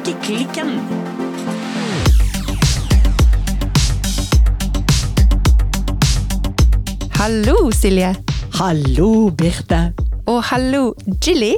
Strikkeklikken. 0.00 0.80
Hallo, 7.14 7.70
Silje. 7.72 8.14
Hallo, 8.54 9.30
Birte. 9.30 9.92
Og 10.26 10.42
hallo, 10.44 10.94
Jilly. 11.26 11.52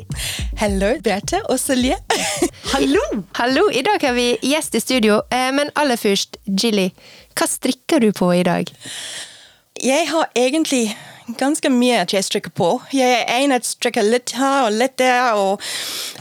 Hallo, 0.58 0.96
Birte 1.04 1.42
og 1.44 1.60
Silje. 1.60 1.96
Hallo! 2.72 3.22
Hallo, 3.38 3.68
i 3.70 3.84
dag 3.86 4.02
har 4.02 4.16
vi 4.18 4.26
gjest 4.42 4.74
i 4.74 4.80
studio, 4.80 5.20
eh, 5.30 5.52
men 5.54 5.70
aller 5.76 6.00
først, 6.00 6.40
Jilly. 6.46 6.88
Hva 7.38 7.46
strikker 7.46 8.02
du 8.02 8.10
på 8.16 8.32
i 8.34 8.42
dag? 8.42 8.66
Jeg 9.84 10.08
har 10.10 10.30
egentlig 10.34 10.88
ganske 11.38 11.70
mye 11.72 12.00
at 12.02 12.12
jeg 12.14 12.24
strikker 12.24 12.50
på. 12.56 12.68
Jeg 12.92 13.24
er 13.28 13.42
en 13.44 13.52
at 13.52 13.66
strikker 13.66 14.02
litt 14.06 14.34
her 14.38 14.66
og 14.66 14.72
litt 14.76 14.96
der. 14.98 15.34
og 15.38 15.60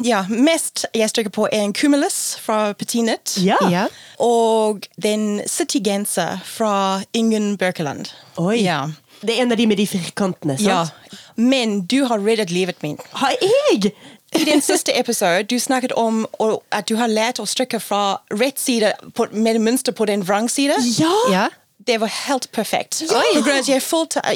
ja, 0.05 0.23
Mest 0.29 0.85
jeg 0.95 1.09
strikker 1.09 1.31
på 1.31 1.47
er 1.51 1.65
en 1.65 1.73
Cumulus 1.73 2.37
fra 2.41 2.73
Petinet. 2.73 3.37
Ja. 3.43 3.57
Ja. 3.71 3.87
Og 4.19 4.87
den 5.01 5.41
City 5.47 5.81
Genser 5.83 6.39
fra 6.45 7.01
Ingen 7.13 7.57
Børkeland. 7.57 8.11
Oi. 8.37 8.61
Ja. 8.63 8.87
Det 9.21 9.35
er 9.37 9.43
en 9.43 9.51
av 9.53 9.57
de 9.57 9.67
med 9.69 9.77
de 9.77 9.85
firkantene, 9.87 10.57
sant? 10.57 10.67
ja. 10.67 11.17
Men 11.35 11.81
du 11.87 12.03
har 12.05 12.19
reddet 12.19 12.51
livet 12.51 12.81
mitt. 12.83 12.99
Har 13.13 13.31
jeg? 13.41 13.93
I 14.35 14.43
den 14.47 14.61
siste 14.63 14.93
episode 14.99 15.43
du 15.43 15.57
snakket 15.59 15.91
om 15.99 16.25
at 16.71 16.87
du 16.87 16.95
har 16.95 17.07
lært 17.11 17.39
å 17.39 17.45
strikke 17.49 17.79
fra 17.83 18.21
rett 18.31 18.59
side 18.59 18.93
på, 19.15 19.27
med 19.31 19.59
mønster 19.59 19.91
på 19.95 20.05
den 20.07 20.23
vrang 20.27 20.47
side. 20.51 20.77
Ja! 20.99 21.11
Ja. 21.31 21.47
Det 21.85 21.97
var 22.01 22.11
helt 22.27 22.51
perfekt. 22.51 22.99
På 23.09 23.41
grunn 23.41 23.55
av 23.57 23.61
at 23.63 23.69
jeg, 23.69 23.81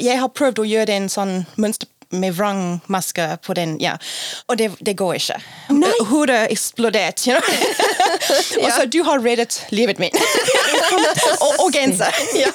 jeg 0.02 0.18
har 0.20 0.32
prøvd 0.34 0.62
å 0.62 0.66
gjøre 0.66 0.96
en 0.96 1.08
sånn 1.12 1.34
mønster 1.60 1.88
med 2.10 2.34
vrang 2.36 2.80
maske 2.92 3.24
på 3.42 3.54
den, 3.54 3.76
ja. 3.80 3.96
Og 4.48 4.56
det, 4.60 4.70
det 4.80 4.94
går 4.98 5.14
ikke. 5.18 5.38
Nei. 5.74 5.92
Hodet 6.10 6.46
eksplodert. 6.54 7.26
You 7.26 7.36
know? 7.36 7.42
Og 8.64 8.70
så 8.72 8.86
du 8.90 9.00
har 9.06 9.20
reddet 9.22 9.58
livet 9.70 9.98
mitt. 10.02 10.14
og, 11.44 11.52
og 11.66 11.72
genser. 11.74 12.14
Ja. 12.38 12.50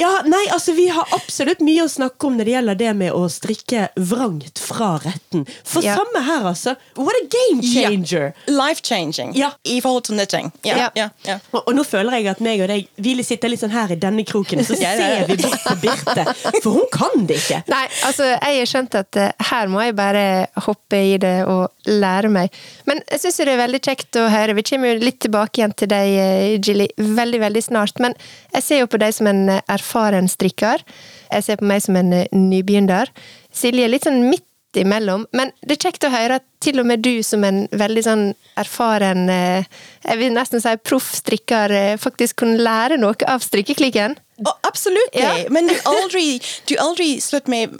Ja, 0.00 0.10
nei, 0.26 0.42
altså 0.52 0.72
Vi 0.74 0.86
har 0.92 1.06
absolutt 1.14 1.60
mye 1.64 1.84
å 1.84 1.90
snakke 1.90 2.26
om 2.26 2.36
når 2.38 2.48
det 2.48 2.54
gjelder 2.54 2.78
det 2.80 2.92
med 2.98 3.12
å 3.14 3.24
strikke 3.30 3.88
vrangt 4.10 4.58
fra 4.62 4.94
retten. 5.04 5.44
For 5.64 5.84
Ja. 5.84 5.96
samme 6.00 6.22
her, 6.26 6.46
altså. 6.50 6.74
What 6.96 7.16
a 7.18 7.24
game 7.30 7.62
changer! 7.62 8.32
Life 8.50 8.82
changing 8.82 9.34
Ja. 9.36 9.52
i 9.64 9.80
forhold 9.84 10.04
til 10.08 10.16
knitting. 10.18 10.52
Ja, 10.64 10.76
Ja. 10.76 10.88
ja, 10.94 11.08
ja. 11.26 11.38
Og, 11.52 11.62
og 11.68 11.74
nå 11.78 11.84
føler 11.86 12.18
jeg 12.18 12.26
at 12.32 12.40
meg 12.40 12.60
og 12.64 12.68
deg 12.68 12.88
Vi 12.96 13.14
sitter 13.22 13.48
litt 13.52 13.60
sånn 13.62 13.70
her 13.74 13.92
i 13.92 13.96
denne 14.00 14.24
kroken, 14.24 14.64
så 14.64 14.74
Ja, 14.80 14.94
ja, 14.94 15.08
ja. 15.08 15.20
ser 15.20 15.26
vi 15.28 15.36
bort 15.42 15.64
på 15.68 15.76
Birte. 15.84 16.24
For 16.62 16.70
hun 16.78 16.88
kan 16.92 17.26
det 17.28 17.38
ikke. 17.42 17.62
Nei, 17.70 17.84
altså, 18.04 18.24
jeg 18.34 18.58
har 18.60 18.66
skjønt 18.84 18.96
at 18.98 19.16
eh, 19.16 19.32
her 19.50 19.68
må 19.68 19.82
jeg 19.82 19.96
bare 19.96 20.46
hoppe 20.66 20.96
i 20.96 21.16
det 21.18 21.44
og 21.46 21.70
lære 21.86 22.30
meg. 22.30 22.52
Men 22.86 23.02
jeg 23.10 23.20
syns 23.20 23.40
det 23.40 23.52
er 23.52 23.60
veldig 23.62 23.80
kjekt 23.82 24.16
å 24.16 24.28
høre. 24.28 24.54
Vi 24.54 24.62
kommer 24.62 24.94
jo 24.94 25.04
litt 25.04 25.20
tilbake 25.20 25.60
igjen 25.60 25.74
til 25.74 25.88
deg, 25.88 26.08
eh, 26.20 26.58
Jilly, 26.60 26.88
veldig, 26.98 27.40
veldig 27.40 27.62
snart. 27.62 28.00
Men 28.00 28.14
jeg 28.54 28.62
ser 28.62 28.82
jo 28.82 28.90
på 28.90 29.00
deg 29.00 29.14
som 29.14 29.26
en 29.30 29.48
eh, 29.48 29.62
erfaren 29.68 30.28
strikker. 30.28 30.84
Jeg 31.30 31.44
ser 31.44 31.60
på 31.60 31.68
meg 31.68 31.82
som 31.82 31.96
en 31.96 32.12
eh, 32.12 32.28
nybegynner. 32.32 33.10
Silje 33.54 33.88
litt 33.88 34.04
sånn 34.04 34.28
midt 34.28 34.44
imellom. 34.80 35.26
Men 35.32 35.52
det 35.62 35.76
er 35.76 35.88
kjekt 35.88 36.06
å 36.06 36.12
høre 36.12 36.40
at 36.40 36.46
til 36.64 36.80
og 36.80 36.88
med 36.88 37.04
du 37.04 37.22
som 37.26 37.44
en 37.46 37.64
veldig 37.70 38.04
sånn 38.06 38.24
erfaren, 38.60 39.28
eh, 39.30 39.66
jeg 40.04 40.20
vil 40.20 40.34
nesten 40.34 40.62
si 40.62 40.74
proff 40.82 41.12
strikker, 41.20 41.70
eh, 41.70 41.96
faktisk 42.00 42.42
kunne 42.42 42.62
lære 42.62 42.98
noe 43.00 43.14
av 43.28 43.44
strikkeklikken. 43.44 44.16
Oh, 44.36 44.52
absolutt. 44.60 45.10
Ja. 45.12 45.36
Men 45.54 45.66
du 45.66 45.74
aldri, 45.84 46.42
du 46.68 46.76
aldri 46.76 47.20
slutt 47.20 47.46
med 47.48 47.74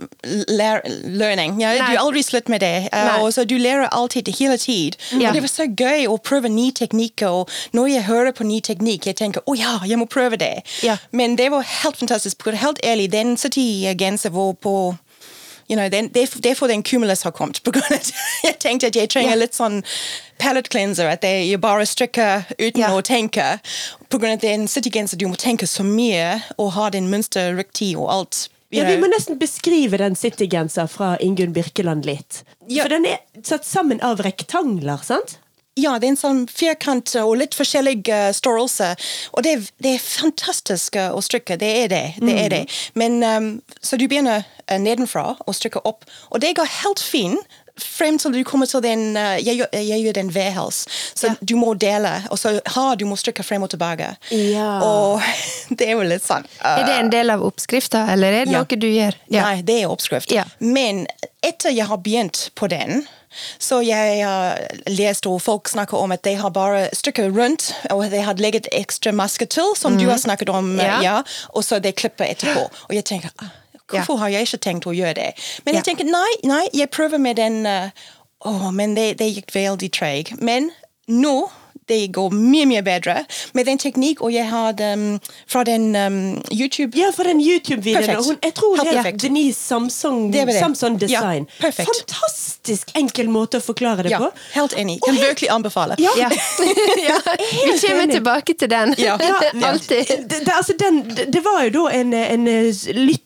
learning. 0.49 1.61
Ja? 1.61 1.75
Du 1.91 1.97
aldri 1.99 2.23
slutt 2.23 2.49
med 2.49 2.61
det. 2.61 2.89
Uh, 2.95 3.29
så 3.31 3.45
du 3.45 3.57
lærer 3.59 3.89
alltid, 3.91 4.29
hele 4.39 4.59
tid. 4.59 4.97
Ja. 5.11 5.29
Og 5.29 5.35
det 5.35 5.43
var 5.43 5.51
så 5.51 5.67
gøy 5.67 6.07
å 6.07 6.19
prøve 6.23 6.49
ny 6.49 6.71
teknikk. 6.71 7.25
Og 7.27 7.51
når 7.75 7.91
jeg 7.91 8.07
hører 8.11 8.37
på 8.37 8.47
ny 8.47 8.61
teknikk, 8.61 9.09
jeg 9.11 9.19
tenker 9.19 9.43
å 9.51 9.57
ja, 9.59 9.81
jeg 9.87 9.99
må 9.99 10.07
prøve 10.07 10.39
det. 10.41 10.63
Men 11.11 11.39
det 11.41 11.51
var 11.51 11.67
helt 11.83 11.98
fantastisk. 11.98 12.47
Helt 12.55 12.79
ærlig, 12.87 13.11
den 13.13 13.37
City-genser 13.41 14.31
var 14.35 14.55
på 14.55 14.77
You 15.69 15.77
know, 15.77 15.89
det, 15.89 16.13
det 16.14 16.51
er 16.51 16.58
for 16.58 16.69
den 16.69 16.83
Cumulus 16.83 17.23
har 17.23 17.33
kommet. 17.33 17.63
På 17.64 17.73
grunn 17.75 17.97
av 17.97 18.11
jeg 18.47 18.58
tenkte 18.61 18.91
at 18.92 18.98
jeg 18.98 19.11
trenger 19.13 19.39
litt 19.41 19.57
sånn 19.57 19.83
palette 20.42 20.73
cleanser. 20.73 21.08
At 21.08 21.23
det, 21.25 21.33
jeg 21.48 21.61
bare 21.63 21.86
strikker 21.89 22.45
uten 22.58 22.85
å 22.91 23.01
tenke. 23.05 23.47
På 24.08 24.20
grunn 24.20 24.36
av 24.36 24.42
at 24.42 24.47
den 24.47 24.69
City-genser 24.69 25.20
du 25.20 25.29
må 25.30 25.39
tenke 25.41 25.69
så 25.70 25.86
mye 25.86 26.42
og 26.58 26.75
ha 26.77 26.91
den 26.92 27.08
mønster 27.13 27.55
riktig 27.57 27.95
og 27.97 28.11
alt. 28.13 28.48
Ja, 28.75 28.85
Vi 28.89 28.97
må 28.98 29.07
nesten 29.07 29.39
beskrive 29.39 30.01
den 30.01 30.17
citygenser 30.19 30.89
fra 30.91 31.14
Ingunn 31.23 31.52
Birkeland 31.55 32.07
litt. 32.08 32.42
Ja. 32.67 32.83
For 32.83 32.91
den 32.96 33.07
er 33.07 33.20
satt 33.46 33.67
sammen 33.69 34.01
av 34.02 34.23
rektangler, 34.25 34.98
sant? 35.07 35.39
Ja, 35.77 35.96
det 35.98 36.07
er 36.07 36.12
en 36.12 36.20
sånn 36.20 36.42
firkant 36.46 37.11
og 37.18 37.33
litt 37.40 37.57
forskjellig 37.58 38.05
uh, 38.07 38.29
størrelse. 38.36 38.92
Og 39.35 39.42
det, 39.46 39.57
det 39.83 39.96
er 39.96 40.05
fantastisk 40.05 40.96
å 41.01 41.18
strikke, 41.24 41.57
det 41.58 41.73
er 41.85 41.89
det. 41.90 42.05
det, 42.23 42.36
er 42.45 42.48
det. 42.52 42.62
Men, 42.95 43.18
um, 43.27 43.48
så 43.83 43.98
du 43.98 44.07
begynner 44.07 44.45
uh, 44.70 44.79
nedenfra 44.79 45.33
og 45.42 45.55
strikker 45.58 45.83
opp, 45.89 46.07
og 46.30 46.40
det 46.45 46.55
går 46.61 46.70
helt 46.84 47.02
fint. 47.02 47.42
Frem 47.74 48.20
til 48.23 48.30
du 48.30 48.45
kommer 48.46 48.68
til 48.70 48.79
den 48.84 49.17
uh, 49.18 49.34
Jeg, 49.42 49.64
jeg 49.74 49.98
gjør 50.05 50.14
den 50.20 50.29
V-hals, 50.30 50.84
så 51.18 51.33
Ja. 51.33 51.34
du 51.42 51.57
må 51.58 51.73
dele. 51.74 52.13
Og 52.30 52.39
så 52.39 52.52
har 52.77 52.95
du 53.01 53.02
må 53.11 53.17
strikke 53.18 53.42
frem 53.42 53.64
og 53.67 53.73
tilbake. 53.74 54.13
Ja. 54.30 54.77
Og 54.86 55.24
det 55.74 55.89
er 55.89 55.96
jo 55.98 56.07
litt 56.07 56.23
sånn 56.23 56.46
uh, 56.61 56.68
Er 56.77 56.86
det 56.86 56.95
en 57.01 57.11
del 57.11 57.34
av 57.34 57.42
oppskrifta, 57.42 58.05
eller 58.14 58.30
er 58.30 58.46
det 58.46 58.55
Ja. 58.55 58.63
noe 58.63 58.79
du 58.79 58.86
gjør? 58.86 59.18
Nei, 59.34 59.57
det 59.67 59.80
er 59.83 59.90
oppskrift. 59.90 60.30
Ja. 60.30 60.46
Men 60.63 61.08
etter 61.42 61.74
jeg 61.74 61.90
har 61.90 61.98
begynt 61.98 62.52
på 62.55 62.70
den, 62.70 63.02
så 63.58 63.80
jeg 63.84 64.20
har 64.24 64.61
lest 64.90 65.27
og 65.27 65.40
folk 65.42 65.68
snakker 65.68 65.98
om 65.98 66.12
at 66.12 66.24
de 66.24 66.34
har 66.40 66.50
bare 66.55 66.89
strikket 66.92 67.33
rundt, 67.36 67.70
og 67.90 68.06
de 68.11 68.20
har 68.22 68.34
legget 68.40 68.68
ekstra 68.72 69.12
maske 69.12 69.46
til, 69.46 69.74
som 69.77 69.98
du 69.98 70.06
har 70.08 70.18
snakket 70.18 70.48
om, 70.48 70.77
Ja. 70.78 71.00
ja. 71.02 71.17
og 71.55 71.64
så 71.64 71.78
de 71.83 71.92
klipper 71.92 72.24
etterpå. 72.24 72.68
Og 72.89 72.95
jeg 72.95 73.05
tenker, 73.05 73.30
ah, 73.42 73.52
hvorfor 73.90 74.17
har 74.17 74.28
jeg 74.28 74.48
ikke 74.48 74.62
tenkt 74.64 74.86
å 74.86 74.95
gjøre 74.96 75.14
det? 75.14 75.33
Men 75.64 75.74
jeg 75.74 75.84
tenker, 75.84 76.05
nei, 76.05 76.33
nei, 76.45 76.64
jeg 76.72 76.90
prøver 76.90 77.18
med 77.18 77.36
den, 77.36 77.67
uh, 77.67 77.90
åh, 78.46 78.70
men 78.72 78.95
det, 78.96 79.18
det 79.18 79.30
gikk 79.34 79.55
veldig 79.55 79.90
treg. 79.92 80.34
Men 80.40 80.70
nå, 81.08 81.51
det 81.89 82.06
går 82.17 82.30
mye, 82.34 82.67
mye 82.67 82.83
bedre 82.86 83.24
med 83.55 83.67
den 83.68 83.78
teknikk, 83.78 84.22
og 84.24 84.33
jeg 84.33 84.46
har 84.48 84.72
den 84.78 85.20
fra 85.46 85.64
den 85.68 85.90
um, 85.96 86.18
YouTube 86.52 86.96
Ja, 86.98 87.11
fra 87.17 87.24
den 87.28 87.40
YouTube-videoen. 87.40 88.39
Jeg 88.42 88.55
tror 88.55 88.77
det 88.80 88.86
er 88.86 88.92
perfekt. 89.02 89.22
Denise 89.22 89.58
Samsung, 89.61 90.33
Det 90.33 90.46
det. 90.46 90.58
Samsung 90.58 90.98
Design. 91.00 91.46
Ja, 91.61 91.70
Fantastisk 91.70 92.90
enkel 92.96 93.28
måte 93.28 93.58
å 93.61 93.64
forklare 93.64 94.02
det 94.06 94.14
Ja, 94.14 94.18
på. 94.22 94.30
helt 94.55 94.72
enig. 94.80 94.98
Kan 95.05 95.17
virkelig 95.20 95.50
anbefale. 95.50 95.96
Ja. 95.98 96.11
Ja. 96.18 96.30
ja. 97.08 97.18
Vi 97.50 97.78
kommer 97.80 98.02
enig. 98.02 98.14
tilbake 98.14 98.55
til 98.55 98.70
den. 98.70 98.95
Ja. 98.98 99.18
Ja, 99.20 99.40
Alltid. 99.68 100.06
Det, 100.28 100.45
det, 100.45 100.52
altså 100.56 100.72
den, 100.78 101.02
det, 101.14 101.28
det 101.33 101.45
var 101.45 101.64
jo 101.64 101.70
da 101.70 101.84
en, 102.01 102.14
en 102.14 102.46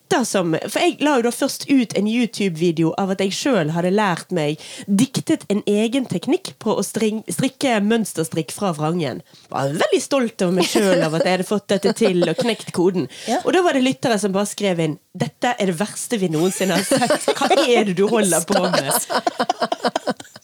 lytter 0.08 0.24
som 0.24 0.56
For 0.68 0.80
jeg 0.80 0.98
la 1.04 1.16
jo 1.18 1.26
da 1.26 1.32
først 1.32 1.66
ut 1.68 1.94
en 1.96 2.06
YouTube-video 2.08 2.94
av 2.98 3.10
at 3.12 3.20
jeg 3.20 3.32
sjøl 3.32 3.72
hadde 3.74 3.90
lært 3.92 4.30
meg 4.32 4.58
Diktet 4.86 5.44
en 5.48 5.62
egen 5.66 6.06
teknikk 6.06 6.54
på 6.58 6.76
å 6.78 6.82
string, 6.82 7.22
strikke 7.28 7.80
mønsterstrikk 7.84 8.52
fra 8.52 8.72
vrangen. 8.72 9.22
Var 9.50 9.74
veldig 9.76 10.00
stolt 10.02 10.42
over 10.42 10.54
meg 10.56 10.68
sjøl 10.68 11.02
av 11.04 11.14
at 11.14 11.24
jeg 11.26 11.36
hadde 11.36 11.48
fått 11.48 11.68
dette 11.68 11.92
til 11.98 12.24
og 12.24 12.36
knekt 12.38 12.72
koden. 12.72 13.08
Ja. 13.28 13.40
Og 13.44 13.52
da 13.52 13.62
var 13.62 13.76
det 13.76 13.84
lyttere 13.84 14.18
som 14.18 14.32
bare 14.32 14.48
skrev 14.48 14.80
inn 14.80 14.98
'Dette 15.18 15.54
er 15.58 15.66
det 15.66 15.74
verste 15.74 16.18
vi 16.20 16.28
noensinne 16.30 16.78
har 16.78 16.84
sett'. 16.86 17.32
Hva 17.34 17.48
er 17.66 17.88
det 17.88 17.96
du 17.98 18.06
holder 18.06 18.44
på 18.46 18.60
med? 18.62 18.92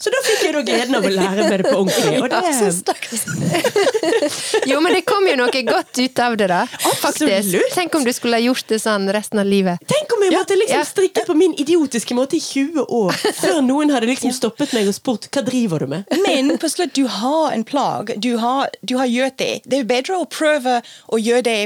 Så 0.05 0.11
da 0.11 0.19
fikk 0.27 0.41
jeg 0.45 0.55
da 0.57 0.63
gleden 0.67 0.97
av 0.99 1.05
å 1.07 1.11
lære 1.13 1.45
meg 1.47 1.63
det 1.63 1.69
på 1.71 1.77
ordentlig. 1.79 2.17
Og 2.21 2.29
det, 2.33 2.41
Jo, 4.71 4.81
men 4.83 4.97
det 4.97 5.05
kom 5.07 5.25
jo 5.29 5.37
noe 5.39 5.63
godt 5.69 6.01
ut 6.01 6.19
av 6.25 6.37
det, 6.41 6.49
da. 6.51 6.65
Faktisk. 6.67 7.31
Absolutt. 7.31 7.71
Tenk 7.77 7.95
om 7.95 8.05
du 8.05 8.13
skulle 8.13 8.41
ha 8.41 8.45
gjort 8.45 8.67
det 8.69 8.81
sånn 8.83 9.07
resten 9.15 9.39
av 9.41 9.47
livet. 9.47 9.54
Tenk 9.63 10.13
om 10.17 10.23
jeg 10.25 10.33
måtte 10.33 10.57
liksom 10.59 10.79
Ja. 10.79 10.85
strikke 10.85 11.25
på 11.27 11.35
min 11.37 11.55
idiotiske 11.55 12.15
måte 12.15 12.37
i 12.37 12.41
20 12.41 12.85
år, 12.89 13.13
før 13.41 13.61
noen 13.63 13.91
hadde 13.95 14.07
liksom 14.11 14.33
stoppet 14.33 14.73
meg 14.75 14.89
og 14.89 14.95
spurt 14.95 15.29
hva 15.31 15.45
driver 15.47 15.79
du 15.79 15.87
med? 15.87 16.05
Men 16.27 16.57
på 16.59 16.69
slutt, 16.73 16.95
du 16.95 17.07
har 17.07 17.53
en 17.53 17.65
plagg. 17.65 18.15
Du 18.21 18.37
har, 18.39 18.69
du 18.85 18.97
har 18.97 19.07
gjort 19.07 19.37
det. 19.39 19.61
Det 19.65 19.79
er 19.79 19.85
bedre 19.85 20.19
å 20.23 20.27
prøve 20.27 20.81
å 21.13 21.21
gjøre 21.21 21.43
det 21.43 21.59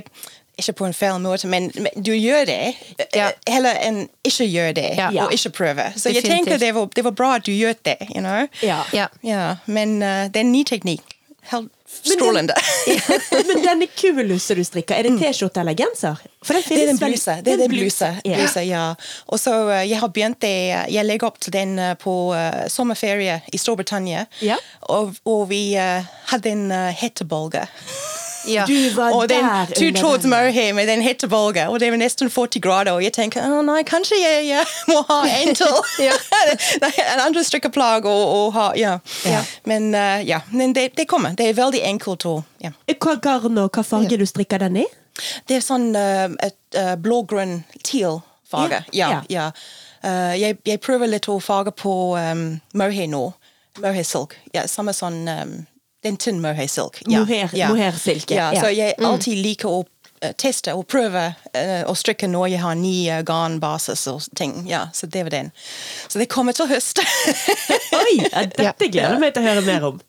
ikke 0.58 0.72
på 0.74 0.86
en 0.88 0.92
feil 0.92 1.20
måte, 1.22 1.46
men, 1.46 1.70
men 1.78 1.92
du 2.02 2.10
gjør 2.12 2.44
det 2.46 2.74
Ja. 3.14 3.28
heller 3.46 3.76
enn 3.78 4.08
ikke 4.26 4.44
gjøre 4.50 4.74
det 4.74 4.88
Ja. 4.98 5.10
og 5.24 5.32
ikke 5.32 5.52
prøve. 5.54 5.92
Så 5.96 6.10
jeg 6.12 6.24
tenker 6.24 6.58
det 6.58 6.72
var, 6.74 6.88
det 6.94 7.04
var 7.04 7.12
bra 7.14 7.34
at 7.36 7.44
du 7.46 7.52
gjør 7.52 7.76
det. 7.86 7.96
You 8.10 8.20
know? 8.20 8.48
Ja. 8.62 8.82
Ja. 8.92 9.06
Ja, 9.22 9.56
men 9.66 10.02
uh, 10.02 10.26
det 10.26 10.36
er 10.36 10.40
en 10.46 10.52
ny 10.52 10.64
teknikk. 10.64 11.14
Helt 11.52 11.70
strålende. 11.88 12.55
Men 13.49 13.62
denne 13.64 13.87
kumulusset 13.87 14.56
du 14.56 14.64
strikker, 14.64 14.99
er 14.99 15.08
det 15.08 15.17
T-skjorte 15.20 15.62
eller 15.62 15.76
genser? 15.79 16.20
For 16.44 16.55
den 16.55 16.62
Det 16.69 16.82
er 16.82 16.87
den 16.93 17.00
bluse. 17.00 17.37
Det 17.44 17.52
er 17.52 17.62
den 17.62 17.73
bluse. 17.73 18.11
Ja. 18.25 18.37
bluse 18.37 18.64
ja. 18.67 18.85
Og 19.26 19.40
så 19.40 19.55
uh, 19.69 19.88
Jeg 19.88 19.99
har 20.00 20.08
begynt 20.08 20.40
det 20.43 20.55
Jeg 20.93 21.05
legger 21.05 21.26
opp 21.31 21.40
til 21.40 21.52
den 21.52 21.79
uh, 21.79 21.94
på 21.99 22.14
uh, 22.35 22.67
sommerferie 22.69 23.40
i 23.52 23.58
Storbritannia. 23.58 24.26
Ja. 24.44 24.56
Og, 24.81 25.17
og 25.25 25.49
vi 25.50 25.62
uh, 25.76 26.06
hadde 26.32 26.55
en 26.55 26.70
uh, 26.70 26.88
hetebølge. 26.94 27.67
Ja. 28.46 28.67
Du 28.67 28.90
var 28.94 29.12
og 29.12 29.29
den 29.29 29.44
der 29.44 29.73
under 29.76 30.00
tråds 30.00 30.23
den. 30.23 31.02
hettebolge, 31.02 31.69
og 31.69 31.81
det 31.81 31.90
var 31.90 31.99
nesten 31.99 32.31
40 32.31 32.61
grader, 32.61 32.93
og 32.93 33.02
jeg 33.02 33.12
tenker 33.12 33.43
å 33.43 33.62
nei, 33.67 33.82
kanskje 33.82 34.20
jeg, 34.20 34.46
jeg 34.49 34.64
må 34.93 35.02
ha 35.08 35.20
en 35.26 35.55
til. 35.55 35.75
En 37.12 37.20
andre 37.25 37.44
strikkeplagg 37.44 38.06
og, 38.06 38.23
og 38.37 38.52
ha, 38.55 38.69
ja. 38.76 38.99
Ja. 39.26 39.43
Men 39.64 39.90
uh, 39.94 40.20
ja, 40.29 40.40
men 40.50 40.73
det, 40.76 40.90
det 40.96 41.08
kommer. 41.08 41.35
Det 41.37 41.49
er 41.49 41.58
veldig 41.58 41.82
enkelt 41.85 42.26
Og, 42.29 42.43
ja. 42.62 42.73
Hva 42.99 43.17
garn 43.23 43.58
og 43.58 43.70
hva 43.75 43.85
farge 43.87 44.19
du 44.19 44.26
strikker 44.26 44.62
den 44.62 44.82
i? 44.85 44.87
Det 45.49 45.58
er 45.58 45.64
sånn 45.64 45.90
uh, 45.96 46.29
et 46.44 46.79
uh, 46.79 46.94
blå-grønn 47.00 47.62
teal-farge. 47.82 48.85
Ja, 48.93 49.11
Ja, 49.11 49.23
ja. 49.29 49.50
Uh, 50.05 50.35
jeg, 50.38 50.61
jeg 50.67 50.79
prøver 50.81 51.11
litt 51.11 51.26
å 51.26 51.40
farge 51.43 51.73
på 51.75 52.14
um, 52.14 52.44
mohair 52.79 53.11
nå. 53.11 53.25
Mohair 53.82 54.06
silk. 54.06 54.37
Ja, 54.55 54.67
samme 54.70 54.94
sånn 54.94 55.25
um, 55.26 55.56
den 56.02 56.16
tynn 56.16 56.40
mohair 56.40 56.68
silk. 56.70 57.00
Ja, 57.06 57.20
Mohair- 57.24 57.54
ja. 57.56 57.68
mohair-silke, 57.68 58.34
Ja, 58.34 58.52
ja. 58.54 58.60
Så 58.62 58.70
jeg 58.70 58.94
alltid 59.02 59.38
liker 59.42 59.68
å 59.68 59.80
uh, 59.82 60.32
teste 60.38 60.74
og 60.78 60.86
prøve 60.90 61.24
uh, 61.34 61.82
å 61.90 61.94
strikke 61.98 62.28
når 62.30 62.52
jeg 62.54 62.60
har 62.62 62.74
ny 62.78 62.94
uh, 63.10 63.22
garnbasis 63.26 64.06
og 64.12 64.22
ting. 64.38 64.60
Ja, 64.70 64.84
så 64.94 65.06
det 65.10 65.24
var 65.26 65.34
den. 65.34 65.50
Så 66.08 66.18
det 66.22 66.28
kommer 66.30 66.52
til 66.54 66.70
høst. 66.70 67.02
Oi, 68.02 68.14
ja, 68.22 68.46
dette 68.46 68.64
Ja. 68.64 68.72
gleder 68.78 69.18
jeg 69.18 69.24
meg 69.26 69.34
til 69.34 69.42
å 69.42 69.48
høre 69.50 69.66
mer 69.66 69.88
om. 69.90 70.00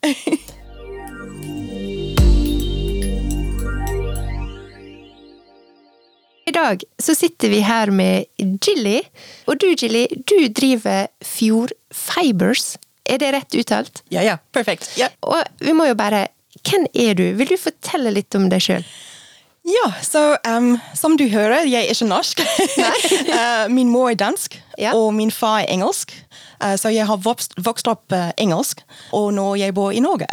I 6.46 6.52
dag 6.52 6.82
så 6.98 7.14
sitter 7.14 7.48
vi 7.52 7.60
her 7.62 7.90
med 7.94 8.24
Jilly. 8.66 9.00
Og 9.46 9.58
du, 9.62 9.68
Jilly, 9.78 10.06
du 10.26 10.48
driver 10.56 11.06
Fjord 11.24 11.72
Fibers. 11.94 12.72
Er 13.10 13.18
det 13.18 13.32
rett 13.34 13.54
uttalt? 13.58 14.02
ja, 14.14 14.22
ja, 14.22 14.36
perfekt. 14.54 14.92
Ja. 15.00 15.08
Og 15.26 15.42
vi 15.60 15.72
må 15.76 15.88
jo 15.90 15.96
bare 15.98 16.28
Hvem 16.66 16.86
er 16.94 17.14
du? 17.18 17.24
Vil 17.38 17.48
du 17.48 17.56
fortelle 17.60 18.10
litt 18.12 18.34
om 18.36 18.48
deg 18.50 18.60
sjøl? 18.62 18.84
Ja, 19.70 19.90
så 20.02 20.20
um, 20.48 20.72
som 20.96 21.14
du 21.20 21.26
hører, 21.30 21.66
jeg 21.68 21.84
er 21.86 21.92
ikke 21.94 22.06
norsk. 22.08 22.40
uh, 22.40 23.66
min 23.76 23.90
mor 23.92 24.08
er 24.10 24.16
dansk, 24.18 24.56
Ja. 24.80 24.94
og 24.96 25.12
min 25.14 25.30
far 25.30 25.60
er 25.62 25.68
engelsk. 25.74 26.14
Uh, 26.64 26.74
så 26.80 26.88
jeg 26.92 27.06
har 27.06 27.20
vokst, 27.22 27.54
vokst 27.60 27.88
opp 27.92 28.12
uh, 28.16 28.30
engelsk, 28.40 28.80
og 29.16 29.30
nå 29.36 29.50
jeg 29.60 29.74
bor 29.76 29.92
i 29.92 30.00
Norge. 30.00 30.26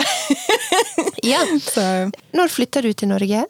Ja. 1.27 1.43
så 1.73 2.09
Når 2.33 2.53
flytta 2.55 2.81
du 2.81 2.91
til 2.93 3.11
Norge? 3.11 3.43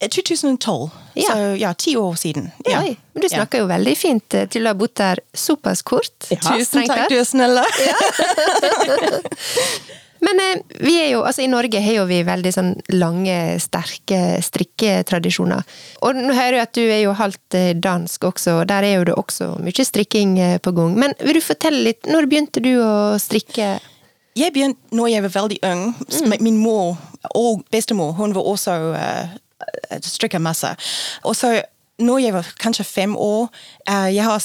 Eh, 0.00 0.08
2012, 0.08 0.90
Ja. 1.14 1.32
så 1.32 1.56
ja, 1.58 1.72
ti 1.74 1.96
år 1.96 2.14
siden. 2.14 2.50
Ja. 2.66 2.82
Oi, 2.82 2.96
men 3.12 3.22
du 3.22 3.28
snakker 3.28 3.58
jo 3.64 3.66
veldig 3.70 3.96
fint 3.98 4.34
eh, 4.34 4.46
til 4.46 4.66
å 4.66 4.72
ha 4.72 4.78
bodd 4.78 4.94
der 5.00 5.22
såpass 5.34 5.82
kort. 5.82 6.28
Ja, 6.30 6.38
Tusen 6.42 6.86
takk, 6.86 7.08
du 7.10 7.18
er 7.18 7.24
snill. 7.28 7.58
Men 10.20 10.40
eh, 10.42 10.62
vi 10.82 10.96
er 11.00 11.12
jo, 11.12 11.22
altså 11.22 11.44
i 11.44 11.50
Norge 11.50 11.80
har 11.82 12.00
jo 12.00 12.06
vi 12.08 12.20
veldig 12.26 12.52
sånn 12.54 12.72
lange, 12.94 13.36
sterke 13.62 14.38
strikketradisjoner. 14.42 15.62
Og 16.06 16.18
nå 16.18 16.34
hører 16.34 16.58
jeg 16.58 16.66
at 16.66 16.78
du 16.78 16.82
er 16.84 17.02
jo 17.04 17.14
halvt 17.18 17.58
eh, 17.58 17.70
dansk 17.78 18.26
også, 18.32 18.58
og 18.62 18.68
der 18.70 18.86
er 18.86 18.96
jo 18.98 19.06
det 19.10 19.18
også 19.18 19.52
mye 19.62 19.86
strikking 19.86 20.34
eh, 20.42 20.56
på 20.62 20.74
gang. 20.76 20.96
Men 20.98 21.14
vil 21.22 21.38
du 21.38 21.44
fortelle 21.44 21.84
litt, 21.90 22.10
når 22.10 22.30
begynte 22.30 22.62
du 22.64 22.72
å 22.82 22.94
strikke? 23.22 23.76
Jeg 24.38 24.54
begynte 24.54 24.94
når 24.94 25.12
jeg 25.12 25.26
var 25.26 25.34
veldig 25.34 25.60
ung. 25.70 25.84
Min 26.42 26.58
mor 26.62 26.98
og 27.34 27.64
bestemor 27.74 28.12
hun 28.18 28.34
var 28.36 28.46
også 28.46 28.74
uh, 28.94 29.38
strikker 30.02 30.38
masse. 30.38 30.74
Og 31.22 31.36
så 31.36 31.62
når 31.98 32.18
jeg 32.18 32.34
var 32.34 32.50
kanskje 32.60 32.84
fem 32.84 33.16
år, 33.16 33.48
uh, 33.90 34.14
jeg, 34.14 34.24
har, 34.24 34.44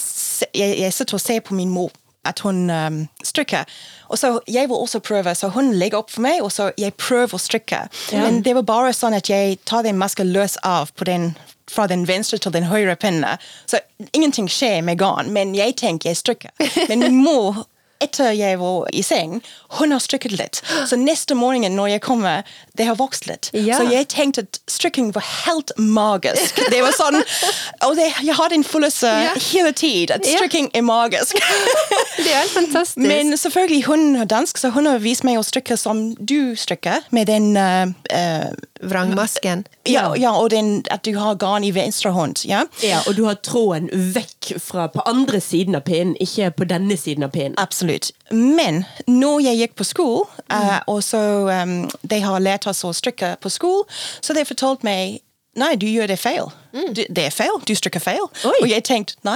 jeg, 0.55 0.79
jeg 0.79 0.93
sitter 0.93 1.13
og 1.13 1.21
ser 1.21 1.39
på 1.39 1.53
min 1.53 1.69
mor 1.69 1.91
at 2.25 2.39
hun 2.39 2.69
um, 2.69 3.07
strikker. 3.23 3.63
Og 4.07 4.17
så 4.17 4.39
Jeg 4.47 4.69
vil 4.69 4.77
også 4.77 4.99
prøve, 4.99 5.35
så 5.35 5.47
hun 5.47 5.73
legger 5.73 5.97
opp 5.97 6.11
for 6.11 6.21
meg, 6.21 6.41
og 6.41 6.51
så 6.51 6.71
jeg 6.77 6.93
prøver 6.93 7.35
å 7.35 7.41
strikke. 7.41 7.79
Men 8.11 8.43
det 8.43 8.55
var 8.55 8.61
bare 8.61 8.93
sånn 8.93 9.13
at 9.13 9.29
jeg 9.29 9.57
tar 9.65 9.83
den 9.83 9.97
maska 9.97 10.23
løs 10.23 10.57
av 10.63 10.93
på 10.95 11.03
den 11.03 11.33
fra 11.71 11.87
den 11.87 12.07
venstre 12.07 12.37
til 12.37 12.53
den 12.53 12.67
høyre 12.69 12.95
pinnen. 12.95 13.39
Så 13.65 13.79
ingenting 14.13 14.49
skjer 14.51 14.81
med 14.81 14.99
garn, 14.99 15.31
men 15.33 15.55
jeg 15.55 15.75
tenker 15.79 16.11
jeg 16.11 16.19
strikker. 16.19 16.51
Men 16.89 16.99
min 16.99 17.21
mor 17.23 17.63
etter 18.03 18.33
jeg 18.35 18.59
var 18.61 18.87
i 18.93 19.01
seng, 19.05 19.39
hun 19.79 19.93
har 19.95 20.01
strikket 20.03 20.35
litt. 20.37 20.59
Så 20.89 20.97
neste 20.99 21.35
morgen 21.37 21.65
når 21.77 21.95
jeg 21.95 22.03
kommer, 22.05 22.43
det 22.77 22.87
har 22.89 22.97
vokst 22.99 23.27
litt. 23.29 23.49
Ja. 23.55 23.79
Så 23.79 23.87
jeg 23.91 24.07
tenkte 24.11 24.43
at 24.45 24.59
strikking 24.69 25.11
var 25.15 25.25
helt 25.45 25.71
magisk. 25.77 26.59
Det 26.73 26.81
var 26.83 26.93
sånn, 26.97 27.19
og 27.87 27.95
det, 27.99 28.09
jeg 28.25 28.35
har 28.37 28.53
den 28.53 28.65
følelsen 28.67 29.23
Ja. 29.23 29.33
hele 29.51 29.71
tiden, 29.71 30.15
at 30.19 30.27
strikking 30.27 30.69
er 30.73 30.85
magisk. 30.85 31.37
Det 32.23 32.31
er 32.33 32.47
fantastisk. 32.53 32.97
Men 32.97 33.33
selvfølgelig, 33.37 33.83
hun 33.87 34.15
er 34.15 34.25
dansk, 34.29 34.57
så 34.57 34.69
hun 34.73 34.85
har 34.87 34.99
vist 35.03 35.23
meg 35.25 35.39
å 35.39 35.43
strikke 35.45 35.75
som 35.79 36.13
du 36.19 36.53
strikker, 36.59 37.01
med 37.11 37.27
den 37.27 37.55
uh, 37.57 37.89
uh, 38.13 38.51
Vrangmasken. 38.89 39.65
ja, 39.87 40.05
ja, 40.15 40.31
og 40.35 40.49
den, 40.53 40.83
at 40.91 41.03
du 41.03 41.17
har 41.17 41.35
garn 41.35 41.63
i 41.63 41.71
venstre 41.75 42.11
hånd. 42.15 42.43
Ja? 42.47 42.63
Ja, 42.83 43.01
og 43.07 43.17
du 43.17 43.25
har 43.25 43.39
tråden 43.43 43.89
vekk 44.15 44.53
fra 44.61 44.87
på 44.91 45.03
andre 45.09 45.41
siden 45.41 45.75
av 45.75 45.85
pinnen, 45.87 46.15
ikke 46.19 46.51
på 46.51 46.67
denne 46.69 46.97
siden 46.99 47.23
av 47.23 47.33
pinnen. 47.35 47.57
Absolutt. 47.57 48.11
Men 48.31 48.83
når 49.07 49.43
jeg 49.47 49.61
gikk 49.61 49.75
på 49.79 49.87
skole, 49.87 50.27
uh, 50.53 50.79
og 50.87 51.03
så 51.03 51.21
um, 51.49 51.75
de 52.01 52.21
har 52.23 52.43
lært 52.43 52.67
oss 52.67 52.83
å 52.83 52.93
strikke 52.95 53.35
på 53.41 53.51
skole, 53.53 53.87
så 54.21 54.35
de 54.35 54.45
fortalte 54.47 54.87
meg 54.87 55.22
Nei, 55.55 55.75
du 55.77 55.85
gjør 55.85 56.07
det 56.09 56.19
feil. 56.19 56.47
Du, 56.73 57.03
det 57.09 57.27
er 57.27 57.33
feil. 57.33 57.59
Du 57.67 57.75
strikker 57.77 58.01
feil. 58.01 58.23
Oi. 58.45 58.53
Og 58.63 58.69
jeg 58.71 58.83
tenkte 58.87 59.13
nei, 59.27 59.35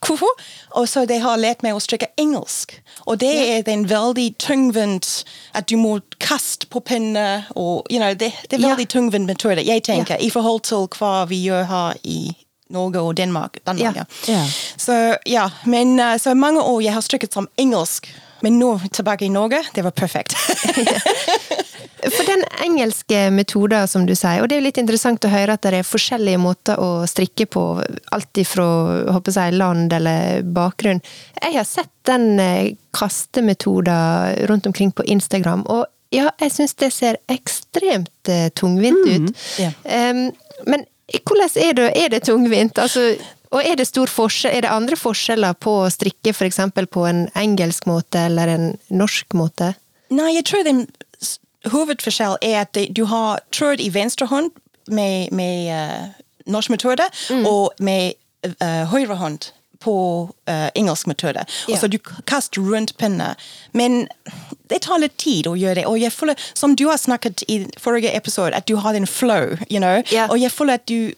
hvorfor? 0.00 0.30
Og 0.80 0.86
så 0.88 1.02
de 1.06 1.18
har 1.20 1.36
lært 1.36 1.60
meg 1.62 1.76
å 1.76 1.80
strikke 1.84 2.08
engelsk. 2.18 2.72
Og 3.06 3.18
det 3.20 3.32
er 3.58 3.62
den 3.66 3.84
veldig 3.90 4.30
tungvint 4.40 5.24
at 5.54 5.68
du 5.68 5.76
må 5.76 5.98
kaste 6.24 6.66
på 6.72 6.80
pinne, 6.80 7.44
og 7.54 7.84
you 7.92 7.98
know, 8.00 8.14
det, 8.14 8.32
det 8.48 8.56
er 8.58 8.62
Ja. 8.64 8.72
veldig 8.72 8.88
tungvint 8.88 9.26
metode, 9.28 9.60
jeg 9.66 9.84
tenker, 9.84 10.16
i 10.24 10.30
forhold 10.32 10.62
til 10.64 10.88
hva 10.98 11.26
vi 11.28 11.42
gjør 11.44 11.64
her 11.68 12.00
i 12.04 12.32
Norge 12.72 13.00
og 13.04 13.16
Danmark. 13.20 13.58
Danmark 13.66 13.96
Ja. 13.96 14.04
ja. 14.26 14.32
Ja. 14.32 14.44
Så 14.78 15.16
ja, 15.28 15.50
men 15.66 15.98
uh, 16.00 16.16
så 16.16 16.32
mange 16.34 16.62
år 16.62 16.80
jeg 16.82 16.92
har 16.96 17.00
strikket 17.04 17.34
som 17.36 17.48
engelsk, 17.60 18.08
men 18.42 18.58
nå 18.58 18.74
tilbake 18.90 19.26
i 19.26 19.32
Norge, 19.32 19.62
det 19.74 19.84
var 19.86 19.94
perfekt. 19.96 20.36
For 22.02 22.26
den 22.26 22.42
engelske 22.64 23.28
metoden, 23.30 23.86
som 23.88 24.06
du 24.08 24.14
sier, 24.18 24.42
og 24.42 24.48
det 24.50 24.56
er 24.56 24.62
jo 24.62 24.66
litt 24.66 24.80
interessant 24.82 25.22
å 25.22 25.30
høre 25.30 25.54
at 25.54 25.62
det 25.62 25.78
er 25.78 25.86
forskjellige 25.86 26.40
måter 26.42 26.80
å 26.82 27.06
strikke 27.06 27.46
på, 27.46 27.62
alt 28.10 28.40
ifra 28.42 28.66
jeg, 29.22 29.54
land 29.54 29.94
eller 29.94 30.42
bakgrunn. 30.42 30.98
Jeg 31.38 31.54
har 31.54 31.68
sett 31.68 31.92
den 32.10 32.40
eh, 32.42 32.74
kastemetoden 32.98 34.48
rundt 34.50 34.66
omkring 34.66 34.90
på 34.90 35.06
Instagram, 35.14 35.62
og 35.70 35.86
ja, 36.12 36.32
jeg 36.42 36.52
syns 36.52 36.74
det 36.82 36.90
ser 36.92 37.20
ekstremt 37.32 38.28
eh, 38.28 38.48
tungvint 38.58 39.06
ut. 39.06 39.30
Mm, 39.30 39.36
yeah. 39.62 40.10
um, 40.10 40.24
men 40.66 40.84
hvordan 41.22 41.54
er 41.62 41.78
det, 41.78 41.86
er 41.96 42.10
det 42.12 42.22
tungvint? 42.26 42.78
Altså, 42.82 43.14
og 43.52 43.60
er 43.60 43.76
det 43.76 43.86
stor 43.88 44.08
forskjell, 44.08 44.54
er 44.56 44.64
det 44.64 44.72
andre 44.72 44.96
forskjeller 44.96 45.56
på 45.60 45.74
å 45.84 45.90
strikke 45.92 46.32
eksempel 46.46 46.88
på 46.88 47.04
en 47.08 47.26
engelsk 47.38 47.86
måte 47.90 48.26
eller 48.30 48.48
en 48.48 48.68
norsk 48.88 49.36
måte? 49.36 49.74
Nei, 50.12 50.32
jeg 50.38 50.46
tror 50.48 50.64
den 50.66 50.86
hovedforskjell 51.72 52.38
er 52.42 52.62
at 52.64 52.78
du 52.90 53.04
har 53.10 53.42
tråd 53.54 53.80
i 53.80 53.90
venstre 53.94 54.26
hånd 54.26 54.50
med, 54.90 55.32
med 55.32 55.68
uh, 55.70 56.22
norsk 56.50 56.72
metode, 56.72 57.06
og 57.46 57.76
med 57.78 58.16
uh, 58.48 58.88
høyre 58.90 59.18
hånd 59.20 59.52
på 59.82 59.94
uh, 60.48 60.68
engelsk 60.78 61.08
metode. 61.10 61.44
Ja. 61.66 61.74
Og 61.74 61.80
så 61.80 61.90
du 61.90 61.98
kaster 61.98 62.62
rundt 62.62 62.96
pinner. 62.98 63.38
Men 63.72 64.06
det 64.70 64.82
tar 64.86 65.02
litt 65.02 65.16
tid 65.18 65.48
å 65.50 65.56
gjøre 65.58 65.80
det. 65.80 65.86
Og 65.90 65.98
jeg 66.00 66.14
føler, 66.14 66.38
som 66.54 66.76
du 66.78 66.86
har 66.90 67.00
snakket 67.02 67.44
i 67.50 67.62
forrige 67.82 68.14
episode, 68.16 68.54
at 68.54 68.68
du 68.70 68.76
har 68.82 68.98
en 68.98 69.08
flow, 69.10 69.58
you 69.68 69.82
know? 69.82 70.02
Ja. 70.14 70.28
Og 70.30 70.38
jeg 70.42 70.54
føler 70.54 70.80
at 70.80 70.86
du 70.90 71.12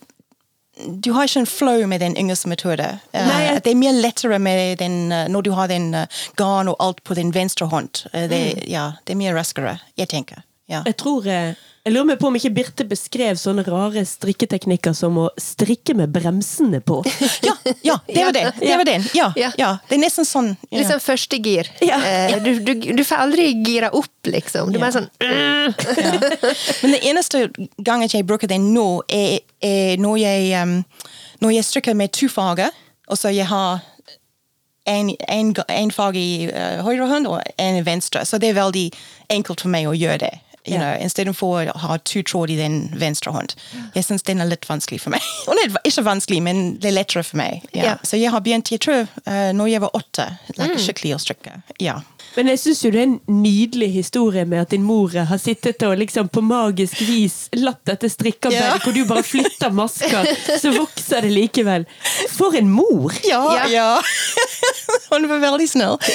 du 0.76 1.12
har 1.12 1.28
ikke 1.28 1.44
en 1.44 1.46
flow 1.46 1.86
med 1.86 2.00
den 2.00 2.16
engelske 2.16 2.48
metode. 2.50 2.86
Uh, 3.14 3.20
Nei, 3.28 3.42
det 3.62 3.72
er 3.72 3.78
mye 3.78 3.92
lettere 3.94 4.38
med 4.42 4.78
den, 4.82 5.12
uh, 5.12 5.26
når 5.30 5.46
du 5.46 5.52
har 5.54 5.70
den 5.70 5.92
uh, 5.94 6.24
garn 6.40 6.70
og 6.72 6.76
alt 6.82 7.04
på 7.04 7.14
din 7.18 7.30
venstre 7.34 7.68
hånd. 7.70 8.06
Det, 8.12 8.26
det, 8.32 8.42
ja, 8.70 8.92
det 9.04 9.14
er 9.14 9.20
mye 9.20 9.34
raskere, 9.36 9.78
jeg 10.00 10.10
tenker. 10.10 10.42
Ja. 10.70 10.80
Jeg 10.86 10.96
tror 10.96 11.26
jeg, 11.28 11.56
Jeg 11.84 11.92
lurer 11.92 12.06
meg 12.08 12.16
på 12.16 12.30
om 12.30 12.36
ikke 12.38 12.48
Birte 12.56 12.84
beskrev 12.88 13.36
sånne 13.36 13.60
rare 13.66 14.00
strikketeknikker 14.08 14.94
som 14.96 15.18
å 15.20 15.26
strikke 15.36 15.92
med 15.98 16.08
bremsene 16.14 16.78
på. 16.80 17.02
ja, 17.44 17.52
ja, 17.84 17.98
det 18.08 18.22
var 18.24 18.32
det. 18.32 18.44
Det 18.62 18.76
var 18.80 18.88
den. 18.88 19.04
Ja, 19.12 19.26
Ja. 19.36 19.74
Det 19.90 19.98
er 19.98 20.00
nesten 20.00 20.24
sånn. 20.24 20.48
Ja. 20.70 20.78
Liksom 20.78 21.02
første 21.04 21.36
gir. 21.44 21.68
Ja. 21.84 21.98
Eh, 22.00 22.38
Du, 22.40 22.54
du, 22.64 22.72
du 22.96 23.02
får 23.04 23.20
aldri 23.26 23.50
gira 23.66 23.90
opp, 23.92 24.08
liksom. 24.32 24.72
Du 24.72 24.78
Ja. 24.78 24.86
bare 24.86 24.96
sånn 24.96 25.10
ja. 25.20 25.74
Men 26.82 26.96
det 26.96 27.02
eneste 27.12 27.44
gangen 27.84 28.08
jeg 28.08 28.24
bruker 28.24 28.48
det 28.48 28.58
nå, 28.64 29.02
er, 29.12 29.40
er 29.60 30.00
når, 30.00 30.16
jeg, 30.24 30.62
um, 30.64 30.78
når 31.44 31.52
jeg 31.58 31.68
strikker 31.68 31.94
med 32.00 32.12
to 32.16 32.30
farger, 32.32 32.72
og 33.08 33.20
så 33.20 33.28
jeg 33.28 33.44
har 33.52 33.84
en, 34.88 35.12
en, 35.28 35.52
en 35.68 35.90
farge 35.92 36.16
i 36.20 36.48
uh, 36.48 36.80
høyre 36.88 37.06
hånd 37.12 37.28
og 37.28 37.44
en 37.60 37.76
i 37.76 37.84
venstre. 37.84 38.24
Så 38.24 38.40
det 38.40 38.54
er 38.54 38.58
veldig 38.62 38.88
enkelt 39.36 39.60
for 39.64 39.68
meg 39.72 39.88
å 39.88 39.94
gjøre 39.96 40.24
det. 40.24 40.32
You 40.64 40.78
know, 40.78 40.96
Istedenfor 41.04 41.68
å 41.68 41.76
ha 41.82 41.98
to 42.08 42.22
tråd 42.24 42.50
i 42.54 42.56
den 42.56 42.86
venstre 42.96 43.34
hånd. 43.34 43.52
Jeg 43.92 44.06
syns 44.06 44.24
den 44.24 44.40
er 44.40 44.48
litt 44.48 44.64
vanskelig 44.64 45.02
for 45.02 45.12
meg. 45.12 45.24
Ikke 45.88 46.04
vanskelig, 46.06 46.40
men 46.46 46.62
det 46.80 46.88
er 46.88 46.96
lettere 46.96 47.24
for 47.26 47.40
meg. 47.40 47.66
Ja. 47.74 47.82
Yeah. 47.84 48.06
Så 48.06 48.16
jeg 48.16 48.32
har 48.32 48.40
begynt 48.44 48.72
jeg 48.72 48.80
tror, 48.84 49.04
uh, 49.28 49.50
når 49.52 49.74
jeg 49.74 49.84
var 49.84 49.98
åtte, 49.98 50.28
like, 50.56 50.80
skikkelig 50.80 51.18
å 51.18 51.20
strikke. 51.20 51.58
Ja. 51.84 51.98
Men 52.36 52.48
jeg 52.50 52.58
syns 52.62 52.80
jo 52.84 52.90
det 52.94 53.00
er 53.02 53.06
en 53.08 53.16
nydelig 53.42 53.90
historie 53.94 54.44
med 54.48 54.64
at 54.64 54.72
din 54.74 54.82
mor 54.86 55.12
har 55.14 55.38
sittet 55.38 55.82
og 55.86 55.96
liksom 56.00 56.28
på 56.34 56.42
magisk 56.42 57.00
vis 57.06 57.36
latt 57.60 57.82
dette 57.86 58.10
strikkearbeidet, 58.10 58.64
Ja. 58.64 58.78
hvor 58.82 58.92
du 58.96 59.04
bare 59.06 59.22
flytter 59.26 59.70
masker, 59.74 60.26
så 60.62 60.72
vokser 60.74 61.22
det 61.26 61.30
likevel. 61.34 61.86
For 62.34 62.56
en 62.58 62.70
mor! 62.74 63.12
Ja, 63.28 63.42
Ja. 63.54 63.66
ja. 63.70 64.02
Hun 65.14 65.28
var 65.30 65.38
veldig 65.38 65.68
snill. 65.70 65.98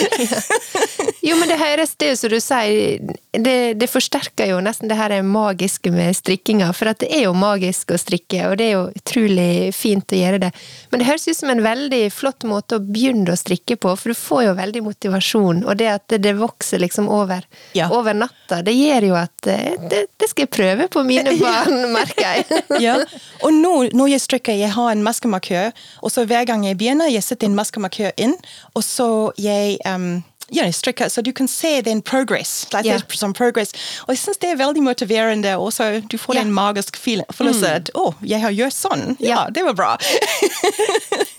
Jo, 1.21 1.35
men 1.35 1.49
det 1.51 1.57
høres 1.59 1.91
det 1.99 2.13
som 2.17 2.31
du 2.31 2.37
sier, 2.41 2.99
det, 3.35 3.55
det 3.77 3.87
forsterker 3.91 4.47
jo 4.53 4.59
nesten 4.63 4.87
det 4.89 4.95
her 4.97 5.11
magiske 5.27 5.91
med 5.93 6.15
strikkinga. 6.15 6.69
For 6.73 6.89
at 6.93 7.01
det 7.03 7.09
er 7.13 7.25
jo 7.27 7.33
magisk 7.37 7.91
å 7.93 7.99
strikke, 7.99 8.45
og 8.49 8.55
det 8.59 8.69
er 8.69 8.73
jo 8.77 8.85
utrolig 8.95 9.73
fint 9.75 10.15
å 10.15 10.19
gjøre 10.19 10.39
det. 10.45 10.51
Men 10.89 11.03
det 11.03 11.09
høres 11.09 11.27
ut 11.27 11.37
som 11.37 11.51
en 11.53 11.61
veldig 11.65 12.01
flott 12.15 12.47
måte 12.49 12.79
å 12.79 12.83
begynne 12.85 13.35
å 13.35 13.37
strikke 13.39 13.75
på, 13.83 13.93
for 13.99 14.13
du 14.13 14.17
får 14.17 14.45
jo 14.47 14.55
veldig 14.61 14.83
motivasjon. 14.87 15.61
Og 15.67 15.77
det 15.81 15.89
at 15.91 16.08
det, 16.09 16.17
det 16.25 16.33
vokser 16.39 16.81
liksom 16.81 17.09
over, 17.13 17.45
Ja. 17.77 17.89
over 17.93 18.13
natta, 18.17 18.61
det 18.65 18.73
gjør 18.73 19.09
jo 19.11 19.15
at 19.19 19.47
eh, 19.47 19.75
det, 19.91 20.05
det 20.19 20.29
skal 20.31 20.47
jeg 20.47 20.53
prøve 20.55 20.87
på 20.91 21.03
mine 21.05 21.35
barn, 21.43 21.77
merker 21.93 22.25
jeg. 22.39 22.63
ja. 22.87 22.97
Og 23.45 23.53
nå 23.53 23.75
når 23.93 24.13
jeg 24.15 24.25
strikker, 24.25 24.57
jeg 24.59 24.73
har 24.75 24.91
en 24.91 25.03
maskemarkør, 25.05 25.71
og 26.01 26.11
så 26.13 26.25
hver 26.29 26.45
gang 26.49 26.65
jeg 26.67 26.77
begynner, 26.81 27.09
jeg 27.13 27.23
setter 27.25 27.47
en 27.49 27.55
maskemarkør 27.59 28.11
inn, 28.17 28.35
og 28.75 28.83
så 28.85 29.09
jeg 29.37 29.77
um, 29.85 30.23
ja, 30.49 30.63
jeg 30.65 30.73
strikker, 30.73 31.09
så 31.13 31.21
du 31.21 31.29
kan 31.37 31.45
se 31.47 31.75
den 31.85 31.99
progress. 32.01 32.65
Like 32.73 32.87
yeah. 32.89 33.01
some 33.13 33.33
progress. 33.37 33.69
Og 34.07 34.15
jeg 34.15 34.17
syns 34.23 34.39
det 34.41 34.49
er 34.49 34.57
veldig 34.57 34.81
motiverende. 34.81 35.51
Og 35.61 35.69
så 35.75 36.01
du 36.09 36.17
får 36.17 36.39
yeah. 36.39 36.45
en 36.47 36.53
magisk 36.57 36.97
feel- 36.97 37.21
følelse 37.29 37.69
at 37.83 37.91
å, 37.93 38.07
jeg 38.25 38.41
har 38.41 38.55
gjort 38.57 38.73
sånn. 38.73 39.03
Ja, 39.21 39.29
Ja. 39.29 39.43
det 39.53 39.61
var 39.67 39.77
bra. 39.77 39.91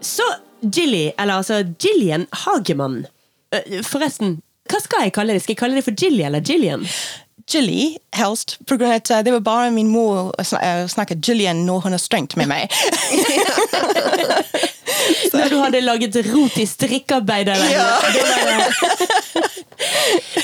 Så 0.00 0.22
Jilly, 0.62 1.10
eller 1.18 1.34
altså 1.42 1.62
Jillian 1.82 2.26
Hagemann 2.32 3.06
Eh, 3.54 3.82
Forresten, 3.86 4.40
hva 4.66 4.80
skal 4.82 5.06
jeg 5.06 5.12
kalle 5.14 5.36
det? 5.36 5.42
Skal 5.44 5.54
jeg 5.54 5.60
kalle 5.60 5.78
det 5.78 5.84
for 5.86 5.94
Jilly 5.94 6.24
eller 6.26 6.42
Jillian? 6.42 6.82
Jilly, 7.46 7.94
helst. 8.18 8.56
At 8.66 9.10
uh, 9.10 9.20
det 9.22 9.32
var 9.32 9.40
bare 9.46 9.70
min 9.70 9.86
mor 9.86 10.32
å 10.34 10.42
sn- 10.42 10.58
uh, 10.58 10.88
snakke 10.90 11.14
Jillian 11.22 11.62
når 11.68 11.84
hun 11.84 11.94
har 11.94 12.02
strengt 12.02 12.34
med 12.36 12.50
meg. 12.50 12.66
Når 15.36 15.48
du 15.52 15.56
hadde 15.60 15.80
laget 15.84 16.16
rot 16.30 16.56
i 16.58 16.66
strikkearbeidet? 16.68 17.56
Ja. 17.72 17.88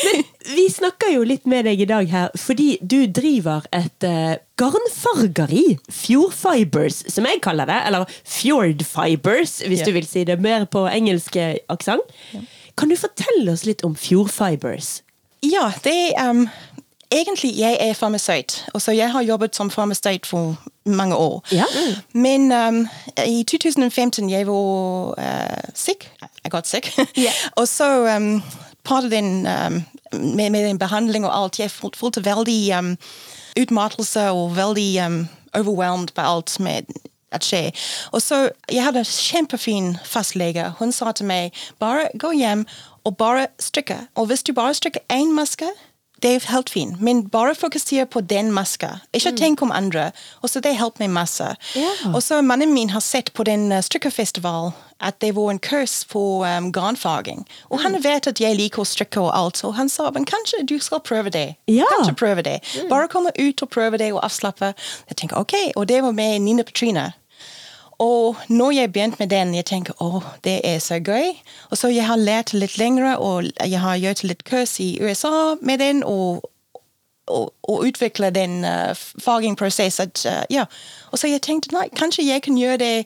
Men 0.04 0.22
vi 0.56 0.64
snakker 0.70 1.12
jo 1.14 1.22
litt 1.26 1.46
med 1.48 1.64
deg 1.68 1.80
i 1.84 1.88
dag 1.88 2.08
her, 2.10 2.32
fordi 2.38 2.74
du 2.82 3.06
driver 3.14 3.64
et 3.74 4.06
uh, 4.06 4.34
garnfargeri. 4.60 5.78
Fjord 5.92 6.34
Fibers, 6.36 7.02
som 7.12 7.26
jeg 7.28 7.40
kaller 7.44 7.68
det. 7.70 7.78
Eller 7.88 8.08
Fjord 8.28 8.82
Fibers, 8.86 9.58
hvis 9.66 9.80
Ja. 9.84 9.86
du 9.88 9.92
vil 9.96 10.06
si 10.08 10.24
det 10.28 10.38
mer 10.42 10.66
på 10.66 10.84
engelsk 10.90 11.36
aksent. 11.72 12.04
Kan 12.78 12.88
du 12.92 12.96
fortelle 12.96 13.52
oss 13.52 13.64
litt 13.68 13.84
om 13.84 13.94
Fjord 13.96 14.30
Fibers? 14.32 15.00
Ja, 15.42 15.72
det 15.84 15.96
er 16.16 16.30
um, 16.30 16.44
Egentlig 17.12 17.58
jeg 17.58 17.76
er 17.80 17.92
farmasøyt, 17.92 18.66
og 18.74 18.82
så 18.82 18.92
jeg 18.96 19.12
har 19.12 19.22
jobbet 19.22 19.56
som 19.56 19.70
farmasøyt 19.70 20.26
for 20.26 20.56
mange 20.84 21.16
år. 21.16 21.44
Ja. 21.52 21.64
Men 22.12 22.52
um, 22.52 22.88
i 23.26 23.42
2015 23.42 24.30
jeg 24.30 24.46
var 24.46 25.14
uh, 25.18 25.72
syk. 25.74 26.10
Jeg 26.44 26.50
got 26.50 26.68
sick. 26.68 26.98
Yeah. 27.18 27.32
og 27.60 27.68
så 27.68 28.16
um, 28.16 28.42
part 28.84 29.04
av 29.04 29.10
den 29.10 29.46
um, 29.46 29.84
med, 30.12 30.50
med 30.50 30.68
den 30.68 30.78
behandling 30.78 31.26
og 31.26 31.42
alt, 31.42 31.60
jeg 31.60 31.70
fulgte 31.70 31.98
følte 31.98 32.24
veldig 32.24 32.78
um, 32.78 32.96
utmattelse 33.60 34.30
og 34.30 34.56
veldig 34.56 35.06
um, 35.06 35.28
overwhelmed 35.54 36.08
på 36.14 36.20
alt 36.20 36.60
med 36.60 36.82
at 37.32 37.44
skje. 37.44 37.72
Og 38.12 38.22
så, 38.22 38.50
Jeg 38.72 38.84
hadde 38.84 38.98
en 38.98 39.04
kjempefin 39.04 39.96
fastlege. 40.04 40.72
Hun 40.78 40.92
sa 40.92 41.12
til 41.12 41.26
meg 41.26 41.52
bare 41.78 42.08
gå 42.18 42.32
hjem 42.32 42.66
og 43.04 43.16
bare 43.16 43.46
strikke. 43.60 43.98
Og 44.14 44.26
hvis 44.26 44.42
du 44.42 44.52
bare 44.52 44.74
strikker 44.74 45.00
én 45.12 45.32
maske, 45.32 45.66
det 46.22 46.30
er 46.30 46.46
helt 46.52 46.70
fint, 46.70 47.00
men 47.00 47.24
bare 47.28 47.54
fokuser 47.54 48.04
på 48.04 48.20
den 48.20 48.52
maska. 48.54 49.00
Ikke 49.14 49.32
tenk 49.36 49.62
om 49.62 49.72
andre. 49.74 50.10
Og 50.42 50.50
så 50.50 50.60
Det 50.62 50.76
hjelper 50.76 51.02
meg 51.02 51.10
masse. 51.10 51.56
Ja. 51.74 51.90
Og 52.14 52.22
så 52.22 52.42
Mannen 52.42 52.74
min 52.74 52.90
har 52.90 53.00
sett 53.00 53.32
på 53.32 53.44
den 53.44 53.72
uh, 53.72 53.80
strikkefestival 53.80 54.72
at 55.02 55.18
det 55.20 55.34
var 55.34 55.50
en 55.50 55.58
kurs 55.58 56.04
på 56.06 56.44
um, 56.46 56.72
garnfaging. 56.72 57.46
Og 57.70 57.80
han 57.82 57.98
vet 58.04 58.26
at 58.30 58.40
jeg 58.40 58.56
liker 58.56 58.82
å 58.82 58.86
strikke 58.86 59.20
og 59.20 59.32
alt, 59.34 59.64
og 59.66 59.74
han 59.74 59.88
sa 59.90 60.10
men 60.14 60.24
kanskje 60.28 60.62
du 60.62 60.78
skal 60.78 61.02
prøve 61.02 61.30
det. 61.34 61.56
Ja. 61.66 61.88
Kanskje 61.96 62.14
prøve 62.14 62.42
det. 62.46 62.60
Bare 62.90 63.08
komme 63.08 63.34
ut 63.38 63.62
og 63.62 63.70
prøve 63.74 63.98
det 63.98 64.12
og 64.12 64.22
avslappe. 64.24 64.74
Jeg 65.10 65.16
tenker, 65.16 65.40
ok, 65.42 65.54
Og 65.76 65.88
det 65.88 66.02
var 66.02 66.12
med 66.12 66.38
Nina 66.42 66.62
Petrina. 66.62 67.12
Og 68.02 68.36
når 68.48 68.70
jeg 68.70 68.92
begynte 68.92 69.16
med 69.18 69.28
den, 69.30 69.54
jeg 69.54 69.66
tenker 69.68 69.98
å, 70.02 70.22
det 70.44 70.58
er 70.66 70.80
så 70.82 70.98
gøy. 70.98 71.36
Og 71.70 71.78
så 71.78 71.90
jeg 71.92 72.06
har 72.08 72.18
lært 72.18 72.50
litt 72.56 72.74
lengre, 72.80 73.14
og 73.18 73.52
jeg 73.60 73.78
har 73.78 74.00
gjort 74.02 74.24
litt 74.26 74.42
kurs 74.48 74.78
i 74.82 74.96
USA 75.02 75.54
med 75.62 75.78
den, 75.78 76.02
og, 76.02 76.48
og, 77.30 77.52
og 77.62 77.86
utvikle 77.86 78.32
den 78.34 78.64
uh, 78.66 78.90
fagingprosessen. 79.22 80.10
Uh, 80.26 80.42
ja. 80.50 80.66
Og 81.12 81.22
så 81.22 81.30
jeg 81.30 81.44
tenkte 81.46 81.76
nei, 81.76 81.86
kanskje 81.94 82.26
jeg 82.26 82.42
kan 82.42 82.58
gjøre 82.58 82.80
det 82.82 82.96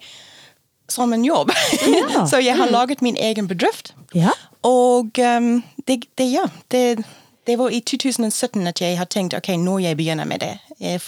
som 0.89 1.13
en 1.13 1.25
jobb. 1.27 1.53
Ja. 1.85 2.25
så 2.31 2.41
jeg 2.41 2.57
har 2.57 2.73
laget 2.73 3.05
min 3.05 3.21
egen 3.21 3.51
bedrift. 3.53 3.93
Ja. 4.15 4.33
Og 4.65 5.19
um, 5.21 5.61
det, 5.85 6.07
det, 6.17 6.31
ja, 6.33 6.49
det, 6.73 7.05
det 7.47 7.59
var 7.59 7.71
i 7.71 7.81
2017 7.81 8.67
at 8.67 8.81
jeg 8.81 8.99
har 8.99 9.09
tenkt 9.11 9.35
ok, 9.35 9.53
nå 9.59 9.79
jeg 9.79 9.97
begynner 9.97 10.25
med 10.25 10.41
det. 10.43 10.55
Jeg. 10.81 11.01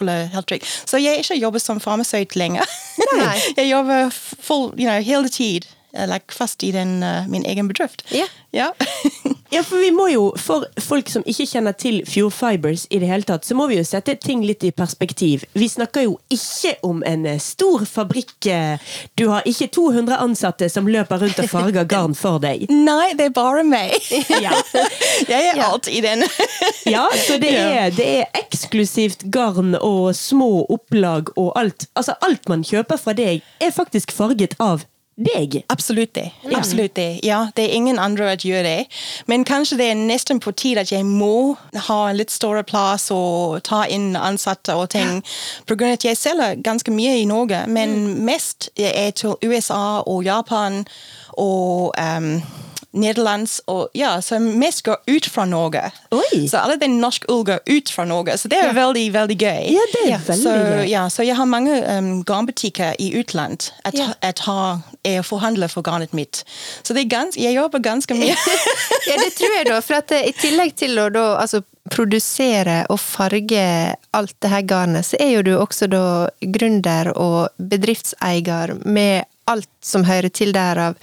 Så 0.87 0.97
jeg 0.97 1.19
ikke 1.19 1.37
jobber 1.37 1.59
som 1.59 1.81
farmasøyt 1.81 2.37
lenger. 2.37 2.65
Jeg 3.57 3.71
jobber 3.71 4.11
full, 4.41 4.73
you 4.79 4.87
know, 4.87 5.01
hele 5.01 5.29
tid, 5.29 5.67
eh, 5.95 6.07
like, 6.11 6.33
fast 6.35 6.63
i 6.65 6.73
den, 6.75 6.99
uh, 7.03 7.27
min 7.29 7.45
egen 7.47 7.69
bedrift. 7.69 8.05
Ja. 8.15 8.27
Ja. 8.51 8.73
Ja, 9.51 9.63
for 9.65 9.81
vi 9.81 9.89
må 9.97 10.11
jo, 10.13 10.27
for 10.37 10.67
folk 10.85 11.09
som 11.09 11.23
ikke 11.25 11.47
kjenner 11.49 11.73
til 11.73 12.03
Fjord 12.05 12.35
Fibers 12.37 12.83
i 12.93 12.99
det 13.01 13.07
hele 13.09 13.25
tatt, 13.25 13.47
så 13.49 13.55
må 13.57 13.65
vi 13.71 13.79
jo 13.79 13.85
sette 13.89 14.13
ting 14.21 14.43
litt 14.45 14.61
i 14.69 14.69
perspektiv. 14.77 15.47
Vi 15.57 15.65
snakker 15.73 16.05
jo 16.05 16.19
ikke 16.29 16.75
om 16.85 17.01
en 17.09 17.25
eh, 17.25 17.39
stor 17.41 17.87
fabrikk. 17.89 18.35
eh, 18.53 18.77
Du 19.17 19.31
har 19.33 19.47
ikke 19.49 19.71
200 19.73 20.19
ansatte 20.21 20.69
som 20.69 20.85
løper 20.93 21.23
rundt 21.25 21.41
og 21.41 21.49
farger 21.49 21.89
garn 21.95 22.13
for 22.19 22.37
deg. 22.45 22.67
Nei, 22.69 23.15
det 23.17 23.31
er 23.31 23.35
bare 23.39 23.65
meg. 23.65 23.97
Ja. 24.45 24.53
jeg 25.33 25.49
er 25.55 25.63
alt 25.65 25.89
i 25.89 26.05
den. 26.05 26.27
Ja, 26.85 27.07
så 27.17 27.41
det 27.41 27.55
er, 27.57 27.89
det 27.97 28.11
er 28.19 28.29
eksklusivt 28.43 29.25
garn 29.33 29.73
og 29.81 30.13
små 30.19 30.67
opplag 30.69 31.33
og 31.41 31.55
alt. 31.57 31.89
Altså, 31.97 32.19
alt 32.21 32.53
man 32.53 32.69
kjøper 32.69 33.01
fra 33.01 33.17
deg, 33.17 33.41
er 33.65 33.73
faktisk 33.73 34.13
farget 34.13 34.61
av 34.61 34.85
deg. 35.19 35.65
Absolutt 35.69 36.15
det. 36.15 36.31
Absolutt 36.55 36.95
det. 36.95 37.21
Ja, 37.27 37.49
det 37.57 37.65
er 37.65 37.75
ingen 37.75 37.99
andre 37.99 38.31
som 38.39 38.51
gjør 38.51 38.63
det. 38.63 38.87
Men 39.27 39.45
kanskje 39.45 39.79
det 39.79 39.91
er 39.91 39.99
nesten 39.99 40.41
på 40.41 40.53
tide 40.53 40.81
at 40.81 40.93
jeg 40.93 41.07
må 41.07 41.57
ha 41.89 41.99
en 42.09 42.17
litt 42.17 42.31
større 42.31 42.63
plass 42.63 43.11
og 43.15 43.63
ta 43.67 43.85
inn 43.91 44.17
ansatte 44.17 44.75
og 44.75 44.91
ting. 44.95 45.23
Av 45.69 45.83
at 45.89 46.05
jeg 46.05 46.17
selger 46.17 46.63
ganske 46.63 46.91
mye 46.95 47.19
i 47.21 47.27
Norge, 47.29 47.65
men 47.67 48.25
mest 48.25 48.71
er 48.77 49.11
til 49.11 49.37
USA 49.45 50.01
og 50.07 50.25
Japan 50.25 50.85
og 51.39 51.95
um, 51.99 52.43
Nederlands. 52.97 53.61
Og, 53.69 53.89
ja, 53.99 54.15
så 54.23 54.39
mest 54.41 54.83
går 54.87 54.97
ut 55.07 55.27
fra 55.29 55.45
Norge. 55.49 55.83
Oi. 56.15 56.49
Så 56.49 56.61
alle 56.63 56.79
den 56.81 56.99
norske 57.03 57.29
ull 57.33 57.45
går 57.49 57.61
ut 57.67 57.91
fra 57.93 58.05
Norge. 58.09 58.39
Så 58.41 58.49
det 58.49 58.61
er 58.63 58.73
veldig, 58.77 59.05
veldig 59.15 59.37
gøy. 59.39 59.69
Ja, 59.75 59.87
det 59.95 60.05
er 60.07 60.23
veldig 60.29 60.43
så, 60.43 60.55
gøy. 60.57 60.85
Ja, 60.89 61.05
så 61.13 61.27
jeg 61.27 61.37
har 61.39 61.49
mange 61.49 61.77
um, 61.85 62.11
garnbutikker 62.29 62.97
i 62.99 63.11
utland 63.21 63.71
at, 63.85 63.95
Ja. 63.99 64.13
at 64.23 64.41
ha, 64.49 64.79
er 65.05 65.23
forhandler 65.27 65.69
for 65.73 65.83
garnet 65.87 66.15
mitt. 66.17 66.45
Så 66.83 66.95
det 66.97 67.09
gans, 67.13 67.37
jeg 67.37 67.55
jobber 67.57 67.83
ganske 67.85 68.15
mye. 68.17 68.37
Ja, 69.09 69.15
det 69.17 69.31
tror 69.39 69.53
jeg 69.57 69.67
da, 69.71 69.79
for 69.81 69.97
at 70.03 70.11
eh, 70.13 70.27
i 70.29 70.33
tillegg 70.37 70.75
til 70.77 70.99
å 71.01 71.07
da 71.13 71.23
altså 71.41 71.63
produsere 71.89 72.83
og 72.93 72.99
farge 73.01 73.63
alt 74.17 74.35
det 74.45 74.51
her 74.53 74.65
garnet, 74.69 75.07
så 75.09 75.17
er 75.23 75.31
jo 75.39 75.45
du 75.47 75.55
også 75.57 75.89
da 75.89 76.03
gründer 76.45 77.09
og 77.17 77.49
bedriftseier 77.57 78.75
med 78.85 79.25
alt 79.49 79.71
som 79.81 80.05
hører 80.05 80.29
til 80.29 80.53
der 80.53 80.83
av 80.91 80.99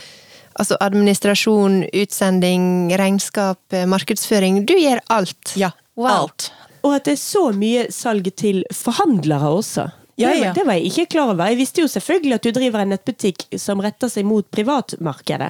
altså 0.60 0.78
administrasjon, 0.82 1.82
utsending, 1.94 2.68
regnskap, 2.98 3.60
eh, 3.74 3.86
markedsføring. 3.86 4.64
Du 4.66 4.74
gjør 4.78 5.00
alt. 5.10 5.54
ja, 5.56 5.72
Wow. 5.96 6.08
alt. 6.08 6.52
Og 6.84 6.96
at 6.96 7.06
det 7.08 7.14
er 7.14 7.22
så 7.22 7.52
mye 7.56 7.88
salg 7.92 8.28
til 8.36 8.64
forhandlere 8.74 9.48
også. 9.50 9.92
Ja, 10.18 10.30
Det, 10.30 10.38
ja. 10.40 10.46
var, 10.48 10.54
det 10.56 10.64
var 10.66 10.74
jeg 10.74 10.86
ikke 10.86 11.06
klar 11.12 11.30
over. 11.34 11.46
Jeg 11.50 11.58
visste 11.58 11.82
jo 11.82 11.88
selvfølgelig 11.88 12.34
at 12.36 12.44
du 12.44 12.52
driver 12.56 12.80
en 12.80 12.90
nettbutikk 12.94 13.42
som 13.60 13.82
retter 13.84 14.08
seg 14.08 14.24
mot 14.24 14.46
privatmarkedet. 14.52 15.50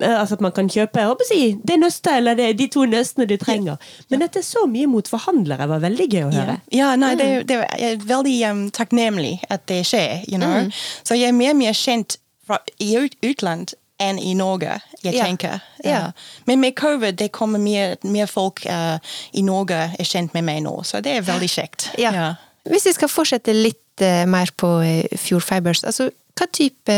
Eh, 0.00 0.16
Altså 0.20 0.34
at 0.34 0.40
man 0.40 0.52
kan 0.52 0.68
kjøpe 0.68 0.98
jeg 0.98 1.28
si, 1.28 1.40
det 1.62 1.78
nøstet 1.78 2.16
eller 2.16 2.34
det, 2.34 2.56
de 2.58 2.66
to 2.66 2.82
nøstene 2.84 3.28
du 3.30 3.36
trenger. 3.36 3.76
Men 4.10 4.22
at 4.22 4.32
det 4.34 4.42
er 4.42 4.48
så 4.48 4.66
mye 4.66 4.86
mot 4.90 5.06
forhandlere, 5.06 5.68
var 5.68 5.84
veldig 5.84 6.08
gøy 6.08 6.24
å 6.24 6.32
høre. 6.34 6.56
Ja, 6.72 6.96
nei, 6.96 7.14
det, 7.14 7.46
det 7.46 7.60
er 7.78 7.96
veldig 8.02 8.50
um, 8.50 8.64
takknemlig 8.70 9.38
at 9.50 9.66
det 9.70 9.84
skjer. 9.86 10.24
You 10.26 10.38
know? 10.38 10.70
Så 11.04 11.14
jeg 11.14 11.28
er 11.30 11.38
mer 11.38 11.54
og 11.54 11.60
mer 11.62 11.72
kjent 11.72 12.18
fra, 12.46 12.58
i 12.82 12.96
ut, 12.98 13.14
utland 13.22 13.74
enn 14.02 14.18
i 14.18 14.34
Norge, 14.38 14.78
jeg 15.02 15.14
Ja. 15.14 15.24
tenker. 15.24 15.60
Ja. 15.84 15.98
Uh, 16.06 16.12
men 16.46 16.60
med 16.60 16.74
covid 16.78 17.16
det 17.18 17.30
kommer 17.32 17.58
mer, 17.62 17.96
mer 18.02 18.26
folk 18.30 18.64
uh, 18.66 18.98
i 19.32 19.42
Norge 19.42 19.78
er 19.98 20.04
kjent 20.08 20.34
med 20.34 20.44
meg 20.44 20.62
nå, 20.66 20.74
så 20.84 21.00
det 21.02 21.16
er 21.16 21.22
veldig 21.26 21.48
kjekt. 21.50 21.90
Ja. 21.98 22.34
Hvis 22.68 22.86
vi 22.86 22.92
skal 22.94 23.08
fortsette 23.10 23.54
litt 23.54 24.02
uh, 24.04 24.24
mer 24.30 24.50
på 24.56 24.68
eh, 24.86 25.16
Fjord 25.18 25.42
Fibers, 25.46 25.84
altså 25.84 26.10
hva 26.38 26.46
type 26.54 26.94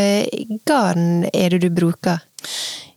garn 0.68 1.24
er 1.34 1.50
det 1.54 1.62
du 1.64 1.70
bruker? 1.74 2.20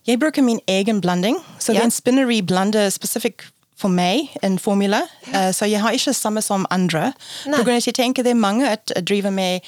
Jeg 0.06 0.20
bruker 0.22 0.42
min 0.44 0.60
egen 0.68 1.00
blanding, 1.00 1.36
så 1.58 1.72
det 1.72 1.78
Ja. 1.78 1.80
er 1.80 1.84
en 1.90 1.90
spinneri 1.90 2.40
blande 2.42 2.90
spesifikk 2.90 3.42
for 3.78 3.88
meg, 3.88 4.28
en 4.42 4.58
formule. 4.58 5.00
Uh, 5.34 5.50
så 5.52 5.68
jeg 5.70 5.80
har 5.80 5.92
ikke 5.94 6.14
samme 6.14 6.42
som 6.42 6.66
andre. 6.70 7.12
Nei. 7.46 7.58
På 7.58 7.64
grunn 7.64 7.76
av 7.76 7.82
at 7.82 7.86
jeg 7.86 7.94
tenker 7.94 8.22
det 8.26 8.30
er 8.30 8.40
mange 8.40 8.66
som 8.88 9.04
driver 9.04 9.30
med 9.30 9.60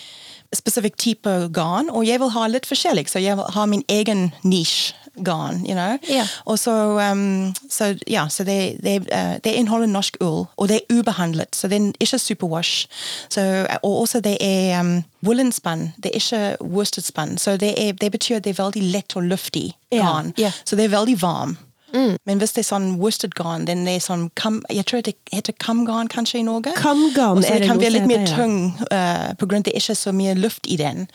spesifikk 0.56 0.96
type 0.98 1.30
garn, 1.54 1.90
og 1.90 2.06
jeg 2.06 2.20
vil 2.20 2.32
ha 2.34 2.46
litt 2.50 2.66
forskjellig, 2.66 3.06
så 3.10 3.22
jeg 3.22 3.38
vil 3.38 3.52
ha 3.54 3.66
min 3.70 3.84
egen 3.88 4.30
nisje 4.42 4.96
garn, 5.24 5.64
you 5.66 5.74
know. 5.74 5.98
Yeah. 6.10 6.26
Og 6.44 6.58
så, 6.58 6.72
um, 7.12 7.54
så 7.70 7.94
ja, 8.08 8.28
så 8.28 8.44
det, 8.44 8.78
det, 8.82 9.00
uh, 9.12 9.36
det 9.44 9.52
inneholder 9.52 9.86
norsk 9.86 10.16
ull, 10.20 10.46
og 10.56 10.68
det 10.68 10.80
er 10.80 10.98
ubehandlet, 10.98 11.56
så 11.56 11.68
det 11.68 11.80
er 11.80 11.92
ikke 12.00 12.18
superwash. 12.18 12.86
Så, 13.28 13.66
og 13.82 14.00
også 14.00 14.20
det 14.20 14.36
er 14.40 14.80
um, 14.80 15.02
woolenspann, 15.26 15.92
det 15.96 16.10
er 16.10 16.14
ikke 16.14 16.56
worsted-spann, 16.60 17.38
så 17.38 17.56
det, 17.56 17.74
er, 17.76 17.92
det 17.92 18.12
betyr 18.12 18.36
at 18.36 18.44
det 18.44 18.58
er 18.58 18.62
veldig 18.62 18.82
lett 18.92 19.16
og 19.16 19.22
luftig 19.22 19.74
garn. 19.90 20.06
garn. 20.06 20.32
Yeah. 20.38 20.52
Så 20.64 20.76
det 20.76 20.84
er 20.84 20.96
veldig 20.98 21.22
varm. 21.22 21.58
Men 21.92 22.40
hvis 22.40 22.54
det 22.56 22.64
er 22.64 22.68
sånn 22.68 22.88
worsted-garn, 23.00 23.66
den 23.68 23.86
er 23.90 24.00
sånn 24.02 24.28
kam, 24.38 24.60
jeg 24.70 24.86
tror 24.90 25.04
det 25.06 25.14
heter 25.32 25.56
kamgarn 25.62 26.10
kanskje 26.12 26.40
i 26.40 26.44
Norge. 26.46 26.74
Kamgarn 26.78 27.42
er 27.44 27.62
det 27.62 27.68
kan 27.70 27.80
være 27.80 27.94
litt 27.98 28.08
mer 28.10 28.26
tung, 28.30 28.56
uh, 28.90 29.32
av 29.32 29.56
at 29.56 29.68
det 29.68 29.74
ikke 29.74 29.94
er 29.96 30.00
så 30.00 30.14
mye 30.16 30.36
luft 30.38 30.68
i 30.70 30.78
den. 30.80 31.08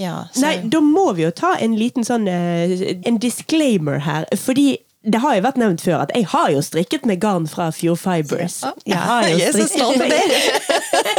Ja. 0.00 0.28
Nei, 0.42 0.54
da 0.72 0.82
må 0.84 1.10
vi 1.18 1.26
jo 1.26 1.32
ta 1.34 1.54
en 1.60 1.76
liten 1.78 2.06
sånn 2.06 2.28
uh, 2.30 2.72
En 3.08 3.18
disclaimer 3.22 4.02
her. 4.06 4.26
Fordi 4.38 4.76
det 5.02 5.18
har 5.18 5.34
jo 5.34 5.42
vært 5.42 5.56
nevnt 5.58 5.82
før 5.82 6.04
at 6.04 6.12
jeg 6.14 6.26
har 6.30 6.50
jo 6.54 6.60
strikket 6.62 7.06
med 7.10 7.18
garn 7.22 7.48
fra 7.50 7.70
Fjord 7.74 7.98
Fibers. 7.98 8.60
Jeg 8.86 8.98
har 8.98 9.26
jo 9.26 9.36
Jeg 9.40 9.48
er 9.48 9.56
så 9.56 9.66
stolt 9.66 10.02
av 10.02 10.12
det. 10.12 10.22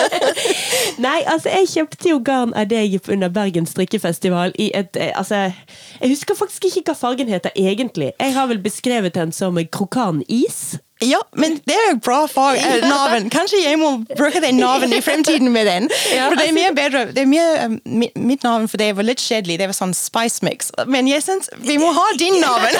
Nei, 1.05 1.19
altså, 1.27 1.51
jeg 1.51 1.67
kjøpte 1.73 2.13
jo 2.13 2.21
garn 2.23 2.53
av 2.55 2.69
deg 2.71 2.95
under 3.11 3.33
Bergen 3.33 3.67
strikkefestival 3.67 4.55
i 4.55 4.69
et 4.77 4.95
eh, 4.95 5.11
Altså, 5.19 5.51
jeg 5.99 6.13
husker 6.13 6.37
faktisk 6.39 6.69
ikke 6.69 6.93
hva 6.93 6.95
fargen 6.97 7.31
heter 7.31 7.51
egentlig. 7.59 8.13
Jeg 8.19 8.33
har 8.37 8.47
vel 8.47 8.63
beskrevet 8.63 9.15
den 9.15 9.35
som 9.35 9.59
krokanis. 9.71 10.77
Ja, 11.07 11.19
men 11.39 11.57
det 11.67 11.75
er 11.75 11.89
jo 11.91 11.99
bra 12.03 12.19
fag, 12.31 12.57
eh, 12.57 12.85
navn. 12.87 13.29
Kanskje 13.33 13.61
jeg 13.63 13.79
må 13.81 13.91
bruke 14.15 14.41
den 14.43 14.59
navn 14.61 14.93
i 14.93 15.01
fremtiden 15.03 15.51
med 15.53 15.67
den. 15.69 15.89
For 15.89 16.37
det 16.39 16.47
er 16.49 16.55
mye 16.55 16.73
bedre. 16.75 17.05
Det 17.13 17.23
er 17.23 17.29
mye, 17.29 17.47
um, 17.65 18.03
mitt 18.29 18.43
navn 18.45 18.67
for 18.71 18.81
det 18.81 18.91
var 18.97 19.07
litt 19.07 19.21
kjedelig. 19.23 19.59
Det 19.61 19.69
var 19.71 19.77
sånn 19.77 19.95
spice 19.97 20.45
mix. 20.45 20.71
Men 20.87 21.09
jeg 21.09 21.23
synes 21.25 21.49
vi 21.63 21.77
må 21.81 21.91
ha 21.95 22.05
din 22.19 22.39
navn. 22.41 22.79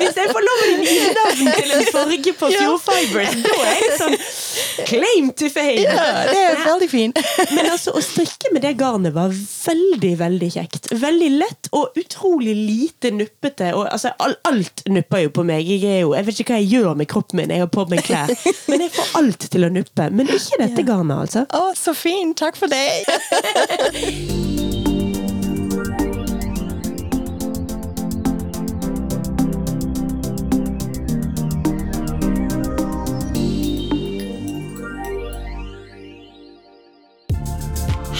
Hvis 0.00 0.18
jeg 0.18 0.30
får 0.32 0.46
lov 0.48 0.64
å 0.64 0.70
gi 0.84 0.98
navn 1.18 1.52
til 1.58 1.74
en 1.78 1.86
farge 1.92 2.36
på. 2.38 2.50
Fjord 2.54 2.82
Fibers, 2.84 3.36
da 3.44 3.54
er 3.68 3.80
det 3.82 3.96
sånn 3.98 4.16
claim 4.88 5.30
to 5.36 5.48
fame! 5.52 5.82
Ja, 5.84 6.24
det 6.28 6.40
er 6.40 6.60
veldig 6.64 6.88
fint. 6.90 7.20
Men 7.54 7.70
altså, 7.72 7.94
å 7.96 8.02
strikke 8.04 8.52
med 8.54 8.64
det 8.64 8.74
garnet 8.80 9.14
var 9.16 9.32
veldig, 9.32 10.12
veldig 10.20 10.50
kjekt. 10.54 10.90
Veldig 11.00 11.30
lett 11.38 11.70
og 11.76 11.96
utrolig 12.00 12.54
lite 12.56 13.12
nuppete. 13.14 13.72
Og, 13.76 13.86
altså, 13.90 14.14
alt 14.20 14.84
nupper 14.90 15.26
jo 15.26 15.34
på 15.34 15.46
meg. 15.46 15.66
Jeg, 15.68 16.02
jo, 16.04 16.14
jeg 16.16 16.28
vet 16.28 16.42
ikke 16.44 16.54
hva 16.56 16.62
jeg 16.62 16.72
gjør 16.78 16.98
med 16.98 17.03
kroppen 17.10 17.40
min. 17.40 17.50
Jeg 17.54 17.64
har 17.64 17.70
på 17.72 17.86
meg 17.90 18.04
klær. 18.06 18.32
Men 18.70 18.86
jeg 18.86 18.94
får 18.94 19.14
alt 19.20 19.48
til 19.50 19.66
å 19.66 19.72
nuppe. 19.72 20.08
Men 20.14 20.30
ikke 20.32 20.60
dette 20.62 20.86
garnet, 20.86 21.16
altså. 21.26 21.46
Å, 21.50 21.72
så 21.78 21.94
fint. 21.96 22.36
Takk 22.38 22.58
for 22.58 22.68
det. 22.70 22.84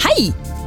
Hei! 0.05 0.44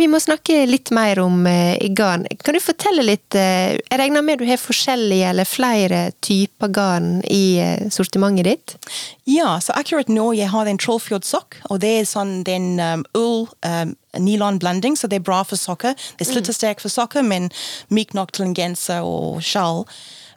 Vi 0.00 0.06
må 0.08 0.16
snakke 0.16 0.62
litt 0.64 0.88
mer 0.96 1.18
om 1.20 1.42
eh, 1.46 1.76
garn. 1.92 2.22
Kan 2.40 2.56
du 2.56 2.60
fortelle 2.64 3.02
litt 3.04 3.36
eh, 3.36 3.76
Jeg 3.76 3.98
regner 4.00 4.24
med 4.24 4.40
du 4.40 4.46
har 4.48 4.56
forskjellige 4.56 5.26
eller 5.28 5.48
flere 5.48 5.98
typer 6.24 6.72
garn 6.72 7.10
i 7.28 7.58
eh, 7.60 7.82
sortimentet 7.92 8.48
ditt? 8.48 8.94
Ja, 9.28 9.58
så 9.60 9.76
akkurat 9.76 10.08
nå 10.08 10.30
jeg 10.38 10.48
har 10.54 10.70
en 10.70 10.80
Trollfjord-sokk, 10.80 11.58
og 11.68 11.82
det 11.84 11.90
er 11.98 12.08
sånn 12.08 12.40
den 12.48 12.80
um, 12.80 13.04
ull 13.18 13.44
um, 13.66 13.92
nylon-blanding, 14.16 14.96
så 14.96 15.10
det 15.10 15.20
er 15.20 15.26
bra 15.28 15.42
for 15.44 15.60
sokker. 15.60 15.92
Det 16.16 16.24
er 16.24 16.30
slittersterkt 16.32 16.80
for 16.80 16.92
sokker, 16.92 17.26
men 17.26 17.50
myk 17.92 18.16
nok 18.16 18.32
til 18.32 18.48
en 18.48 18.56
genser 18.56 19.04
og 19.04 19.44
sjal. 19.44 19.84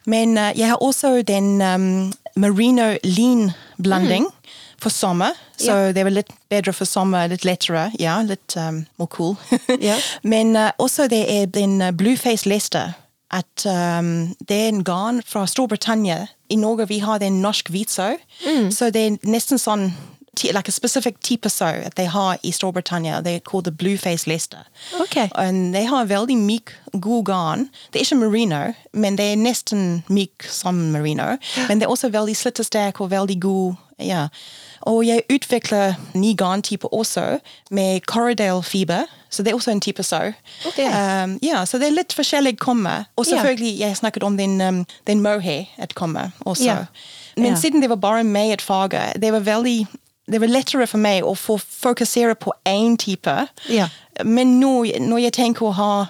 Men 0.04 0.36
uh, 0.36 0.52
jeg 0.52 0.74
har 0.74 0.84
også 0.84 1.16
den 1.24 1.56
um, 1.64 2.12
merino 2.36 2.92
lean-blanding 3.00 4.28
for 4.84 4.92
sommer, 4.92 5.36
så 5.56 5.92
det 5.94 6.02
er 6.02 6.08
vel 6.08 6.18
litt 6.20 6.32
bedre 6.52 6.74
for 6.76 6.84
summer, 6.88 7.04
sommer, 7.04 7.28
litt 7.28 7.44
lettere, 7.44 7.90
ja, 8.00 8.20
litt 8.22 8.56
um, 8.56 8.84
more 8.98 9.08
cool. 9.08 9.36
Ja. 9.80 9.96
Men 10.22 10.56
uh, 10.56 10.70
også 10.78 11.08
det 11.10 11.24
er 11.28 11.46
den 11.46 11.80
uh, 11.82 11.90
Blueface 11.90 12.48
Leicester. 12.48 12.94
At 13.34 13.66
um, 13.66 14.34
det 14.48 14.56
er 14.56 14.68
en 14.68 14.84
garn 14.84 15.22
fra 15.26 15.46
Storbritannia. 15.46 16.26
I 16.48 16.56
Norge 16.56 16.86
vi 16.88 17.00
har 17.02 17.18
den 17.18 17.40
norsk 17.42 17.70
hvitsau. 17.72 18.14
Så 18.70 18.92
det 18.94 19.00
er 19.06 19.16
nesten 19.26 19.58
sånn 19.58 19.88
like 20.42 20.68
a 20.68 20.72
specific 20.72 21.20
type 21.20 21.48
sau 21.50 21.82
at 21.86 21.96
de 21.96 22.06
har 22.06 22.38
i 22.42 22.52
Storbritannia. 22.52 23.20
Det 23.20 23.34
er 23.34 23.40
called 23.40 23.64
the 23.64 23.72
Blueface 23.72 24.26
Leicester. 24.26 24.66
Ok. 25.00 25.16
And 25.34 25.74
they 25.74 25.84
har 25.84 26.04
veldig 26.04 26.36
myk, 26.36 26.70
god 27.00 27.24
garn. 27.24 27.70
Det 27.92 28.00
er 28.00 28.04
ikke 28.04 28.20
merino, 28.22 28.74
men 28.92 29.18
det 29.18 29.32
er 29.32 29.36
nesten 29.36 30.04
myk 30.08 30.46
som 30.48 30.74
merino. 30.74 31.36
Men 31.68 31.80
det 31.80 31.86
er 31.86 31.90
også 31.90 32.08
veldig 32.08 32.36
slittersterk 32.36 33.00
og 33.00 33.10
veldig 33.10 33.40
god. 33.40 33.74
Ja. 33.98 34.28
Og 34.84 35.06
jeg 35.06 35.22
utvikler 35.32 35.94
ny 36.14 36.34
garntype 36.36 36.92
også, 36.92 37.38
med 37.70 38.00
Corridale-fiber. 38.00 39.04
Så 39.30 39.42
det 39.42 39.50
er 39.50 39.54
også 39.54 39.70
en 39.70 39.80
type 39.80 40.02
sau. 40.02 40.32
Okay. 40.66 40.86
Um, 41.24 41.38
ja, 41.42 41.64
så 41.64 41.78
det 41.78 41.88
er 41.88 41.96
litt 41.96 42.12
forskjellig 42.12 42.58
komme. 42.58 43.04
Og 43.16 43.26
selvfølgelig 43.26 43.78
jeg 43.80 43.96
snakket 43.96 44.22
om 44.22 44.36
den, 44.36 44.60
um, 44.60 44.86
den 45.06 45.22
mohair 45.22 45.64
at 45.78 45.94
komme 45.94 46.32
også. 46.40 46.64
Yeah. 46.64 46.86
Men 47.36 47.46
yeah. 47.46 47.58
siden 47.58 47.82
det 47.82 47.90
var 47.90 47.96
bare 47.96 48.24
meg 48.24 48.52
et 48.52 48.62
fag, 48.62 48.94
det 49.20 49.32
var 49.32 49.40
veldig 49.40 49.86
det 50.32 50.40
var 50.40 50.48
lettere 50.48 50.86
for 50.88 50.98
meg 50.98 51.24
å 51.24 51.34
få 51.36 51.58
fokusere 51.60 52.34
på 52.40 52.52
én 52.68 52.96
type. 52.96 53.32
Yeah. 53.68 53.90
Men 54.24 54.58
nå, 54.60 54.84
når 55.00 55.18
jeg 55.18 55.32
tenker 55.32 55.66
å 55.68 55.74
ha 55.76 56.06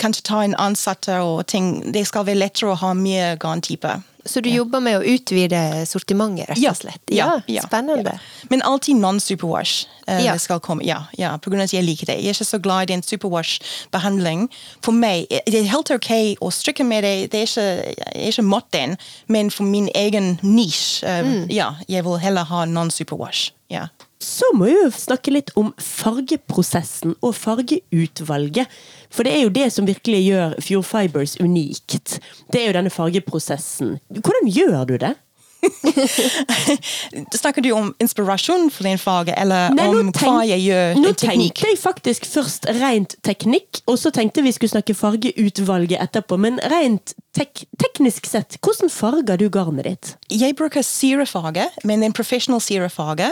kanskje 0.00 0.24
ta 0.24 0.44
en 0.44 0.54
ansatte 0.56 1.18
og 1.20 1.46
ting, 1.46 1.92
det 1.92 2.06
skal 2.08 2.24
være 2.26 2.40
lettere 2.40 2.72
å 2.72 2.78
ha 2.80 2.94
mer 2.96 3.36
garntyper. 3.36 4.00
Så 4.24 4.40
du 4.44 4.50
jobber 4.50 4.80
med 4.84 4.98
å 4.98 5.02
utvide 5.02 5.86
sortimentet, 5.88 6.48
rett 6.50 6.64
og 6.68 6.76
slett? 6.76 7.00
Ja, 7.08 7.40
spennende. 7.64 8.12
ja. 8.12 8.46
Men 8.50 8.62
alltid 8.62 8.96
non-superwash. 9.00 9.86
Uh, 10.10 10.36
skal 10.38 10.60
komme. 10.60 10.82
Ja, 10.84 11.04
ja, 11.16 11.36
på 11.38 11.50
grunn 11.50 11.60
av 11.62 11.68
at 11.68 11.72
jeg 11.72 11.84
liker 11.86 12.06
det. 12.10 12.16
Jeg 12.18 12.32
er 12.32 12.34
ikke 12.34 12.44
så 12.48 12.58
glad 12.58 12.82
i 12.82 12.92
den 12.92 13.02
superwash-behandling. 13.02 14.48
For 14.82 14.92
meg, 14.92 15.26
eh, 15.30 15.40
det 15.46 15.60
er 15.60 15.70
helt 15.70 15.90
ok 15.90 16.10
å 16.40 16.50
strikke 16.52 16.84
med 16.84 17.04
det, 17.04 17.30
det 17.32 17.40
er 17.40 17.46
ikke, 17.46 17.66
jeg 17.94 18.24
er 18.26 18.32
ikke 18.32 18.42
mot 18.48 18.66
den, 18.72 18.96
men 19.28 19.50
for 19.50 19.64
min 19.64 19.88
egen 19.94 20.38
nisje, 20.42 21.06
uh, 21.06 21.20
Mm. 21.24 21.46
ja, 21.50 21.74
jeg 21.88 22.04
vil 22.04 22.18
heller 22.18 22.44
ha 22.44 22.64
non-superwash. 22.66 23.50
Ja. 23.70 23.86
Så 24.20 24.44
må 24.52 24.66
vi 24.68 24.74
jo 24.74 24.90
snakke 24.92 25.32
litt 25.32 25.50
om 25.56 25.70
fargeprosessen 25.80 27.14
og 27.24 27.32
fargeutvalget. 27.38 28.68
For 29.08 29.24
det 29.24 29.32
er 29.32 29.46
jo 29.46 29.54
det 29.54 29.70
som 29.72 29.88
virkelig 29.88 30.20
gjør 30.26 30.58
Fjord 30.60 30.86
Fibers 30.90 31.38
unikt. 31.40 32.18
Det 32.52 32.60
er 32.60 32.68
jo 32.68 32.76
denne 32.76 32.92
fargeprosessen. 32.92 33.96
Hvordan 34.12 34.50
gjør 34.52 34.84
du 34.90 34.94
det? 35.00 35.14
Snakker 37.40 37.62
du 37.62 37.70
om 37.72 37.90
inspirasjon 38.02 38.68
for 38.72 38.86
din 38.86 38.98
faget, 39.00 39.34
eller 39.38 39.74
Nei, 39.74 39.86
om 39.88 40.12
tenk- 40.12 40.24
hva 40.26 40.44
jeg 40.48 40.64
gjør? 40.66 40.94
Nå 41.00 41.12
teknikk? 41.14 41.54
tenkte 41.60 41.68
jeg 41.72 41.78
faktisk 41.82 42.26
først 42.30 42.68
rent 42.80 43.16
teknikk, 43.26 43.82
og 43.90 43.98
så 44.00 44.12
tenkte 44.14 44.44
vi 44.44 44.52
skulle 44.56 44.72
snakke 44.74 44.94
fargeutvalget 44.96 45.98
etterpå. 46.00 46.38
Men 46.40 46.60
rent 46.70 47.14
tek 47.36 47.64
teknisk 47.78 48.26
sett, 48.26 48.56
hvordan 48.64 48.90
farger 48.90 49.38
du 49.38 49.48
garnet 49.52 49.86
ditt? 49.86 50.12
Jeg 50.30 50.56
bruker 50.58 50.82
syrefarge, 50.86 51.68
men 51.86 52.02
en 52.02 52.12
professional 52.16 52.60
syrefarge. 52.64 53.30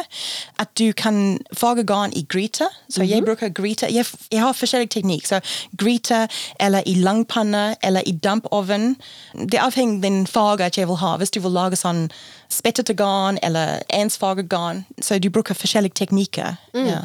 At 0.59 0.71
du 0.79 0.93
kan 0.93 1.39
farge 1.57 1.85
garn 1.89 2.13
i 2.17 2.23
gryte. 2.29 2.69
Så 2.91 3.03
jeg 3.07 3.25
bruker 3.27 3.49
gryte. 3.55 3.89
Jeg, 3.93 4.07
jeg 4.33 4.41
har 4.43 4.55
forskjellig 4.55 4.91
teknikk. 4.95 5.27
Så 5.27 5.41
gryte, 5.79 6.27
eller 6.61 6.83
i 6.87 6.95
langpanne, 7.03 7.77
eller 7.83 8.07
i 8.07 8.13
dampovn. 8.13 8.97
Det 9.35 9.59
avhenger 9.63 9.99
av 9.99 10.03
den 10.07 10.21
farge 10.31 10.71
jeg 10.77 10.89
vil 10.91 11.01
ha. 11.03 11.17
Hvis 11.19 11.31
du 11.35 11.41
vil 11.45 11.55
lage 11.55 11.79
sånn 11.79 12.07
spettete 12.49 12.95
garn, 12.97 13.39
eller 13.43 13.83
ensfarget 13.89 14.49
garn. 14.49 14.85
Så 15.03 15.19
du 15.19 15.31
bruker 15.31 15.55
forskjellige 15.55 15.95
teknikker. 16.05 16.57
Ja. 16.75 17.01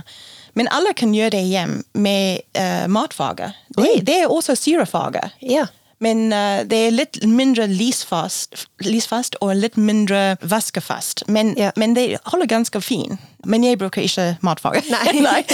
Men 0.53 0.67
alle 0.71 0.93
kan 0.93 1.13
gjøre 1.15 1.29
det 1.38 1.43
hjem 1.49 1.79
med 1.97 2.39
uh, 2.58 2.88
matfarge. 2.88 3.51
Det, 3.77 4.01
det 4.06 4.19
er 4.23 4.27
også 4.32 4.56
syrefarge. 4.56 5.21
Ja. 5.41 5.65
Men 6.03 6.34
uh, 6.34 6.62
det 6.67 6.77
er 6.88 6.91
litt 6.93 7.19
mindre 7.25 7.65
lysfast, 7.71 8.65
lysfast 8.84 9.36
og 9.41 9.56
litt 9.56 9.77
mindre 9.79 10.36
vaskefast. 10.41 11.23
Men, 11.27 11.56
Ja. 11.58 11.71
men 11.79 11.93
det 11.97 12.17
holder 12.29 12.47
ganske 12.51 12.82
fint. 12.84 13.19
Men 13.45 13.63
jeg 13.63 13.77
bruker 13.82 14.01
ikke 14.06 14.36
matfarge. 14.45 14.84
Nei. 14.91 15.19
Nei. 15.27 15.43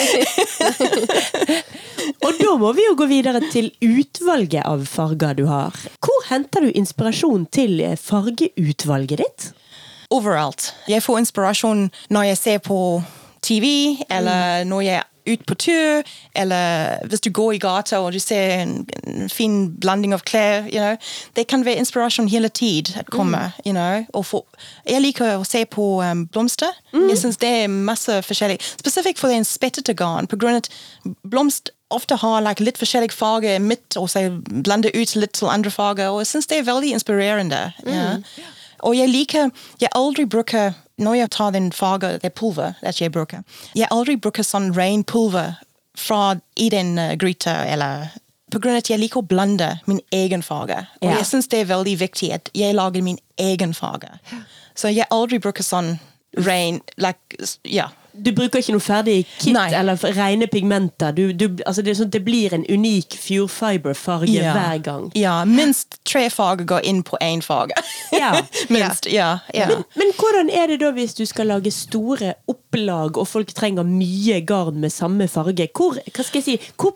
Og 2.26 2.36
da 2.40 2.54
må 2.60 2.72
vi 2.76 2.84
jo 2.86 2.96
gå 3.00 3.06
videre 3.10 3.40
til 3.52 3.70
utvalget 3.86 4.64
av 4.68 4.84
farger 4.90 5.36
du 5.38 5.46
har. 5.50 5.76
Hvor 6.04 6.26
henter 6.30 6.66
du 6.66 6.72
inspirasjon 6.76 7.46
til 7.54 7.80
eh, 7.84 7.96
fargeutvalget 8.00 9.22
ditt? 9.24 9.50
Overalt. 10.10 10.74
Jeg 10.88 11.04
får 11.04 11.20
inspirasjon 11.20 11.90
når 12.10 12.24
jeg 12.32 12.38
ser 12.38 12.58
på 12.58 13.04
TV, 13.42 13.96
eller 14.10 14.64
når 14.64 14.82
jeg 14.82 14.96
er 14.96 15.10
ute 15.30 15.44
på 15.44 15.56
tur, 15.56 16.02
eller 16.36 17.08
hvis 17.08 17.22
du 17.22 17.30
går 17.30 17.52
i 17.52 17.58
gata 17.62 18.00
og 18.00 18.14
du 18.14 18.20
ser 18.20 18.64
en, 18.64 18.74
en 19.08 19.30
fin 19.30 19.60
blanding 19.82 20.14
av 20.14 20.24
klær. 20.26 20.66
You 20.66 20.82
know. 20.82 20.98
Det 21.36 21.48
kan 21.48 21.66
være 21.66 21.84
inspirasjon 21.84 22.30
hele 22.30 22.50
tid 22.50 22.94
at 22.98 23.10
kommer. 23.14 23.52
You 23.66 23.74
know. 23.74 24.06
og 24.14 24.26
for, 24.26 24.46
jeg 24.90 25.02
liker 25.02 25.38
å 25.38 25.48
se 25.48 25.66
på 25.66 26.02
um, 26.02 26.26
blomster. 26.28 26.74
Jeg 26.94 27.18
synes 27.18 27.38
det 27.38 27.50
er 27.64 27.68
masse 27.68 28.22
forskjellig. 28.26 28.60
Spesifikt 28.82 29.22
for 29.22 29.34
en 29.34 29.46
spettete 29.46 29.94
garn, 29.94 30.28
på 30.28 30.40
grunn 30.40 30.58
av 30.58 30.66
at 30.66 30.72
blomst 31.30 31.74
ofte 31.90 32.20
har 32.22 32.42
like, 32.46 32.62
litt 32.64 32.78
forskjellig 32.78 33.14
farge 33.14 33.56
midt, 33.62 33.98
og 33.98 34.10
så 34.12 34.28
blander 34.66 34.94
ut 34.94 35.16
litt 35.18 35.34
til 35.38 35.50
andre 35.50 35.72
farger. 35.74 36.10
og 36.10 36.22
Jeg 36.22 36.34
synes 36.34 36.50
det 36.50 36.60
er 36.60 36.70
veldig 36.70 36.94
inspirerende. 36.98 37.62
Ja. 37.86 38.18
Og 38.84 38.96
jeg 38.98 39.10
liker 39.10 39.50
Jeg 39.82 39.90
aldri 39.96 40.26
bruker 40.26 40.74
Når 40.98 41.14
jeg 41.16 41.30
tar 41.32 41.52
den 41.52 41.72
farge, 41.72 42.18
det 42.22 42.34
pulver 42.34 42.74
at 42.82 43.02
jeg 43.02 43.12
bruker 43.12 43.44
Jeg 43.76 43.88
aldri 43.92 44.16
bruker 44.18 44.44
sånn 44.44 44.74
ren 44.78 45.04
pulver 45.04 45.56
fra 46.00 46.36
i 46.56 46.70
den 46.70 46.98
uh, 47.00 47.16
gryta, 47.20 47.66
eller 47.68 48.08
på 48.52 48.60
grunn 48.60 48.74
av 48.78 48.78
at 48.84 48.90
jeg 48.90 49.00
liker 49.00 49.20
å 49.20 49.28
blande 49.28 49.68
min 49.86 50.00
egen 50.16 50.42
farge. 50.42 50.78
Og 51.02 51.10
Ja. 51.10 51.18
jeg 51.18 51.26
syns 51.28 51.48
det 51.52 51.60
er 51.60 51.66
veldig 51.70 51.98
viktig 52.00 52.32
at 52.34 52.50
jeg 52.56 52.74
lager 52.74 53.02
min 53.04 53.20
egen 53.38 53.74
farge. 53.74 54.08
Så 54.76 54.88
jeg 54.96 55.06
aldri 55.12 55.38
bruker 55.40 55.64
sånn 55.64 56.00
ren 56.38 56.80
like, 56.98 57.20
Ja. 57.66 57.90
Du 58.24 58.32
bruker 58.36 58.60
ikke 58.62 58.74
noe 58.76 58.84
ferdig 58.84 59.18
kit 59.40 59.54
Nei. 59.56 59.70
eller 59.76 60.00
rene 60.16 60.48
pigmenter. 60.52 61.14
Du, 61.16 61.32
du, 61.34 61.46
altså 61.66 61.84
det, 61.86 61.96
sånn 62.00 62.12
det 62.14 62.22
blir 62.26 62.54
en 62.58 62.66
unik 62.70 63.18
Fjordfiber-farge 63.20 64.34
Ja. 64.34 64.54
hver 64.56 64.82
gang. 64.84 65.10
Ja, 65.18 65.36
minst 65.46 66.00
tre 66.08 66.28
farger 66.34 66.66
går 66.70 66.86
inn 66.90 67.02
på 67.08 67.18
én 67.24 67.42
farge. 67.46 67.78
Ja. 68.16 68.34
minst, 68.74 69.08
ja. 69.12 69.40
ja. 69.54 69.68
Men, 69.72 69.84
men 70.00 70.14
hvordan 70.20 70.50
er 70.54 70.68
det 70.74 70.80
da 70.84 70.92
hvis 70.96 71.16
du 71.18 71.26
skal 71.30 71.50
lage 71.54 71.72
store 71.74 72.34
opplag, 72.52 73.18
og 73.18 73.28
folk 73.28 73.54
trenger 73.58 73.88
mye 73.88 74.42
garn 74.48 74.80
med 74.84 74.94
samme 74.94 75.28
farge? 75.32 75.70
Hvor, 75.76 75.98
hva 76.00 76.26
skal 76.26 76.42
jeg 76.42 76.48
si, 76.48 76.72
hvor 76.80 76.96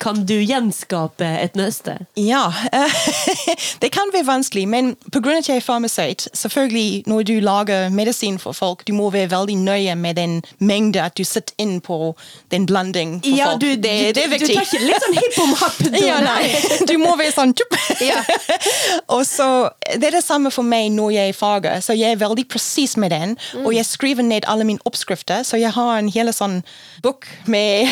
kan 0.00 0.24
du 0.26 0.34
gjenskape 0.40 1.26
et 1.42 1.56
nøste? 1.56 1.98
Ja, 2.18 2.46
eh, 2.72 2.96
det 3.82 3.90
kan 3.94 4.10
være 4.14 4.26
vanskelig, 4.26 4.66
men 4.68 4.94
pga. 5.12 5.36
at 5.38 5.48
jeg 5.48 5.56
er 5.56 5.64
farmasøyt, 5.64 6.28
selvfølgelig 6.34 7.02
når 7.06 7.22
du 7.28 7.32
lager 7.40 7.88
medisin 7.90 8.38
for 8.38 8.52
folk, 8.56 8.86
du 8.88 8.92
må 8.96 9.10
være 9.10 9.30
veldig 9.30 9.56
nøye 9.56 9.94
med 9.96 10.16
den 10.16 10.42
mengde 10.58 11.02
at 11.02 11.16
du 11.18 11.24
setter 11.24 11.54
inn 11.58 11.80
på 11.80 12.14
den 12.50 12.66
blanding 12.66 13.20
for 13.22 13.36
Ja, 13.36 13.50
folk. 13.52 13.60
du, 13.60 13.66
det, 13.76 14.14
det 14.16 14.24
er 14.24 14.28
viktig. 14.32 14.48
du 14.48 14.54
tar 14.54 14.66
ikke 14.68 14.82
litt 14.86 15.02
sånn 15.06 15.18
hipp 15.22 15.38
om 15.44 15.54
happ? 15.60 15.80
ja, 16.00 16.18
nei. 16.24 16.86
Du 16.88 16.96
må 17.02 17.16
være 17.18 17.32
sånn 17.34 17.54
tjup. 17.56 17.76
Ja. 18.04 18.22
og 19.14 19.24
så, 19.26 19.70
Det 19.96 20.08
er 20.10 20.16
det 20.18 20.24
samme 20.24 20.50
for 20.54 20.66
meg 20.66 20.90
når 20.94 21.10
jeg 21.16 21.34
farger. 21.36 21.80
Så 21.84 21.94
jeg 21.96 22.16
er 22.16 22.20
veldig 22.20 22.46
presis 22.50 22.96
med 23.00 23.12
den. 23.14 23.36
Og 23.64 23.72
jeg 23.74 23.86
skriver 23.86 24.22
ned 24.26 24.46
alle 24.48 24.64
mine 24.68 24.82
oppskrifter, 24.88 25.42
så 25.46 25.58
jeg 25.60 25.72
har 25.76 25.96
en 25.98 26.08
hele 26.12 26.32
sånn 26.34 26.60
bok 27.04 27.26
med 27.46 27.88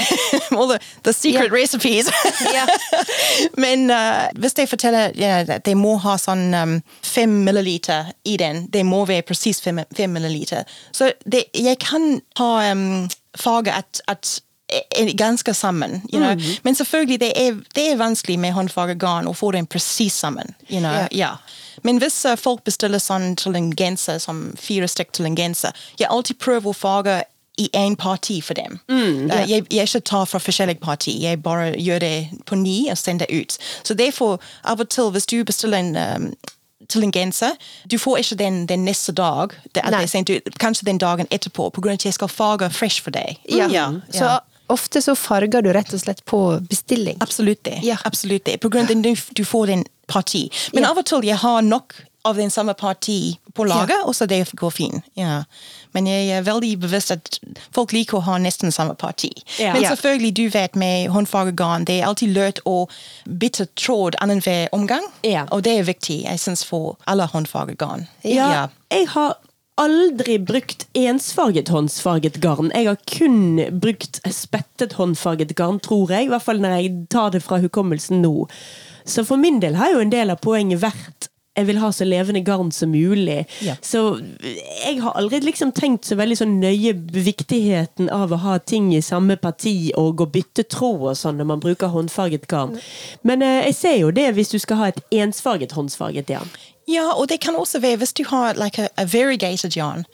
all 0.54 0.68
the, 0.72 0.78
the 1.04 1.12
secret 1.12 1.50
Ja. 1.50 1.52
Recipes. 1.74 2.10
Ja. 2.54 2.66
Men 3.64 3.90
uh, 3.90 4.40
hvis 4.40 4.58
jeg 4.58 4.68
forteller 4.68 5.12
ja, 5.18 5.42
at 5.48 5.66
de 5.66 5.74
må 5.78 5.96
ha 6.04 6.16
sånn 6.20 6.54
um, 6.54 6.78
fem 7.02 7.42
milliliter 7.44 8.12
i 8.24 8.36
den, 8.40 8.66
det 8.72 8.84
må 8.86 9.04
være 9.08 9.26
presis 9.28 9.62
fem, 9.64 9.82
fem 9.96 10.10
milliliter. 10.14 10.64
Så 10.92 11.12
det, 11.26 11.46
jeg 11.54 11.78
kan 11.82 12.20
ha 12.38 12.50
um, 12.72 13.06
faget 13.38 13.74
at, 13.74 14.02
at 14.08 14.40
er 14.74 15.12
ganske 15.16 15.54
sammen. 15.54 16.02
You 16.12 16.18
know? 16.18 16.34
Men 16.62 16.74
selvfølgelig, 16.74 17.20
det 17.20 17.32
er, 17.36 17.52
det 17.74 17.90
er 17.90 17.96
vanskelig 17.96 18.38
med 18.40 18.54
håndfargegarn 18.56 19.28
å 19.28 19.34
få 19.36 19.52
den 19.52 19.66
presis 19.66 20.16
sammen. 20.16 20.54
You 20.68 20.80
know? 20.80 20.92
yeah. 20.92 21.08
ja. 21.12 21.36
Men 21.82 21.98
hvis 22.00 22.24
uh, 22.24 22.36
folk 22.36 22.64
bestiller 22.64 23.02
sånn 23.02 23.34
til 23.36 23.56
en 23.58 23.72
genser, 23.76 24.18
som 24.18 24.54
fire 24.58 24.88
stykk 24.88 25.12
til 25.12 25.28
en 25.28 25.36
genser, 25.36 25.76
jeg 26.00 26.08
alltid 26.10 26.40
prøver 26.40 26.72
å 26.72 26.76
farge 26.76 27.22
i 27.58 27.68
én 27.76 27.96
parti 27.96 28.40
for 28.42 28.54
dem. 28.54 28.78
Uh, 28.88 29.50
jeg, 29.50 29.66
jeg 29.70 29.88
ikke 29.88 30.00
tar 30.00 30.24
fra 30.24 30.38
forskjellige 30.38 30.80
parti, 30.80 31.22
jeg 31.22 31.42
bare 31.42 31.72
gjør 31.78 31.98
det 31.98 32.28
på 32.46 32.54
ni 32.58 32.88
og 32.90 32.98
sender 32.98 33.26
det 33.30 33.40
ut. 33.40 33.58
Så 33.84 33.94
derfor, 33.94 34.40
av 34.64 34.80
og 34.80 34.88
til, 34.88 35.10
hvis 35.10 35.26
du 35.26 35.44
bestiller 35.44 35.78
en 35.78 35.96
um, 35.96 36.34
til 36.88 37.04
en 37.04 37.12
genser. 37.12 37.52
Du 37.90 37.98
får 37.98 38.16
ikke 38.22 38.36
den, 38.40 38.66
den 38.66 38.84
neste 38.84 39.12
dag. 39.12 39.54
Ut, 39.74 40.58
kanskje 40.60 40.86
den 40.86 40.98
dagen 40.98 41.26
etterpå, 41.30 41.70
av 41.70 41.88
at 41.92 42.04
jeg 42.04 42.16
skal 42.16 42.28
farge 42.28 42.70
fresh 42.70 43.02
for 43.02 43.14
deg. 43.14 43.38
Ja. 43.48 43.68
Ja, 43.72 43.86
Så 44.12 44.24
ja. 44.24 44.38
ofte 44.68 45.02
så 45.02 45.14
farger 45.14 45.62
du 45.62 45.72
rett 45.72 45.92
og 45.94 46.00
slett 46.00 46.24
på 46.24 46.40
bestilling. 46.68 47.16
Absolutt 47.20 47.64
det. 47.64 47.78
Ja. 47.82 47.96
Absolutt 48.04 48.44
det. 48.44 48.60
På 48.60 48.68
grunn 48.68 48.84
av 48.90 48.98
at 48.98 49.30
du, 49.36 49.44
får 49.44 49.66
den 49.66 49.84
parti. 50.06 50.50
Men 50.72 50.84
av 50.84 50.98
og 51.00 51.06
til 51.08 51.24
jeg 51.24 51.40
har 51.40 51.62
nok 51.62 51.96
av 52.24 52.36
den 52.36 52.50
samme 52.50 52.74
parti 52.74 53.36
på 53.54 53.66
lager, 53.68 54.06
og 54.08 54.14
så 54.16 54.26
det 54.26 54.40
går 54.56 54.70
fint. 54.72 55.04
Ja. 55.18 55.44
Men 55.92 56.08
jeg 56.08 56.30
er 56.34 56.46
veldig 56.46 56.72
bevisst 56.82 57.12
at 57.14 57.38
folk 57.74 57.92
liker 57.94 58.18
å 58.18 58.24
ha 58.26 58.38
nesten 58.42 58.72
samme 58.74 58.96
parti. 58.98 59.30
Ja. 59.60 59.74
Men 59.76 59.84
selvfølgelig, 59.84 60.32
du 60.36 60.44
vet 60.54 60.78
med 60.80 61.10
håndfargegarn, 61.14 61.86
det 61.86 62.00
er 62.00 62.08
alltid 62.08 62.34
lurt 62.34 62.62
å 62.64 62.86
bytte 63.28 63.68
tråd 63.78 64.18
annenhver 64.24 64.72
omgang. 64.74 65.04
Ja. 65.22 65.44
Og 65.52 65.66
det 65.68 65.78
er 65.78 65.88
viktig, 65.88 66.22
jeg 66.24 66.40
synes, 66.40 66.64
for 66.66 66.96
alle 67.06 67.28
håndfargegarn. 67.30 68.08
Ja, 68.24 68.68
jeg 68.90 69.10
har 69.12 69.36
aldri 69.80 70.38
brukt 70.38 70.86
ensfarget 70.94 71.68
håndfarget 71.74 72.40
garn. 72.42 72.70
Jeg 72.74 72.88
har 72.88 72.98
kun 73.10 73.60
brukt 73.82 74.20
spettet 74.30 74.94
håndfarget 74.98 75.54
garn, 75.58 75.80
tror 75.82 76.12
jeg. 76.14 76.28
I 76.28 76.32
hvert 76.32 76.46
fall 76.46 76.62
når 76.62 76.76
jeg 76.78 76.92
tar 77.10 77.34
det 77.34 77.42
fra 77.44 77.58
hukommelsen 77.62 78.22
nå. 78.22 78.48
Så 79.04 79.26
for 79.26 79.40
min 79.40 79.60
del 79.60 79.76
har 79.76 79.92
jo 79.92 80.02
en 80.04 80.14
del 80.14 80.32
av 80.32 80.40
poenget 80.44 80.80
vært 80.84 81.28
jeg 81.54 81.68
vil 81.68 81.78
ha 81.78 81.90
så 81.94 82.06
levende 82.06 82.42
garn 82.44 82.72
som 82.74 82.90
mulig. 82.90 83.44
Ja. 83.62 83.76
Så 83.82 84.18
jeg 84.42 84.98
har 85.02 85.14
aldri 85.18 85.40
liksom 85.44 85.70
tenkt 85.76 86.08
så 86.08 86.18
veldig 86.18 86.38
sånn 86.40 86.58
nøye 86.62 86.94
viktigheten 87.14 88.10
av 88.12 88.34
å 88.34 88.40
ha 88.42 88.58
ting 88.58 88.90
i 88.94 89.02
samme 89.04 89.36
parti 89.40 89.92
og 89.98 90.24
å 90.24 90.30
bytte 90.30 90.66
tråd 90.66 91.08
og 91.12 91.18
sånn 91.18 91.38
når 91.38 91.50
man 91.52 91.62
bruker 91.62 91.94
håndfarget 91.94 92.48
garn. 92.50 92.74
Men 93.22 93.42
eh, 93.46 93.62
jeg 93.70 93.78
ser 93.78 93.98
jo 94.02 94.14
det 94.14 94.32
hvis 94.34 94.50
du 94.54 94.58
skal 94.62 94.82
ha 94.82 94.90
et 94.90 95.02
ensfarget 95.14 95.76
håndfarget 95.78 96.30
garn. 96.32 96.50
Ja, 96.90 97.14
og 97.16 97.30
det 97.30 97.40
kan 97.40 97.56
også 97.56 97.80
være 97.80 98.02
hvis 98.02 98.12
du 98.12 98.26
har 98.28 98.58
like 98.60 98.82
a, 98.82 98.88
a 99.00 99.06
variegated 99.08 99.76
yarn. 99.76 100.04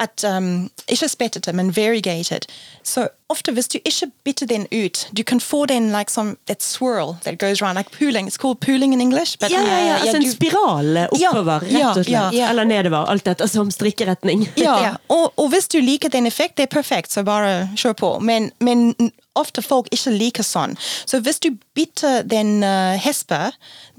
At, 0.00 0.24
um, 0.24 0.70
ikke 0.88 1.08
spettete, 1.08 1.52
men 1.52 1.74
variegated. 1.76 2.46
Så 2.84 3.02
ofte 3.28 3.52
hvis 3.52 3.68
du 3.68 3.78
ikke 3.84 4.06
bytter 4.24 4.46
den 4.46 4.62
ut, 4.72 5.08
du 5.16 5.22
kan 5.22 5.40
få 5.40 5.66
den 5.66 5.90
like 5.92 6.10
som 6.12 6.36
that 6.46 6.62
swirl 6.62 7.12
that 7.24 7.38
goes 7.38 7.60
around, 7.62 7.76
like 7.78 7.90
pooling. 7.98 8.26
It's 8.28 8.38
called 8.40 8.60
pooling 8.64 8.92
in 8.94 9.00
English. 9.00 9.36
But, 9.40 9.50
Ja, 9.52 9.60
ja, 9.60 9.78
ja, 9.86 9.94
uh, 9.94 10.00
altså 10.00 10.16
en 10.16 10.22
du- 10.22 10.30
spiral 10.30 10.96
eh, 10.96 11.06
Ja, 11.20 11.28
oppover, 11.30 11.60
ja, 11.70 11.78
rett 11.90 11.98
og 11.98 12.04
slett. 12.04 12.32
ja. 12.34 12.48
Eller 12.50 12.64
nedover, 12.64 13.04
alt 13.12 13.24
dette 13.28 13.48
som 13.48 13.70
strikkeretning. 13.70 14.48
Ja, 14.56 14.78
Ja. 14.86 14.94
Og, 15.08 15.32
og 15.36 15.48
hvis 15.52 15.68
du 15.68 15.78
liker 15.80 16.08
den 16.08 16.26
effekt, 16.26 16.56
det 16.56 16.62
er 16.70 16.74
perfekt, 16.80 17.12
så 17.12 17.22
bare 17.22 17.68
kjør 17.76 17.92
på. 17.92 18.18
Men, 18.20 18.50
men 18.60 18.94
ofte 19.38 19.62
folk 19.62 19.88
ikke 19.94 20.12
liker 20.14 20.46
sånn. 20.46 20.76
Så 21.06 21.20
hvis 21.24 21.40
du 21.42 21.52
bytter 21.76 22.24
den 22.28 22.64
uh, 22.64 22.96
hespe, 23.00 23.50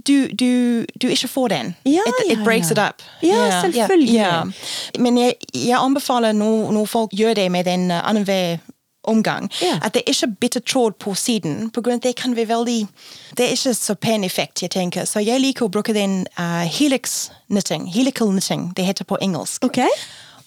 du, 0.08 0.28
du, 0.34 0.84
du 1.02 1.08
ikke 1.08 1.30
får 1.32 1.54
den. 1.54 1.72
Ja, 1.86 2.04
it, 2.08 2.26
it 2.26 2.38
ja, 2.40 2.44
breaks 2.44 2.72
ja. 2.72 2.76
it 2.76 2.84
up. 2.84 3.06
Ja, 3.26 3.62
selvfølgelig. 3.62 4.14
Ja. 4.14 4.44
Men 5.00 5.18
jeg, 5.22 5.40
jeg 5.54 5.78
anbefaler 5.80 6.36
når, 6.36 6.72
når 6.76 6.86
folk 6.90 7.16
gjør 7.16 7.38
det 7.40 7.48
med 7.52 7.70
den 7.70 7.92
uh, 7.92 8.02
annenhver 8.04 8.60
omgang, 9.04 9.50
at 9.82 9.94
det 9.94 10.04
ikke 10.06 10.28
bitter 10.28 10.60
tråd 10.60 10.92
på 11.02 11.14
siden, 11.18 11.72
på 11.74 11.82
grunn 11.82 11.98
av 11.98 12.04
det 12.04 12.16
kan 12.20 12.36
være 12.38 12.52
veldig 12.52 12.88
Det 13.38 13.46
er 13.48 13.56
ikke 13.56 13.74
så 13.74 13.96
pen 13.96 14.24
effekt, 14.24 14.62
jeg 14.62 14.72
tenker. 14.72 15.06
Så 15.10 15.24
jeg 15.26 15.42
liker 15.42 15.66
å 15.66 15.72
bruke 15.74 15.94
den 15.94 16.28
uh, 16.38 16.62
helix 16.70 17.32
knitting, 17.50 17.88
helical 17.90 18.30
knitting, 18.30 18.70
det 18.78 18.86
heter 18.86 19.08
på 19.10 19.18
engelsk. 19.22 19.66
Ok. 19.66 19.82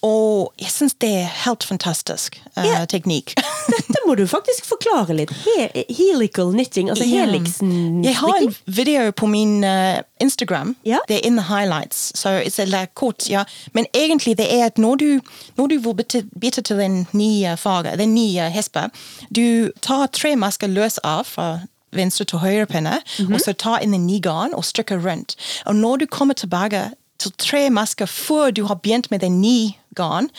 Og 0.04 0.52
jeg 0.60 0.68
syns 0.68 0.94
det 1.00 1.08
er 1.22 1.30
helt 1.46 1.64
fantastisk 1.64 2.36
uh, 2.58 2.64
Ja. 2.66 2.84
teknikk. 2.84 3.32
Dette 3.72 4.00
må 4.06 4.14
du 4.18 4.26
faktisk 4.28 4.66
forklare 4.68 5.16
litt. 5.16 5.32
He 5.46 5.84
helical 5.88 6.52
knitting, 6.52 6.90
altså 6.92 7.06
helixen 7.08 8.04
Jeg 8.04 8.16
har 8.18 8.36
en 8.42 8.54
video 8.66 9.10
på 9.16 9.26
min 9.26 9.64
uh, 9.64 10.02
Instagram. 10.20 10.74
Ja. 10.84 10.98
Det 11.08 11.16
er 11.16 11.26
in 11.26 11.36
the 11.40 11.46
highlights. 11.48 12.12
Så 12.18 12.28
it's 12.44 12.60
a 12.60 12.64
like, 12.64 12.92
kort, 12.94 13.30
ja. 13.30 13.44
Men 13.72 13.86
egentlig 13.94 14.36
det 14.38 14.48
er 14.52 14.66
at 14.66 14.78
når 14.78 14.94
du, 15.00 15.20
når 15.56 15.66
du 15.66 15.78
vil 15.78 15.94
bytte, 15.94 16.24
bytte 16.40 16.62
til 16.62 16.76
den 16.76 17.06
nye 17.12 17.56
farge, 17.56 17.96
den 17.98 18.14
nye 18.14 18.50
hespa, 18.50 18.88
du 19.36 19.70
tar 19.82 20.06
tre 20.06 20.36
masker 20.36 20.66
løs 20.66 20.98
av 21.04 21.24
fra 21.24 21.48
venstre 21.94 22.24
til 22.24 22.38
høyre 22.42 22.66
pinne, 22.66 22.98
og 23.32 23.40
så 23.40 23.52
tar 23.54 23.78
inn 23.84 23.94
en 23.94 24.06
ny 24.06 24.20
garn 24.22 24.54
og 24.54 24.64
strikker 24.66 24.98
rundt. 25.06 25.36
Og 25.66 25.76
når 25.76 25.96
du 25.96 26.06
kommer 26.10 26.34
tilbake 26.34 26.90
til 27.22 27.32
tre 27.38 27.70
masker 27.70 28.06
før 28.10 28.50
du 28.50 28.64
har 28.66 28.74
begynt 28.82 29.10
med 29.10 29.22
den 29.22 29.40
nye 29.40 29.72
garn, 29.94 30.30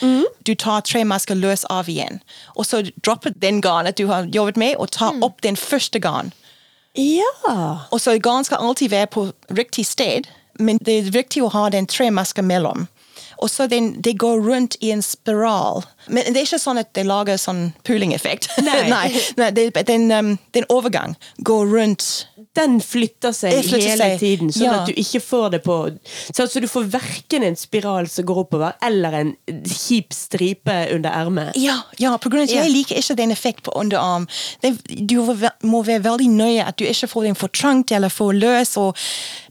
du 0.46 0.54
tar 0.54 0.80
tre 0.86 1.04
masker 1.04 1.38
løs 1.38 1.64
av 1.72 1.88
igjen. 1.88 2.20
Og 2.56 2.66
så 2.66 2.82
dropper 3.04 3.34
den 3.36 3.60
garnet 3.64 3.98
du 3.98 4.06
har 4.06 4.28
jobbet 4.32 4.56
med, 4.56 4.76
og 4.76 4.90
tar 4.96 5.16
opp 5.24 5.42
den 5.42 5.56
første 5.56 6.00
garn. 6.02 6.32
Ja. 6.96 7.86
Og 7.90 8.00
så 8.00 8.18
garn 8.18 8.44
skal 8.44 8.62
alltid 8.64 8.90
være 8.90 9.06
på 9.06 9.30
riktig 9.52 9.86
sted, 9.86 10.28
men 10.58 10.78
det 10.80 10.98
er 10.98 11.12
viktig 11.12 11.42
å 11.44 11.52
ha 11.52 11.68
den 11.70 11.86
tre 11.86 12.10
masker 12.10 12.42
mellom. 12.46 12.86
Og 13.36 13.50
så 13.52 13.66
den, 13.68 13.92
det 14.00 14.18
går 14.18 14.40
rundt 14.40 14.76
i 14.80 14.90
en 14.94 15.02
spiral. 15.04 15.84
Men 16.08 16.28
det 16.30 16.40
er 16.40 16.46
ikke 16.46 16.60
sånn 16.62 16.80
at 16.80 16.92
det 16.96 17.06
lager 17.06 17.38
sånn 17.40 17.72
pooling-effekt. 17.86 18.48
Nei. 18.66 18.82
nei, 18.90 19.20
nei 19.38 19.50
det, 19.54 19.70
den, 19.88 20.08
um, 20.12 20.32
den 20.54 20.66
overgang 20.72 21.16
går 21.46 21.66
rundt. 21.72 22.26
Den 22.56 22.78
flytter 22.80 23.34
seg 23.36 23.52
flytter 23.66 23.82
hele 23.84 23.96
seg. 23.96 24.18
tiden, 24.20 24.52
sånn 24.54 24.64
Ja. 24.66 24.80
at 24.80 24.88
du 24.88 24.96
ikke 24.96 25.20
får 25.20 25.50
det 25.52 25.62
på 25.64 25.76
Så 26.32 26.42
altså, 26.46 26.60
du 26.60 26.68
får 26.68 26.86
verken 26.92 27.44
en 27.44 27.56
spiral 27.56 28.08
som 28.08 28.24
går 28.24 28.38
oppover, 28.46 28.72
eller 28.82 29.12
en 29.12 29.34
kjip 29.66 30.12
stripe 30.16 30.76
under 30.94 31.10
ermet. 31.10 31.52
Ja, 31.60 31.82
ja 31.98 32.16
på 32.16 32.30
grunn 32.32 32.46
av 32.46 32.48
at 32.48 32.54
jeg 32.54 32.72
liker 32.72 32.96
ikke 32.96 33.16
den 33.16 33.30
effekt 33.34 33.62
på 33.66 33.74
underarm. 33.76 34.26
Det, 34.62 34.72
du 35.08 35.18
må 35.62 35.82
være 35.84 36.04
veldig 36.04 36.30
nøye 36.32 36.64
at 36.64 36.78
du 36.78 36.84
ikke 36.84 37.10
får 37.12 37.28
den 37.28 37.38
for 37.38 37.52
trangt 37.52 37.92
eller 37.92 38.08
for 38.12 38.32
løs. 38.32 38.76
Og, 38.80 38.96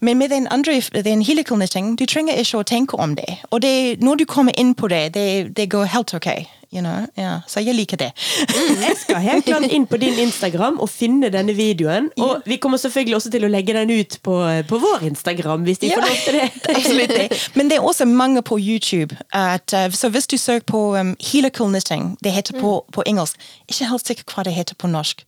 men 0.02 0.18
med 0.18 0.30
den 0.34 0.48
andre, 0.52 0.80
den 1.06 1.22
helical 1.22 1.58
knitting, 1.58 1.96
du 2.00 2.06
trenger 2.06 2.40
ikke 2.42 2.64
å 2.64 2.68
tenke 2.68 2.98
om 2.98 3.16
det. 3.16 3.40
Og 3.52 3.62
det, 3.62 4.02
når 4.02 4.24
du 4.24 4.26
kommer 4.26 4.56
inn 4.60 4.74
på 4.76 4.88
det, 4.88 5.14
det, 5.14 5.56
det 5.56 5.70
går 5.70 5.86
helt 5.94 6.14
ok. 6.14 6.45
You 6.76 6.82
know? 6.84 7.06
ja. 7.16 7.38
Så 7.48 7.62
jeg 7.64 7.76
liker 7.78 7.98
det. 8.02 8.10
Jeg 8.52 8.98
skal 9.00 9.22
helt 9.24 9.46
klart 9.48 9.72
inn 9.72 9.86
på 9.88 9.98
din 10.02 10.18
Instagram 10.26 10.78
og 10.84 10.90
finne 10.92 11.30
denne 11.32 11.56
videoen. 11.56 12.10
Og 12.20 12.42
vi 12.46 12.58
kommer 12.60 12.78
selvfølgelig 12.82 13.16
også 13.16 13.32
til 13.32 13.46
å 13.48 13.52
legge 13.54 13.74
den 13.78 13.94
ut 13.96 14.18
på, 14.26 14.36
på 14.68 14.80
vår 14.84 15.06
Instagram, 15.08 15.64
hvis 15.64 15.80
de 15.80 15.88
Ja. 15.94 16.02
får 16.02 16.08
lov 16.10 16.22
til 16.26 16.40
det. 16.42 16.50
Absolutt. 16.76 17.48
Men 17.56 17.70
det 17.72 17.78
er 17.80 17.88
også 17.88 18.06
mange 18.06 18.42
på 18.44 18.60
YouTube. 18.60 19.16
At, 19.32 19.72
uh, 19.74 19.88
så 19.96 20.10
hvis 20.12 20.28
du 20.28 20.36
søker 20.38 20.68
på 20.68 20.84
um, 21.00 21.16
helical 21.32 21.68
knitting, 21.72 22.18
det 22.24 22.32
heter 22.36 22.60
på, 22.60 22.78
på 22.92 23.04
engelsk, 23.08 23.40
ikke 23.72 23.88
helt 23.94 24.08
sikker 24.12 24.28
hva 24.36 24.44
det 24.44 24.54
heter 24.60 24.76
på 24.76 24.92
norsk. 24.92 25.24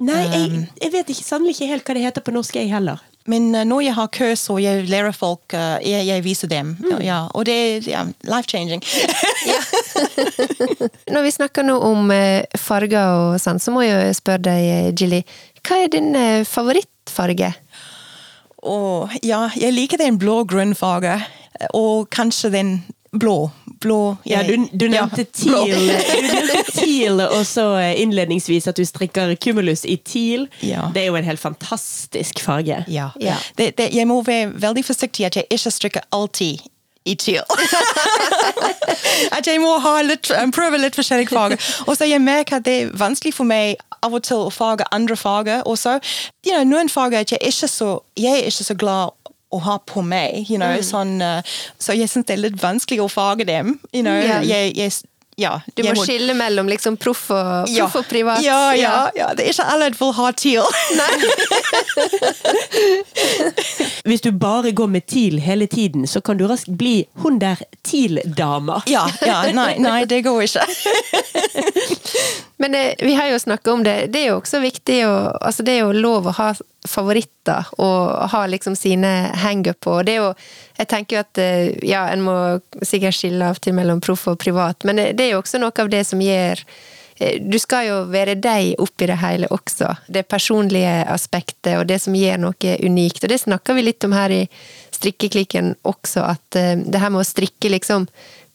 Nei, 0.00 0.22
Um, 0.26 0.32
jeg, 0.32 0.68
jeg 0.82 0.92
vet 0.94 1.10
ikke, 1.12 1.24
sannelig 1.26 1.56
ikke 1.56 1.66
helt 1.74 1.84
hva 1.88 1.94
det 1.96 2.02
heter 2.06 2.24
på 2.24 2.32
norsk, 2.32 2.56
jeg 2.56 2.70
heller. 2.72 3.00
Men 3.28 3.50
uh, 3.54 3.64
når 3.68 3.80
jeg 3.84 3.94
har 3.98 4.06
kurs 4.16 4.46
og 4.50 4.62
jeg 4.64 4.86
lærer 4.88 5.12
folk, 5.12 5.52
uh, 5.52 5.76
jeg, 5.84 6.06
jeg 6.08 6.24
viser 6.24 6.48
dem. 6.48 6.70
Ja, 7.04 7.26
og 7.36 7.44
det 7.46 7.56
er 7.58 7.88
ja, 7.90 8.04
life-changing. 8.24 8.80
Når 11.14 11.26
vi 11.26 11.32
snakker 11.34 11.66
nå 11.66 11.76
om 11.86 12.10
eh, 12.14 12.44
farger 12.58 13.16
og 13.16 13.40
sånn, 13.42 13.60
så 13.62 13.74
må 13.74 13.84
jeg 13.86 14.14
spørre 14.18 14.44
deg, 14.50 15.00
Jilly, 15.00 15.22
Hva 15.66 15.82
er 15.84 15.92
din 15.92 16.14
eh, 16.18 16.46
favorittfarge? 16.48 17.52
Oh, 18.62 19.08
ja, 19.24 19.46
jeg 19.56 19.72
liker 19.72 20.00
den 20.00 20.18
blå 20.20 20.42
grunnfarge. 20.48 21.18
Og 21.76 22.08
kanskje 22.12 22.52
den 22.52 22.74
blå. 23.12 23.50
Blå 23.80 24.16
Ja, 24.28 24.42
du, 24.44 24.68
du 24.72 24.88
nevnte 24.92 25.24
ja, 25.24 25.62
TIL, 26.74 27.20
og 27.36 27.46
så 27.48 27.64
eh, 27.80 27.94
innledningsvis 28.02 28.68
at 28.68 28.76
du 28.76 28.84
strikker 28.84 29.32
Cumulus 29.40 29.86
i 29.88 29.96
TIL. 29.96 30.46
Ja. 30.60 30.90
Det 30.94 31.06
er 31.06 31.08
jo 31.08 31.16
en 31.16 31.24
helt 31.24 31.40
fantastisk 31.40 32.42
farge. 32.44 32.82
Ja. 32.92 33.08
Ja. 33.20 33.38
Det, 33.56 33.72
det, 33.78 33.88
jeg 33.96 34.08
må 34.08 34.20
være 34.26 34.52
veldig 34.60 34.84
forsiktig 34.84 35.30
at 35.30 35.40
jeg 35.40 35.48
ikke 35.50 35.72
strikker 35.72 36.06
alltid 36.12 36.60
i 37.04 37.16
chill. 37.16 37.44
at 39.36 39.46
jeg 39.46 39.60
må 39.60 39.72
litt, 40.04 40.30
um, 40.36 40.52
prøve 40.52 40.78
litt 40.78 40.98
forskjellige 40.98 41.32
farger. 41.32 41.70
Og 41.86 41.96
så 41.96 42.08
jeg 42.08 42.20
merker 42.20 42.60
at 42.60 42.66
det 42.66 42.76
er 42.82 42.92
vanskelig 42.98 43.34
for 43.34 43.48
meg 43.48 43.80
av 44.04 44.14
og 44.16 44.24
til 44.24 44.48
å 44.48 44.50
farge 44.52 44.84
andre 44.92 45.16
farger. 45.16 45.62
også. 45.66 46.00
you 46.46 46.52
know, 46.52 46.64
noen 46.64 46.88
farger 46.88 47.20
at 47.20 47.32
jeg 47.32 47.40
ikke 47.40 47.68
så, 47.68 47.98
jeg 48.16 48.32
er 48.32 48.52
ikke 48.52 48.64
så 48.64 48.74
glad 48.74 49.16
å 49.50 49.58
ha 49.58 49.78
på 49.86 50.02
meg. 50.02 50.50
You 50.50 50.58
know, 50.58 50.80
sånn, 50.82 51.20
uh, 51.22 51.40
så 51.78 51.96
jeg 51.96 52.10
syns 52.10 52.28
det 52.28 52.36
er 52.36 52.44
litt 52.48 52.60
vanskelig 52.62 53.02
å 53.02 53.08
farge 53.08 53.48
dem. 53.48 53.80
You 53.92 54.04
know, 54.04 54.14
yeah. 54.14 54.44
jeg, 54.46 54.76
jeg, 54.76 54.92
ja, 55.40 55.60
Du 55.74 55.82
må, 55.84 55.94
må 55.96 56.04
skille 56.04 56.34
mellom 56.36 56.68
liksom 56.68 56.96
proff 57.00 57.30
og, 57.32 57.68
ja. 57.72 57.86
og 57.88 58.04
privat. 58.10 58.42
Ja, 58.44 58.74
ja, 58.76 59.08
ja, 59.16 59.30
det 59.36 59.46
er 59.46 59.50
ikke 59.54 59.68
alle 59.72 59.88
som 59.94 60.04
vil 60.04 60.12
ha 60.18 60.26
teal. 60.36 60.68
Hvis 64.10 64.24
du 64.24 64.32
bare 64.34 64.72
går 64.74 64.86
med 64.90 65.06
TIL 65.06 65.38
hele 65.38 65.66
tiden, 65.70 66.06
så 66.06 66.20
kan 66.20 66.36
du 66.36 66.48
raskt 66.50 66.72
bli 66.74 67.04
hun 67.22 67.38
der 67.38 67.60
TIL-dama. 67.86 68.80
ja, 68.90 69.04
ja, 69.22 69.44
nei, 69.54 69.76
nei, 69.78 70.00
det 70.10 70.24
går 70.26 70.42
ikke. 70.48 70.64
Men 72.60 72.74
det, 72.74 72.82
vi 72.98 73.14
har 73.14 73.30
jo 73.30 73.38
snakka 73.38 73.72
om 73.72 73.84
det, 73.86 74.10
det 74.10 74.24
er 74.24 74.32
jo 74.32 74.40
også 74.40 74.58
viktig 74.60 74.98
å 75.06 75.14
Altså, 75.40 75.62
det 75.62 75.76
er 75.76 75.84
jo 75.84 75.94
lov 75.94 76.26
å 76.26 76.34
ha 76.40 76.50
favoritter 76.88 77.70
og 77.78 78.32
ha 78.34 78.44
liksom 78.50 78.74
sine 78.76 79.30
hang-up 79.44 79.78
på. 79.86 80.00
Det 80.02 80.16
er 80.16 80.24
jo 80.24 80.34
Jeg 80.80 80.88
tenker 80.90 81.16
jo 81.16 81.22
at 81.22 81.38
eh, 81.38 81.70
ja, 81.86 82.06
en 82.10 82.26
må 82.26 82.36
sikkert 82.82 83.14
skille 83.14 83.52
av 83.52 83.62
til 83.62 83.76
mellom 83.78 84.00
proff 84.00 84.26
og 84.32 84.40
privat, 84.42 84.84
men 84.84 84.96
det 84.96 85.12
det 85.20 85.28
er 85.28 85.36
jo 85.36 85.42
også 85.44 85.60
noe 85.62 85.76
av 85.76 85.90
det 85.92 86.02
som 86.08 86.20
gjør 86.24 86.64
eh, 86.64 86.99
du 87.20 87.58
skal 87.60 87.86
jo 87.86 87.96
være 88.08 88.38
deg 88.40 88.80
oppi 88.80 89.08
det 89.10 89.18
hele 89.20 89.48
også. 89.52 89.92
Det 90.08 90.24
personlige 90.28 91.02
aspektet 91.12 91.76
og 91.76 91.88
det 91.90 92.00
som 92.00 92.16
gjør 92.16 92.40
noe 92.40 92.76
unikt. 92.80 93.24
Og 93.24 93.32
det 93.32 93.42
snakker 93.42 93.76
vi 93.76 93.84
litt 93.90 94.06
om 94.08 94.16
her 94.16 94.32
i 94.32 94.44
strikkeklikken 95.00 95.74
også, 95.88 96.24
at 96.34 96.56
eh, 96.56 96.76
det 96.80 97.00
her 97.00 97.12
med 97.12 97.22
å 97.22 97.28
strikke 97.28 97.72
liksom 97.72 98.08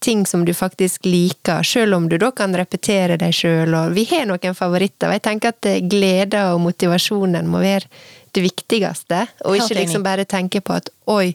ting 0.06 0.25
som 0.30 0.43
du 0.45 0.54
faktisk 0.54 1.06
liker, 1.06 1.63
selv 1.63 1.95
om 1.97 2.10
du 2.10 2.17
da 2.21 2.30
kan 2.36 2.54
repetere 2.54 3.17
deg 3.17 3.34
sjøl. 3.34 3.73
Og 3.73 3.95
vi 3.95 4.06
har 4.12 4.28
noen 4.30 4.58
favoritter, 4.58 5.10
og 5.10 5.17
jeg 5.17 5.23
tenker 5.25 5.54
at 5.56 5.69
gleda 5.89 6.49
og 6.54 6.62
motivasjonen 6.65 7.47
må 7.49 7.63
være 7.63 7.89
det 8.36 8.43
viktigste. 8.45 9.23
Og 9.45 9.58
ikke 9.58 9.80
liksom 9.80 10.06
bare 10.06 10.28
tenke 10.30 10.62
på 10.62 10.75
at 10.78 10.91
oi, 11.10 11.32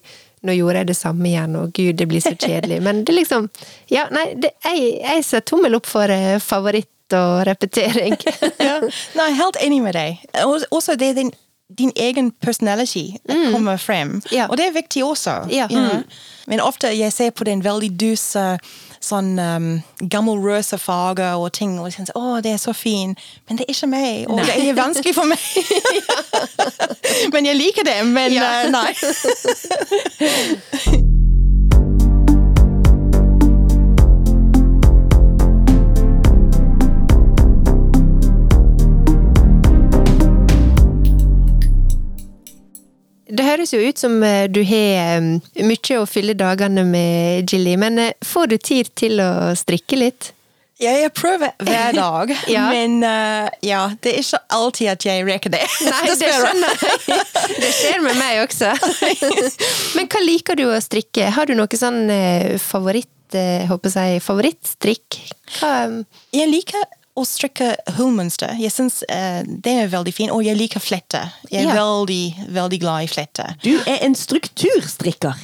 nå 0.47 0.55
gjorde 0.57 0.83
jeg 0.83 0.91
det 0.93 0.97
samme 0.97 1.27
igjen, 1.29 1.57
og 1.59 1.73
gud, 1.77 1.97
det 1.99 2.07
blir 2.09 2.23
så 2.25 2.37
kjedelig. 2.37 2.81
Men 2.87 3.03
det 3.05 3.17
liksom 3.17 3.51
Ja, 3.91 4.07
nei, 4.15 4.31
det, 4.39 4.55
jeg, 4.65 5.01
jeg 5.03 5.27
ser 5.27 5.45
tommel 5.49 5.75
opp 5.81 5.89
for 5.91 6.13
eh, 6.13 6.39
og 7.17 7.47
repetering. 7.47 8.17
ja. 8.69 8.81
Nei, 9.19 9.31
helt 9.39 9.57
enig 9.63 9.83
med 9.83 9.95
deg. 9.99 10.19
Også 10.71 10.95
det 11.01 11.15
din, 11.17 11.33
din 11.79 11.93
egen 11.97 12.31
personality 12.43 13.17
kommer 13.53 13.77
frem. 13.77 14.23
Ja. 14.33 14.47
Og 14.51 14.57
det 14.59 14.67
er 14.67 14.73
viktig 14.77 15.05
også. 15.05 15.31
Ja. 15.51 15.67
Mm. 15.71 16.05
Men 16.47 16.61
ofte 16.61 16.91
jeg 16.97 17.13
ser 17.13 17.31
på 17.31 17.45
den 17.45 17.65
veldig 17.65 17.91
duse 18.01 18.59
sånn 19.01 19.39
um, 19.41 19.69
gammel 20.13 20.37
røse 20.45 20.77
farge 20.79 21.25
og 21.41 21.53
ting, 21.57 21.79
og 21.81 21.89
tenker 21.95 22.13
å, 22.19 22.41
det 22.45 22.53
er 22.53 22.59
så 22.61 22.75
fin, 22.77 23.15
men 23.49 23.57
det 23.57 23.65
er 23.65 23.73
ikke 23.73 23.89
meg, 23.89 24.27
og 24.29 24.43
det 24.45 24.57
er 24.61 24.77
vanskelig 24.77 25.15
for 25.17 25.25
meg. 25.31 25.41
men 27.33 27.49
jeg 27.49 27.57
liker 27.57 27.89
det, 27.89 27.97
men 28.05 28.37
Ja. 28.37 28.51
uh, 28.67 28.71
nei. 28.77 28.93
Høres 43.61 43.73
jo 43.77 43.81
ut 43.85 44.01
som 44.01 44.15
eh, 44.25 44.47
du 44.49 44.63
har 44.65 45.21
eh, 45.21 45.65
mye 45.67 45.97
å 46.01 46.07
fylle 46.09 46.33
dagene 46.39 46.85
med, 46.89 47.51
Jilly, 47.51 47.75
men 47.81 47.99
eh, 48.01 48.13
får 48.25 48.53
du 48.55 48.57
tid 48.57 48.89
til 48.97 49.21
å 49.21 49.53
strikke 49.59 49.99
litt? 50.01 50.31
Ja, 50.81 50.95
jeg 50.97 51.13
prøver 51.13 51.53
hver 51.61 51.93
dag, 51.99 52.33
Ja. 52.49 52.71
men 52.73 53.03
uh, 53.05 53.51
ja, 53.61 53.83
det 54.01 54.15
er 54.15 54.23
ikke 54.23 54.41
alltid 54.57 54.89
at 54.95 55.05
jeg 55.11 55.27
rekker 55.29 55.53
det. 55.53 55.61
Nei, 55.85 55.99
det 56.23 56.31
skjønner 56.33 56.87
jeg. 56.87 57.19
Det 57.61 57.73
skjer 57.77 58.01
med 58.07 58.17
meg 58.17 58.41
også. 58.47 58.73
Men 59.99 60.09
hva 60.09 60.23
liker 60.25 60.57
du 60.57 60.65
å 60.71 60.79
strikke? 60.81 61.29
Har 61.37 61.51
du 61.51 61.53
noe 61.59 61.77
sånn 61.77 62.09
favoritt, 62.65 63.37
håper 63.69 63.93
jeg, 63.93 64.23
favorittstrikk? 64.25 65.21
Hva 65.59 65.75
Jeg 66.33 66.49
liker 66.49 66.89
å 67.21 67.25
strikke 67.29 67.75
hullmønster. 67.99 68.55
Jeg 68.61 68.73
synes 68.73 69.03
uh, 69.11 69.41
det 69.47 69.75
er 69.85 69.91
veldig 69.93 70.15
fint, 70.17 70.33
og 70.35 70.43
jeg 70.47 70.57
liker 70.59 70.81
flette. 70.83 71.21
Jeg 71.51 71.65
er 71.67 71.75
Ja. 71.75 71.79
veldig, 71.79 72.47
veldig 72.57 72.81
glad 72.83 73.07
i 73.07 73.11
flette. 73.13 73.47
Du 73.65 73.73
er 73.87 74.01
en 74.07 74.15
strukturstrikker. 74.17 75.35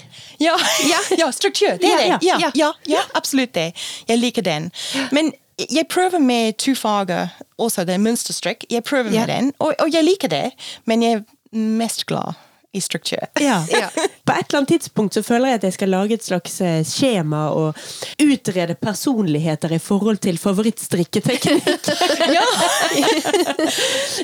Ja, 0.41 0.57
ja, 0.93 1.01
ja 1.19 1.31
struktur, 1.33 1.77
det 1.81 1.91
er 1.93 1.99
det. 1.99 2.09
Ja, 2.09 2.19
Ja, 2.23 2.39
ja. 2.47 2.51
ja, 2.55 2.73
ja, 2.87 3.03
absolutt 3.15 3.55
det. 3.55 3.73
Jeg 4.09 4.19
liker 4.21 4.43
den. 4.43 4.71
Men 5.13 5.33
jeg 5.57 5.87
prøver 5.89 6.19
med 6.21 6.59
to 6.61 6.75
farger, 6.77 7.29
også 7.59 7.85
det 7.89 7.95
er 7.97 8.03
mønsterstrikk. 8.05 8.67
Jeg 8.71 8.85
prøver 8.85 9.11
med 9.11 9.29
den, 9.29 9.53
og, 9.59 9.73
og 9.81 9.93
jeg 9.93 10.05
liker 10.05 10.29
det, 10.29 10.51
men 10.85 11.03
jeg 11.03 11.21
er 11.21 11.25
mest 11.57 12.05
glad 12.07 12.35
i 12.73 12.81
struktur. 12.81 13.19
Ja. 13.41 13.63
Ja. 13.77 13.91
På 14.27 14.33
et 14.33 14.49
eller 14.49 14.59
annet 14.63 14.69
tidspunkt 14.73 15.15
så 15.15 15.21
føler 15.23 15.49
jeg 15.53 15.59
at 15.61 15.65
jeg 15.69 15.75
skal 15.77 15.91
lage 15.93 16.17
et 16.17 16.25
slags 16.25 16.57
eh, 16.65 16.81
skjema 16.87 17.45
og 17.55 17.77
utrede 18.23 18.75
personligheter 18.81 19.75
i 19.77 19.79
forhold 19.83 20.19
til 20.25 20.39
favorittstrikketeknikk. 20.41 21.87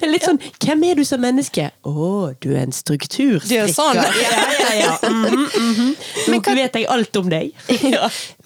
Litt 0.12 0.26
sånn 0.26 0.40
Hvem 0.62 0.85
er 0.88 0.98
du 0.98 1.05
som 1.07 1.22
menneske? 1.22 1.68
Å, 1.87 2.09
du 2.42 2.48
er 2.55 2.64
en 2.64 2.74
strukturstrikker. 2.74 3.46
Du 3.46 3.55
er 3.61 3.72
sånn. 3.74 4.00
Ja, 4.00 4.40
ja, 4.59 4.72
ja. 4.81 4.92
Mhm, 5.07 5.44
mhm. 5.52 5.92
Nå 6.33 6.40
hva- 6.42 6.57
vet 6.59 6.78
jeg 6.81 6.88
alt 6.90 7.16
om 7.20 7.31
deg. 7.33 7.52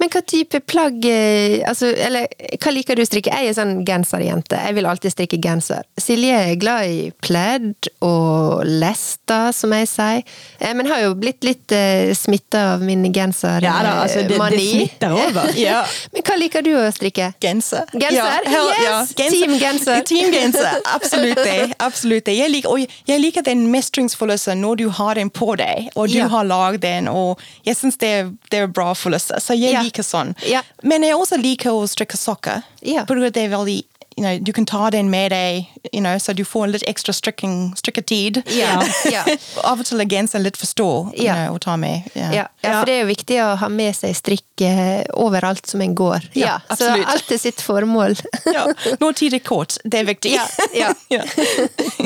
Men 0.01 0.13
hva 0.13 0.23
type 0.29 0.61
plagg 0.69 1.05
eh, 1.09 1.63
altså, 1.69 1.89
Eller 1.93 2.27
hva 2.61 2.73
liker 2.75 2.99
du 2.99 3.05
å 3.05 3.09
strikke? 3.09 3.33
Jeg 3.33 3.53
er 3.53 3.57
sånn 3.57 3.79
genserjente. 3.87 4.59
Jeg 4.67 4.77
vil 4.79 4.89
alltid 4.91 5.15
strikke 5.15 5.41
genser. 5.43 5.87
Silje 6.01 6.37
er 6.53 6.55
glad 6.61 6.91
i 6.91 7.01
pledd 7.25 7.91
og 8.05 8.65
lester, 8.67 9.53
som 9.57 9.73
jeg 9.77 9.89
sier. 9.97 10.23
Eh, 10.61 10.75
Men 10.77 10.87
har 10.91 11.01
jo 11.07 11.15
blitt 11.19 11.45
litt 11.47 11.73
uh, 11.73 12.13
smitta 12.17 12.63
av 12.75 12.83
min 12.87 13.07
gensermani. 13.13 13.67
Ja 13.67 13.77
da, 13.87 13.95
altså, 14.05 14.23
det, 14.29 14.39
det 14.39 14.61
smitter 14.71 15.17
over. 15.17 15.53
Ja. 15.67 15.83
Men 16.13 16.23
hva 16.27 16.37
liker 16.39 16.63
du 16.67 16.73
å 16.79 16.85
strikke? 16.95 17.31
Genser. 17.43 17.89
Genser? 17.97 18.49
Yes! 18.53 19.15
Team 19.17 19.57
genser. 19.61 20.03
Team 20.11 20.31
genser, 20.35 20.79
absolutt 20.95 21.41
det. 21.43 21.57
Absolutt 21.83 22.27
det. 22.29 22.37
Jeg 22.39 22.53
liker, 22.53 22.71
og 22.77 22.99
jeg 23.09 23.23
liker 23.23 23.47
den 23.47 23.67
mestringsfølelsen 23.73 24.61
når 24.63 24.83
du 24.83 24.87
har 25.01 25.17
den 25.19 25.31
på 25.33 25.55
deg, 25.61 25.89
og 25.97 26.09
du 26.13 26.19
Ja. 26.21 26.29
har 26.33 26.45
lagd 26.49 26.83
den, 26.85 27.09
og 27.09 27.41
jeg 27.67 27.77
syns 27.79 27.97
det, 28.03 28.13
det 28.53 28.63
er 28.65 28.67
bra 28.71 28.93
følelse. 28.95 29.41
Så 29.43 29.57
jeg 29.59 29.73
Ja. 29.75 29.83
liker 29.83 30.03
sånn. 30.07 30.35
Ja. 30.47 30.63
Men 30.83 31.03
jeg 31.03 31.17
også 31.17 31.41
liker 31.41 31.71
å 31.73 31.87
strikke 31.89 32.17
sokker. 32.21 32.63
Ja. 32.83 33.05
For 33.09 33.15
det 33.17 33.37
er 33.37 33.49
veldig 33.57 33.83
you 34.17 34.23
know, 34.25 34.39
du 34.41 34.53
kan 34.53 34.67
ta 34.67 34.91
den 34.91 35.11
med 35.11 35.31
deg, 35.31 35.67
you 35.93 36.01
know, 36.01 36.17
så 36.19 36.33
du 36.33 36.45
får 36.45 36.67
litt 36.73 36.85
ekstra 36.89 37.13
strikking, 37.13 37.75
strikketid. 37.77 38.43
Ja, 38.57 38.83
ja. 39.13 39.25
Av 39.65 39.81
og 39.81 39.85
til 39.87 40.01
er 40.01 40.09
genseren 40.09 40.43
litt 40.47 40.57
for 40.57 40.67
stor 40.67 41.11
you 41.15 41.29
know, 41.29 41.55
å 41.57 41.61
ta 41.61 41.77
med. 41.77 42.07
Ja. 42.17 42.31
Ja, 42.33 42.47
ja, 42.65 42.73
for 42.81 42.89
det 42.89 42.95
er 42.97 43.03
jo 43.05 43.11
viktig 43.11 43.39
å 43.45 43.49
ha 43.61 43.69
med 43.73 43.93
seg 43.97 44.17
strikk 44.17 44.65
eh, 44.65 45.05
overalt 45.21 45.67
som 45.69 45.81
en 45.85 45.95
går. 45.99 46.31
Ja, 46.37 46.59
så 46.69 46.75
absolutt. 46.89 47.07
alt 47.15 47.33
er 47.37 47.43
sitt 47.45 47.61
formål. 47.65 48.17
Ja. 48.57 48.63
Når 49.01 49.13
tid 49.19 49.35
er 49.37 49.41
kort, 49.45 49.75
det 49.85 49.99
er 50.01 50.07
viktig. 50.09 50.33
Ja, 50.37 50.47
ja. 50.75 50.93
Ja. 51.13 51.23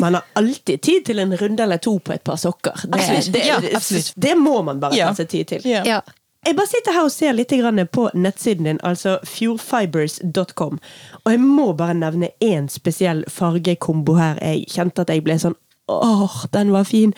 Man 0.03 0.14
har 0.16 0.25
alltid 0.35 0.81
tid 0.83 1.05
til 1.07 1.18
en 1.23 1.37
runde 1.38 1.62
eller 1.62 1.79
to 1.79 1.99
på 2.03 2.12
et 2.14 2.25
par 2.27 2.37
sokker. 2.40 2.75
Det, 2.85 2.99
Absolutt. 2.99 3.33
det, 3.35 3.42
Ja, 3.46 3.59
det, 3.62 3.75
absolutt. 3.77 4.12
det 4.16 4.35
må 4.38 4.62
man 4.66 4.81
bare 4.83 4.96
Ja. 4.99 5.09
ta 5.12 5.20
seg 5.23 5.29
tid 5.31 5.46
til. 5.55 5.66
Ja. 5.70 6.01
Jeg 6.46 6.57
bare 6.57 6.70
sitter 6.70 6.94
her 6.96 7.05
og 7.05 7.12
ser 7.12 7.35
litt 7.37 7.53
på 7.92 8.07
nettsiden 8.14 8.64
din, 8.64 8.79
altså 8.83 9.18
fjordfibers.com. 9.29 10.79
Og 11.24 11.33
jeg 11.33 11.40
må 11.40 11.72
bare 11.72 11.94
nevne 11.94 12.31
én 12.40 12.68
spesiell 12.68 13.24
fargekombo 13.29 14.14
her. 14.16 14.38
Jeg 14.40 14.64
kjente 14.72 15.05
at 15.05 15.12
jeg 15.12 15.24
ble 15.24 15.38
sånn 15.38 15.59
Åh, 15.90 16.44
den 16.55 16.70
var 16.70 16.85
fin! 16.87 17.12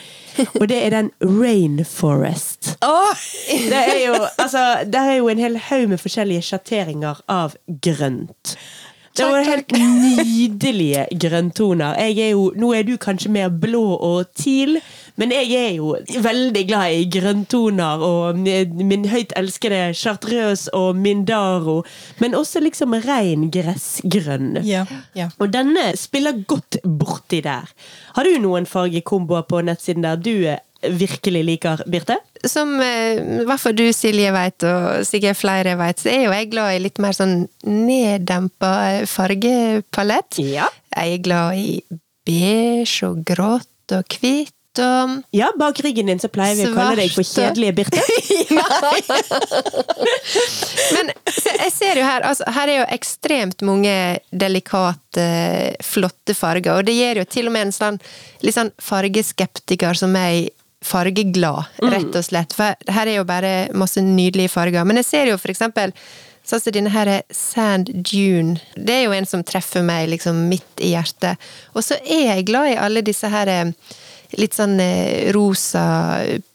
Og 0.56 0.68
det 0.68 0.78
er 0.86 0.94
den 0.94 1.10
Rainforest. 1.20 2.78
Det 3.68 3.82
er 3.82 3.98
jo, 4.06 4.14
altså, 4.38 4.62
der 4.88 5.10
er 5.10 5.18
jo 5.18 5.28
en 5.28 5.42
hel 5.42 5.58
haug 5.68 5.90
med 5.92 6.00
forskjellige 6.00 6.46
sjatteringer 6.46 7.20
av 7.28 7.52
grønt. 7.84 8.56
Det 9.16 9.26
var 9.28 9.44
helt 9.44 9.72
nydelige 9.76 11.06
grønntoner. 11.20 11.98
Jeg 12.00 12.18
er 12.18 12.30
jo, 12.32 12.46
nå 12.56 12.70
er 12.72 12.86
du 12.88 12.94
kanskje 12.96 13.32
mer 13.34 13.50
blå 13.52 13.82
og 13.96 14.30
teal, 14.38 14.78
men 15.20 15.34
jeg 15.34 15.52
er 15.58 15.74
jo 15.76 15.92
veldig 16.24 16.62
glad 16.70 16.96
i 16.96 17.04
grønntoner 17.12 18.04
og 18.06 18.40
min 18.40 19.04
høyt 19.12 19.34
elskede 19.36 19.82
chartreuse 19.98 20.72
og 20.72 20.96
mindaro, 20.96 21.82
men 22.24 22.38
også 22.38 22.64
liksom 22.64 22.96
rein 23.04 23.50
gressgrønn. 23.52 24.62
Ja, 24.64 24.86
ja. 25.18 25.28
Og 25.38 25.52
denne 25.52 25.90
spiller 26.00 26.40
godt 26.48 26.80
borti 26.82 27.42
der. 27.44 27.68
Har 28.16 28.24
du 28.24 28.40
noen 28.40 28.64
fargekomboer 28.66 29.44
på 29.44 29.60
nettsiden 29.60 30.08
der 30.08 30.16
du 30.16 30.34
eh, 30.48 30.62
virkelig 30.82 31.44
liker, 31.46 31.82
Birte? 31.90 32.18
Som 32.48 32.74
i 32.82 33.44
hvert 33.46 33.62
fall 33.62 33.76
du, 33.78 33.84
Silje, 33.94 34.32
vet, 34.34 34.66
og 34.66 35.06
sikkert 35.06 35.38
flere 35.38 35.76
vet, 35.80 36.02
så 36.02 36.10
er 36.12 36.24
jo 36.26 36.32
jeg 36.34 36.50
glad 36.52 36.76
i 36.76 36.80
litt 36.82 36.98
mer 37.02 37.16
sånn 37.16 37.44
neddempa 37.68 38.72
fargepalett. 39.10 40.40
Ja. 40.42 40.70
Jeg 40.96 41.18
er 41.18 41.22
glad 41.24 41.60
i 41.60 41.76
beige 42.26 43.06
og 43.08 43.22
grått 43.26 43.94
og 43.94 44.18
hvitt 44.18 44.54
og 44.80 45.18
Ja, 45.36 45.50
bak 45.58 45.76
ryggen 45.84 46.08
din 46.08 46.20
så 46.20 46.30
pleier 46.32 46.56
vi 46.56 46.64
å 46.64 46.72
kalle 46.72 46.96
deg 47.02 47.12
for 47.12 47.26
kjedelige 47.28 47.74
Birte. 47.76 48.00
Men 50.96 51.12
jeg 51.26 51.72
ser 51.74 52.00
jo 52.00 52.06
her, 52.06 52.24
altså, 52.24 52.46
her 52.56 52.72
er 52.72 52.78
jo 52.78 52.86
ekstremt 52.94 53.60
mange 53.68 53.92
delikate, 54.30 55.26
flotte 55.84 56.34
farger, 56.36 56.78
og 56.78 56.88
det 56.88 56.96
gir 56.96 57.20
jo 57.20 57.28
til 57.28 57.50
og 57.50 57.56
med 57.56 57.68
en 57.68 57.76
sånn 57.76 58.00
litt 58.42 58.56
sånn 58.56 58.72
fargeskeptiker 58.80 59.98
som 59.98 60.14
meg 60.16 60.48
fargeglad, 60.82 61.70
rett 61.82 62.18
og 62.18 62.26
slett. 62.26 62.54
For 62.56 62.92
her 62.92 63.08
er 63.08 63.20
jo 63.20 63.24
bare 63.28 63.54
masse 63.78 64.02
nydelige 64.04 64.52
farger. 64.52 64.84
Men 64.88 65.00
jeg 65.00 65.08
ser 65.08 65.32
jo 65.32 65.40
for 65.40 65.54
eksempel 65.54 65.94
Sånn 66.42 66.58
som 66.58 66.74
denne 66.74 66.90
her 66.90 67.08
Sand 67.30 67.92
Dune. 68.02 68.56
Det 68.74 68.96
er 68.96 69.04
jo 69.04 69.12
en 69.14 69.28
som 69.30 69.44
treffer 69.46 69.84
meg 69.86 70.08
liksom 70.10 70.40
midt 70.50 70.80
i 70.82 70.90
hjertet. 70.90 71.38
Og 71.76 71.84
så 71.86 72.00
er 72.02 72.32
jeg 72.32 72.48
glad 72.48 72.72
i 72.72 72.80
alle 72.82 73.04
disse 73.06 73.30
her 73.30 73.46
eh, 73.46 73.70
litt 74.40 74.56
sånn 74.58 74.74
eh, 74.82 75.30
rosa 75.36 75.84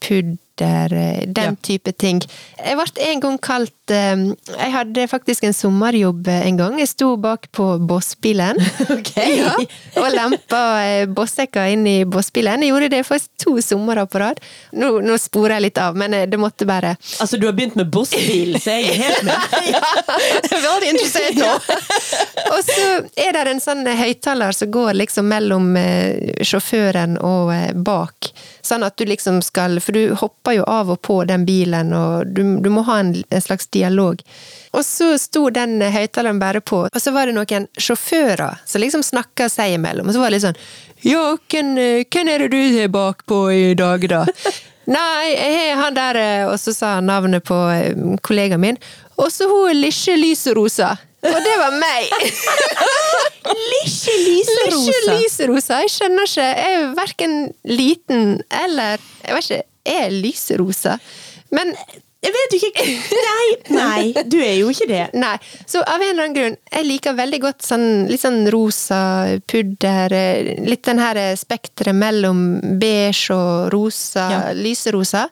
pudder, 0.03 0.35
eh, 0.65 1.25
den 1.27 1.53
Ja. 1.53 1.55
type 1.63 1.91
ting. 1.97 2.21
Jeg 2.57 2.75
ble 2.77 3.03
en 3.11 3.19
gang 3.23 3.37
kalt 3.39 3.91
eh, 3.91 4.15
Jeg 4.57 4.71
hadde 4.73 5.07
faktisk 5.07 5.43
en 5.47 5.53
sommerjobb 5.53 6.27
eh, 6.27 6.47
en 6.47 6.57
gang. 6.57 6.79
Jeg 6.79 6.87
sto 6.91 7.15
bak 7.17 7.47
på 7.51 7.77
bossbilen. 7.87 8.57
okay. 8.97 9.37
Ja, 9.43 9.53
og 10.01 10.07
lempa 10.13 10.61
bossekka 11.13 11.67
inn 11.71 11.85
i 11.87 11.97
bossbilen. 12.05 12.61
Jeg 12.63 12.71
gjorde 12.73 12.89
det 12.95 13.03
faktisk 13.05 13.31
to 13.43 13.55
somre 13.61 14.05
på 14.09 14.19
rad. 14.21 14.39
Nå, 14.73 14.99
nå 15.05 15.17
sporer 15.21 15.57
jeg 15.57 15.67
litt 15.67 15.77
av, 15.81 15.95
men 15.97 16.11
det 16.29 16.39
måtte 16.39 16.65
bare 16.67 16.95
Altså, 17.21 17.37
du 17.37 17.45
har 17.47 17.53
begynt 17.57 17.75
med 17.79 17.89
bossbil, 17.93 18.57
så 18.61 18.77
jeg 18.77 18.91
er 18.91 19.01
helt 19.03 19.23
med. 19.27 19.37
Veldig 20.67 20.89
interessert 20.93 21.37
nå. 21.37 21.51
Og 22.57 22.63
så 22.65 22.85
er 23.21 23.35
det 23.35 23.43
en 23.51 23.59
sånn 23.61 23.85
høyttaler 23.85 24.55
som 24.55 24.71
går 24.73 24.95
liksom 24.97 25.27
mellom 25.29 25.75
eh, 25.77 26.41
sjåføren 26.45 27.17
og 27.21 27.51
eh, 27.53 27.73
bak. 27.75 28.31
Sånn 28.65 28.85
at 28.87 28.97
du 28.97 29.05
liksom 29.05 29.43
skal 29.45 29.77
For 29.83 29.93
du 29.93 30.15
hopper 30.17 30.57
jo 30.57 30.65
av 30.65 30.89
og 30.95 31.01
på 31.05 31.19
den 31.29 31.45
bilen, 31.45 31.93
og 31.93 32.31
du, 32.33 32.41
du 32.63 32.69
må 32.73 32.83
ha 32.87 32.99
en, 33.03 33.13
en 33.29 33.43
slags 33.43 33.69
dialog. 33.73 34.23
Og 34.73 34.85
så 34.85 35.13
sto 35.21 35.47
den 35.53 35.79
høyttaleren 35.81 36.41
bare 36.41 36.61
på, 36.61 36.85
og 36.89 37.01
så 37.01 37.13
var 37.13 37.29
det 37.29 37.37
noen 37.37 37.67
sjåfører 37.77 38.63
som 38.65 38.81
liksom 38.81 39.05
snakka 39.05 39.51
seg 39.53 39.77
imellom. 39.77 40.09
Og 40.09 40.17
så 40.17 40.23
var 40.23 40.31
det 40.31 40.39
litt 40.39 40.47
sånn 40.47 40.61
Ja, 41.05 41.35
hvem, 41.51 41.75
eh, 41.77 42.07
hvem 42.09 42.33
er 42.33 42.45
det 42.45 42.51
du 42.55 42.81
er 42.81 42.89
bakpå 42.93 43.43
i 43.53 43.67
dag, 43.77 44.09
da? 44.09 44.25
Nei, 44.97 45.33
jeg 45.35 45.73
har 45.75 45.81
han 45.81 45.95
der 45.97 46.17
Og 46.47 46.53
så 46.61 46.71
sa 46.71 46.93
han 46.95 47.09
navnet 47.11 47.43
på 47.43 47.57
kollegaen 48.23 48.63
min. 48.63 48.77
Og 49.19 49.27
så 49.33 49.49
hun 49.51 49.75
lille 49.75 50.15
Lyserosa. 50.21 50.93
Og 51.25 51.37
det 51.43 51.53
var 51.59 51.73
meg! 51.81 52.11
Lille 53.47 54.17
lyserosa. 54.27 55.13
Lyserosa. 55.17 55.79
Jeg 55.85 55.93
skjønner 55.95 56.27
ikke. 56.29 56.49
Jeg 56.49 56.75
er 56.81 56.89
verken 56.97 57.37
liten 57.67 58.25
eller 58.53 58.99
Jeg 59.25 59.37
vet 59.37 59.47
ikke. 59.49 59.63
Jeg 59.87 60.03
er 60.07 60.17
lyserosa. 60.23 60.97
Men 61.55 61.71
Jeg 62.25 62.33
vet 62.33 62.53
jo 62.53 62.57
ikke 62.67 62.83
Nei, 63.13 63.49
nei, 63.77 64.23
du 64.27 64.35
er 64.41 64.55
jo 64.57 64.71
ikke 64.73 64.87
det. 64.89 65.03
Nei. 65.23 65.35
Så 65.69 65.79
av 65.85 66.01
en 66.01 66.09
eller 66.09 66.23
annen 66.25 66.35
grunn, 66.35 66.55
jeg 66.73 66.87
liker 66.89 67.15
veldig 67.17 67.39
godt 67.43 67.63
sånn 67.65 67.85
litt 68.09 68.23
sånn 68.23 68.41
rosa 68.51 68.99
pudder. 69.47 70.15
Litt 70.67 70.83
den 70.89 70.99
her 71.01 71.19
spekteret 71.39 71.95
mellom 71.95 72.41
beige 72.81 73.37
og 73.37 73.69
rosa, 73.73 74.25
Ja. 74.33 74.41
lyserosa. 74.57 75.27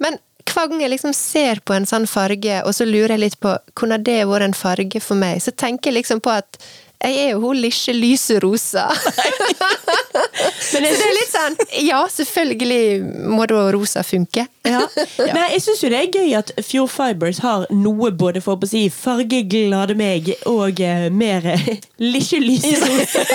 Men 0.00 0.16
hver 0.48 0.68
gang 0.70 0.82
jeg 0.82 0.92
liksom 0.92 1.14
ser 1.16 1.60
på 1.64 1.74
en 1.76 1.88
sånn 1.88 2.06
farge, 2.10 2.60
og 2.66 2.74
så 2.76 2.86
lurer 2.88 3.16
jeg 3.16 3.24
litt 3.24 3.40
på 3.42 3.54
hvordan 3.78 4.04
det 4.06 4.22
vært 4.28 4.48
en 4.48 4.56
farge 4.56 5.02
for 5.02 5.18
meg, 5.18 5.42
så 5.42 5.54
tenker 5.54 5.90
jeg 5.90 6.00
liksom 6.00 6.22
på 6.24 6.32
at 6.34 6.58
jeg 7.02 7.18
er 7.24 7.30
jo 7.34 7.40
hun 7.42 7.58
Lisje 7.60 7.92
Lyserosa. 7.96 8.86
Men 10.72 10.84
det 10.86 10.92
er 10.92 11.14
litt 11.16 11.32
sånn 11.32 11.56
Ja, 11.84 12.02
selvfølgelig 12.10 13.26
må 13.32 13.44
da 13.50 13.64
rosa 13.74 14.02
funke. 14.06 14.46
Ja. 14.68 14.82
Nei, 15.36 15.48
jeg 15.56 15.62
syns 15.64 15.82
jo 15.84 15.90
det 15.92 16.00
er 16.04 16.10
gøy 16.14 16.34
at 16.38 16.52
Fjord 16.64 16.92
Fibers 16.92 17.40
har 17.44 17.66
noe 17.74 18.12
både 18.14 18.42
for 18.44 18.56
å 18.56 18.68
si 18.70 18.86
fargeglade 18.92 19.96
meg 19.98 20.32
og 20.48 20.80
eh, 20.82 21.08
mer 21.12 21.46
lille 22.12 22.42
lyserosa. 22.46 23.26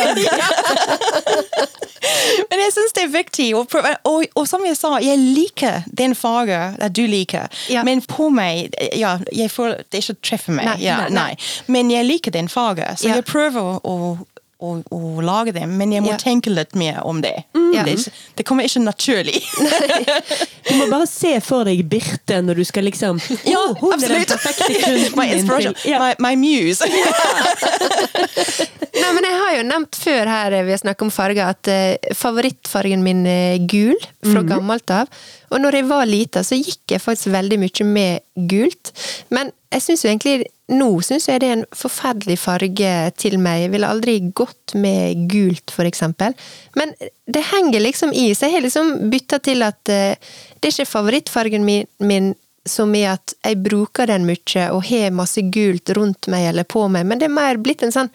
Men 2.50 2.62
jeg 2.62 2.74
syns 2.76 2.94
det 2.96 3.04
er 3.04 3.12
viktig, 3.12 3.48
prøve, 3.72 3.92
og, 4.08 4.26
og 4.38 4.46
som 4.50 4.64
jeg 4.66 4.78
sa, 4.80 4.94
jeg 5.04 5.18
liker 5.20 5.84
den 5.98 6.14
fargen 6.18 6.78
du 6.96 7.04
liker. 7.10 7.48
Ja. 7.72 7.84
Men 7.88 8.02
på 8.08 8.30
meg 8.34 8.76
ja, 8.96 9.18
jeg 9.34 9.52
får, 9.52 9.82
Det 9.92 10.04
ikke 10.04 10.16
treffer 10.30 10.56
meg. 10.58 10.70
Nei, 10.70 10.78
ja, 10.86 10.98
nei, 11.08 11.12
nei. 11.18 11.72
Men 11.74 11.92
jeg 11.92 12.08
liker 12.08 12.32
den 12.36 12.50
fargen, 12.52 12.96
så 12.98 13.08
Ja. 13.10 13.16
jeg 13.20 13.26
prøver 13.28 13.57
å 13.60 14.18
å, 14.58 14.72
å 14.90 15.22
lage 15.22 15.52
dem, 15.54 15.76
men 15.78 15.92
jeg 15.94 16.02
må 16.02 16.10
Ja. 16.10 16.18
tenke 16.18 16.50
litt 16.50 16.74
mer 16.74 17.04
om 17.06 17.20
det. 17.22 17.44
Ja. 17.76 17.84
Det, 17.86 17.94
det 18.40 18.44
kommer 18.48 18.66
ikke 18.66 18.82
naturlig. 18.82 19.44
Du 20.68 20.74
må 20.82 20.88
bare 20.92 21.06
se 21.08 21.36
for 21.46 21.64
deg 21.64 21.84
Birte 21.88 22.42
når 22.44 22.58
du 22.60 22.64
skal 22.68 22.84
liksom 22.90 23.22
Ja, 23.48 23.60
«Å, 23.62 23.76
hun 23.80 23.94
absolutt. 23.94 24.34
My 25.20 25.28
inspiration, 25.32 25.76
Yeah. 25.86 26.02
My, 26.02 26.16
my 26.20 26.34
muse. 26.42 26.82
Nei, 28.98 29.12
men 29.14 29.24
Jeg 29.28 29.38
har 29.40 29.52
jo 29.60 29.64
nevnt 29.70 29.96
før 30.02 30.30
her 30.32 30.56
eh, 30.58 30.66
vi 30.68 30.74
har 30.74 30.82
snakket 30.82 31.06
om 31.06 31.12
farger, 31.14 31.54
at 31.54 31.70
eh, 31.72 32.14
favorittfargen 32.18 33.04
min 33.06 33.22
er 33.30 33.60
gul 33.70 33.96
fra 34.26 34.42
gammelt 34.48 34.90
av. 34.92 35.08
Og 35.52 35.62
når 35.64 35.80
jeg 35.80 35.88
var 35.90 36.10
lita, 36.10 36.44
så 36.44 36.58
gikk 36.60 36.96
jeg 36.96 37.04
faktisk 37.04 37.32
veldig 37.34 37.60
mye 37.62 37.88
med 37.88 38.48
gult. 38.52 38.92
Men 39.34 39.52
jeg 39.74 39.84
synes 39.84 40.04
jo 40.04 40.12
egentlig 40.12 40.52
nå 40.68 40.90
synes 41.06 41.30
jeg 41.30 41.40
det 41.40 41.48
er 41.48 41.56
en 41.62 41.68
forferdelig 41.76 42.36
farge 42.42 42.94
til 43.20 43.38
meg. 43.40 43.62
Jeg 43.64 43.74
ville 43.76 43.92
aldri 43.92 44.18
gått 44.36 44.76
med 44.76 45.28
gult, 45.32 45.72
for 45.72 45.88
eksempel. 45.88 46.36
Men 46.76 46.92
det 47.28 47.46
henger 47.54 47.84
liksom 47.84 48.12
i, 48.12 48.34
så 48.36 48.50
jeg 48.50 48.58
har 48.58 48.66
liksom 48.68 48.92
bytta 49.12 49.40
til 49.44 49.64
at 49.64 49.80
uh, 49.88 50.36
det 50.60 50.70
er 50.70 50.76
ikke 50.76 50.92
favorittfargen 50.92 51.64
min, 51.68 51.88
min 52.04 52.34
som 52.68 52.92
i 52.96 53.06
at 53.08 53.32
jeg 53.46 53.62
bruker 53.64 54.10
den 54.10 54.26
mye 54.28 54.66
og 54.76 54.84
har 54.90 55.14
masse 55.16 55.40
gult 55.56 55.88
rundt 55.96 56.28
meg 56.32 56.50
eller 56.50 56.68
på 56.68 56.84
meg, 56.92 57.08
men 57.08 57.22
det 57.22 57.30
er 57.30 57.38
mer 57.38 57.60
blitt 57.64 57.86
en 57.86 57.96
sånn 57.96 58.12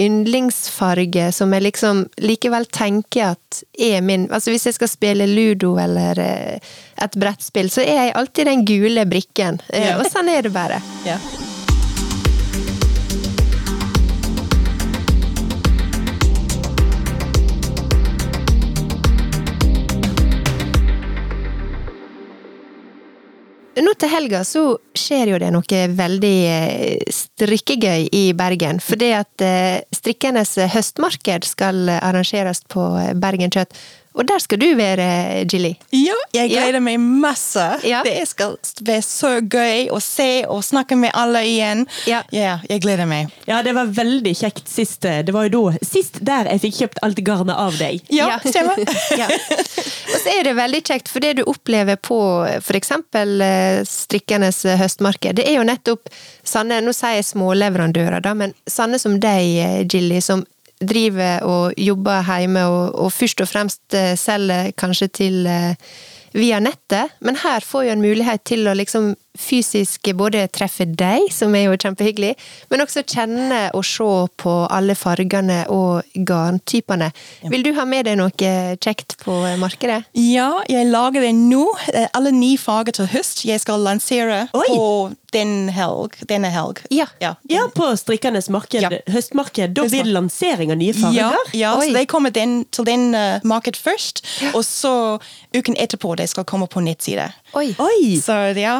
yndlingsfarge 0.00 1.30
som 1.32 1.52
jeg 1.56 1.62
liksom 1.70 2.04
likevel 2.20 2.66
tenker 2.72 3.32
at 3.34 3.62
er 3.78 4.02
min 4.04 4.26
Altså 4.30 4.52
hvis 4.52 4.66
jeg 4.68 4.76
skal 4.76 4.90
spille 4.92 5.26
ludo 5.30 5.76
eller 5.80 6.18
eh, 6.20 6.60
et 7.02 7.16
brettspill, 7.16 7.70
så 7.72 7.80
er 7.84 8.06
jeg 8.08 8.14
alltid 8.16 8.46
den 8.50 8.64
gule 8.68 9.06
brikken. 9.08 9.60
Eh, 9.72 9.86
Ja. 9.90 9.98
Og 10.00 10.06
sånn 10.12 10.28
er 10.32 10.42
det 10.42 10.52
bare. 10.52 10.82
ja. 11.06 11.18
Nå 23.76 23.92
til 24.00 24.08
helga 24.08 24.40
så 24.48 24.62
skjer 24.96 25.34
jo 25.34 25.38
det 25.40 25.50
noe 25.52 25.80
veldig 25.92 26.36
eh, 26.48 27.10
strikkegøy 27.12 28.06
i 28.08 28.24
Bergen. 28.36 28.80
For 28.80 28.96
det 28.96 29.10
at 29.18 29.44
eh, 29.44 29.82
strikkernes 29.92 30.54
høstmarked 30.72 31.44
skal 31.44 31.90
arrangeres 31.98 32.62
på 32.72 32.86
eh, 33.02 33.12
Bergen 33.20 33.52
Kjøtt. 33.52 33.76
Og 34.16 34.24
der 34.26 34.38
skal 34.40 34.58
du 34.58 34.66
være, 34.78 35.44
Gilly. 35.50 35.74
Ja, 35.92 36.14
jeg 36.32 36.50
Ja. 36.50 36.62
gleder 36.62 36.80
meg 36.80 36.98
masse. 37.00 37.64
Ja. 37.84 38.02
Det 38.02 38.14
skal 38.28 38.56
være 38.80 39.02
så 39.04 39.40
gøy 39.44 39.90
å 39.92 40.00
se 40.00 40.44
og 40.48 40.62
snakke 40.64 40.96
med 40.96 41.10
alle 41.14 41.42
igjen. 41.44 41.86
Ja. 42.06 42.22
jeg 42.32 42.80
gleder 42.80 43.04
meg. 43.06 43.28
Ja, 43.46 43.60
det 43.62 43.74
var 43.76 43.86
veldig 43.86 44.32
kjekt 44.36 44.68
sist. 44.72 45.04
eh, 45.04 45.20
Det 45.22 45.34
var 45.34 45.48
jo 45.50 45.70
da 45.72 45.78
sist 45.84 46.18
der 46.24 46.48
jeg 46.48 46.60
fikk 46.64 46.74
kjøpt 46.80 46.98
alt 47.02 47.16
garnet 47.24 47.56
av 47.56 47.76
deg. 47.78 48.00
Ja, 48.10 48.38
stemmer. 48.40 48.80
Ja. 49.20 49.28
Og 49.28 50.18
så 50.22 50.32
er 50.38 50.42
det 50.44 50.56
veldig 50.56 50.82
kjekt, 50.86 51.08
for 51.12 51.20
det 51.20 51.36
du 51.36 51.42
opplever 51.44 51.96
på 52.00 52.16
f.eks. 52.62 52.90
strikkernes 53.84 54.62
høstmarked, 54.80 55.36
det 55.36 55.46
er 55.48 55.58
jo 55.60 55.66
nettopp 55.66 56.08
sanne 56.46 56.80
Nå 56.84 56.92
sier 56.96 57.18
jeg 57.18 57.26
småleverandører, 57.32 58.20
da, 58.22 58.32
men 58.34 58.54
sanne 58.70 58.98
som 59.02 59.18
deg, 59.20 59.86
Jilly, 59.92 60.06
Gilly, 60.06 60.20
som 60.22 60.44
driver 60.80 61.44
og 61.48 61.78
jobber 61.80 62.26
hjemme 62.26 62.66
og, 62.68 62.94
og 63.06 63.12
først 63.12 63.40
og 63.40 63.48
fremst 63.48 63.96
eh, 63.96 64.14
selger 64.18 64.72
kanskje 64.76 65.08
til 65.08 65.46
eh, 65.48 65.74
via 66.36 66.58
nettet, 66.60 67.14
men 67.24 67.38
her 67.40 67.64
får 67.64 67.86
jo 67.86 67.94
en 67.94 68.04
mulighet 68.04 68.44
til 68.44 68.68
å 68.68 68.74
liksom 68.76 69.14
fysisk 69.38 70.10
både 70.16 70.46
treffe 70.52 70.86
deg, 70.88 71.26
som 71.34 71.54
er 71.54 71.66
jo 71.68 71.76
kjempehyggelig, 71.76 72.34
men 72.70 72.82
også 72.84 73.02
kjenne 73.06 73.66
og 73.76 73.84
se 73.86 74.08
på 74.42 74.54
alle 74.72 74.94
fargene 74.98 75.62
og 75.72 76.02
garntypene. 76.16 77.10
Vil 77.50 77.64
du 77.66 77.72
ha 77.76 77.84
med 77.88 78.06
deg 78.08 78.18
noe 78.20 78.30
kjekt 78.82 79.16
på 79.22 79.36
markedet? 79.60 80.02
Ja, 80.16 80.62
jeg 80.70 80.88
lager 80.90 81.20
det 81.26 81.34
nå. 81.36 81.66
Eh, 81.92 82.08
Alle 82.16 82.32
ni 82.32 82.54
farger 82.60 82.92
til 82.96 83.06
høst. 83.12 83.44
Jeg 83.44 83.60
skal 83.60 83.82
lansere 83.84 84.46
Oi. 84.56 84.66
på 84.70 84.82
den 85.34 85.68
helg, 85.74 86.14
denne 86.30 86.48
helg. 86.54 86.80
Ja. 86.94 87.06
ja. 87.20 87.34
Ja, 87.50 87.66
på 87.74 87.90
Strikkernes 87.98 88.48
marked, 88.52 88.80
Ja. 88.80 88.90
høstmarked. 89.12 89.74
Da 89.76 89.84
blir 89.84 90.04
det 90.06 90.14
lansering 90.14 90.70
av 90.72 90.78
nye 90.80 90.94
farger. 90.96 91.36
ja 91.52 91.74
så 91.76 91.92
de 91.92 92.06
kommer 92.08 92.30
den, 92.32 92.64
til 92.72 92.86
den 92.88 93.10
uh, 93.14 93.40
marked 93.44 93.76
først, 93.76 94.22
og 94.54 94.62
så 94.64 95.18
uken 95.56 95.76
etterpå 95.76 96.14
de 96.16 96.26
skal 96.30 96.44
komme 96.48 96.66
på 96.70 96.80
nettside. 96.80 97.28
Oi! 97.56 97.70
Oi! 97.80 98.16
Så 98.20 98.34
ja. 98.58 98.76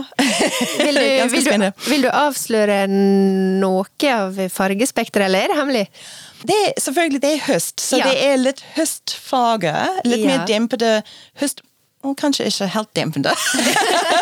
Vil 0.79 0.99
du, 0.99 1.05
vil, 1.35 1.45
du, 1.49 1.69
vil 1.89 2.03
du 2.05 2.11
avsløre 2.13 2.83
noe 2.91 3.87
av 4.13 4.37
fargespekteret, 4.53 5.27
eller 5.31 5.47
er 5.47 5.53
det 5.55 5.57
hemmelig? 5.61 5.85
Det 6.47 6.57
er, 6.67 6.75
selvfølgelig 6.85 7.23
det 7.23 7.31
er 7.33 7.45
høst, 7.47 7.81
så 7.81 7.97
Ja. 8.03 8.11
det 8.11 8.27
er 8.27 8.37
litt 8.43 8.61
høstfarger. 8.77 10.03
Litt 10.05 10.21
Ja. 10.27 10.27
mer 10.35 10.45
dempede 10.51 10.91
høst... 11.41 11.63
og 12.07 12.15
kanskje 12.21 12.45
ikke 12.47 12.69
helt 12.71 12.93
dempende. 12.95 13.33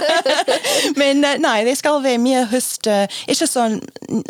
Men 1.01 1.25
eh, 1.25 1.37
nei, 1.43 1.65
det 1.67 1.75
skal 1.79 1.99
være 2.05 2.23
mer 2.23 2.47
høst... 2.49 2.87
eh, 2.89 3.05
ikke 3.29 3.49
sånn 3.51 3.81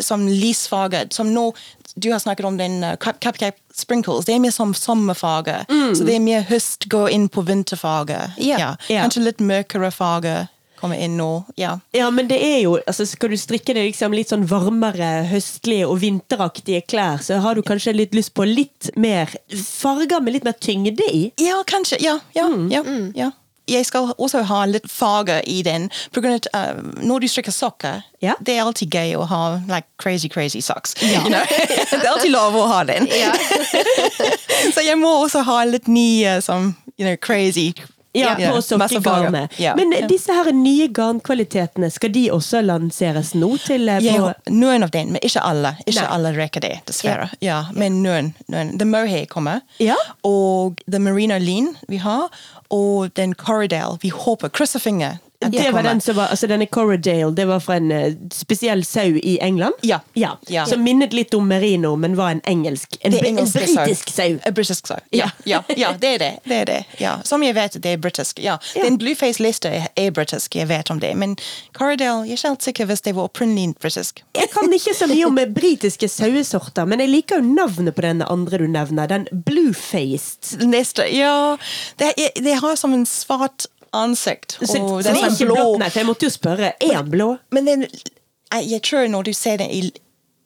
som 0.02 0.24
lysfarget, 0.26 1.14
som 1.14 1.30
nå 1.34 1.50
du 1.96 2.10
har 2.12 2.18
snakket 2.18 2.46
om 2.48 2.56
den 2.58 2.80
uh, 2.84 2.96
cupcake 2.96 3.52
sprinkles. 3.74 4.24
Det 4.26 4.34
er 4.34 4.42
mer 4.42 4.50
som 4.54 4.74
sommerfarge. 4.74 5.60
Så 5.68 6.04
det 6.06 6.16
er 6.16 6.24
mer 6.24 6.42
høst 6.48 6.88
går 6.90 7.10
inn 7.14 7.28
på 7.30 7.44
vinterfarge. 7.46 8.18
Ja. 8.42 8.74
Yeah. 8.88 9.04
Kanskje 9.06 9.22
litt 9.28 9.40
mørkere 9.44 9.90
farge 9.94 10.48
kommer 10.80 10.98
inn 11.00 11.14
nå. 11.16 11.44
Ja. 11.56 11.78
Ja, 11.96 12.10
men 12.12 12.26
det 12.28 12.36
er 12.44 12.58
jo, 12.64 12.74
altså 12.86 13.06
Skal 13.08 13.30
du 13.32 13.38
strikke 13.40 13.72
det 13.76 13.86
liksom 13.86 14.12
litt 14.12 14.28
sånn 14.28 14.44
varmere, 14.50 15.22
høstlige 15.30 15.86
og 15.88 16.00
vinteraktige 16.02 16.82
klær, 16.90 17.22
så 17.24 17.38
har 17.40 17.54
du 17.56 17.62
kanskje 17.64 17.94
litt 17.96 18.12
lyst 18.16 18.34
på 18.36 18.44
litt 18.44 18.90
mer 19.00 19.30
farger 19.64 20.20
med 20.20 20.36
litt 20.36 20.44
mer 20.44 20.58
tyngde 20.60 21.06
i? 21.08 21.22
Ja, 21.40 21.62
kanskje. 21.66 22.02
Ja, 22.04 22.18
ja, 22.36 22.48
Mm. 22.50 22.68
ja, 22.74 22.82
ja. 23.16 23.30
Jeg 23.70 23.86
skal 23.86 24.10
også 24.18 24.42
ha 24.44 24.64
litt 24.68 24.90
farge 24.92 25.38
i 25.48 25.62
den. 25.64 25.88
På 26.12 26.20
grunn 26.20 26.36
av, 26.36 26.76
uh, 26.78 26.82
når 27.00 27.24
du 27.24 27.28
strikker 27.28 27.52
sokker, 27.54 28.02
Ja. 28.20 28.34
det 28.40 28.56
er 28.56 28.62
alltid 28.64 28.92
gøy 28.94 29.16
å 29.16 29.24
ha 29.28 29.42
like, 29.68 29.86
crazy, 29.98 30.28
crazy 30.28 30.60
socks. 30.60 30.94
You 31.02 31.20
know? 31.28 31.44
det 31.90 32.00
er 32.02 32.10
alltid 32.12 32.30
lov 32.32 32.56
å 32.56 32.66
ha 32.68 32.82
den. 32.84 33.08
Så 34.74 34.84
jeg 34.84 34.96
må 35.00 35.10
også 35.24 35.42
ha 35.44 35.62
litt 35.68 35.88
nye 35.88 36.38
som 36.44 36.74
you 36.96 37.06
know, 37.06 37.16
crazy. 37.16 37.72
Ja, 38.14 38.34
på 38.38 38.60
sokkegarnet. 38.62 39.58
Men 39.76 39.92
ja. 39.92 40.06
disse 40.10 40.34
her 40.34 40.50
nye 40.54 40.86
garnkvalitetene, 40.94 41.90
skal 41.90 42.12
de 42.14 42.28
også 42.34 42.60
lanseres 42.62 43.32
nå? 43.34 43.54
til 43.64 43.88
Jeg 43.90 44.20
på, 44.20 44.30
noen 44.54 44.86
av 44.86 44.92
dem, 44.94 45.14
men 45.14 45.22
ikke 45.24 45.42
alle. 45.42 45.74
Ikke 45.86 46.02
Nei. 46.02 46.10
alle 46.16 46.32
rekker 46.36 46.62
det, 46.64 46.72
dessverre. 46.86 47.28
Ja, 47.44 47.64
men 47.74 48.02
noen, 48.04 48.32
noen. 48.52 48.74
The 48.78 48.86
Mohay 48.86 49.26
kommer, 49.30 49.62
Ja. 49.82 49.96
og 50.22 50.80
The 50.90 51.00
Merino 51.02 51.38
Lean 51.38 51.74
vi 51.88 51.98
har, 52.02 52.28
og 52.70 53.14
den 53.18 53.34
Corridale. 53.34 53.98
Vi 54.02 54.10
håper, 54.14 54.48
krysser 54.48 54.80
finger. 54.82 55.18
Det 55.52 55.70
var 55.70 55.82
den 55.82 56.00
som 56.00 56.16
var, 56.16 56.26
altså 56.26 56.46
Denne 56.46 56.66
Corridale 56.66 57.34
det 57.34 57.44
var 57.48 57.60
fra 57.60 57.76
en 57.76 57.90
eh, 57.92 58.12
spesiell 58.32 58.84
sau 58.84 59.16
i 59.16 59.38
England? 59.42 59.74
Ja. 59.80 60.00
ja. 60.12 60.38
Ja. 60.46 60.66
Som 60.66 60.82
minnet 60.82 61.12
litt 61.12 61.34
om 61.34 61.48
merino, 61.48 61.96
men 61.96 62.16
var 62.16 62.30
en 62.30 62.40
engelsk 62.44 62.96
En, 63.00 63.14
en 63.14 63.36
britisk 63.36 64.10
sau. 64.10 64.38
En 64.42 64.54
britisk 64.54 64.86
sau. 64.86 64.98
Ja, 65.10 65.30
ja, 65.44 65.62
ja, 65.76 65.92
det 66.00 66.14
er 66.14 66.18
det. 66.18 66.32
det, 66.44 66.54
er 66.54 66.64
det. 66.64 66.84
Ja. 66.98 67.16
Som 67.24 67.42
jeg 67.42 67.54
vet, 67.54 67.76
det 67.82 67.92
er 67.92 67.96
britisk. 67.96 68.38
Ja. 68.42 68.58
Den 68.74 68.98
Blueface-lista 68.98 69.68
er, 69.68 69.88
er 69.96 70.10
britisk, 70.10 70.56
jeg 70.56 70.68
vet 70.68 70.90
om 70.90 71.00
det. 71.00 71.14
Men 71.16 71.36
Corridale, 71.72 72.24
jeg 72.26 72.32
er 72.32 72.38
ikke 72.38 72.48
helt 72.48 72.68
sikker 72.68 72.90
hvis 72.90 73.04
det 73.06 73.14
var 73.16 73.28
opprinnelig 73.30 73.74
britisk. 73.80 74.24
Jeg 74.36 74.50
kan 74.52 74.72
ikke 74.72 74.94
så 74.96 75.08
mye 75.10 75.26
om 75.26 75.38
britiske 75.54 76.08
sauesorter, 76.08 76.84
men 76.88 77.02
jeg 77.02 77.12
liker 77.12 77.42
jo 77.42 77.54
navnet 77.54 77.94
på 77.94 78.04
den 78.04 78.22
andre 78.22 78.58
du 78.62 78.66
nevner. 78.70 79.10
Den 79.10 79.26
bluefaced. 79.46 80.58
Neste, 80.68 81.06
ja, 81.14 81.56
det, 82.00 82.14
det 82.44 82.58
har 82.60 82.76
som 82.76 82.94
en 82.94 83.06
svart 83.06 83.66
ansikt. 84.02 84.58
Så, 84.60 84.78
og 84.80 85.02
så 85.02 85.08
det 85.08 85.14
er 85.14 85.22
er 85.22 85.32
ikke 85.32 85.50
blå. 85.52 85.68
Nei, 85.80 85.90
for 85.90 86.02
jeg 86.02 86.10
måtte 86.10 86.28
jo 86.28 86.34
spørre. 86.34 86.74
Er 86.80 86.98
han 86.98 87.10
blå? 87.10 87.30
Men 87.54 87.70
den, 87.70 87.86
jeg, 87.86 88.68
jeg 88.70 88.82
tror 88.82 89.08
når 89.12 89.30
du 89.30 89.32
ser 89.36 89.62
det 89.62 89.70
i, 89.70 89.86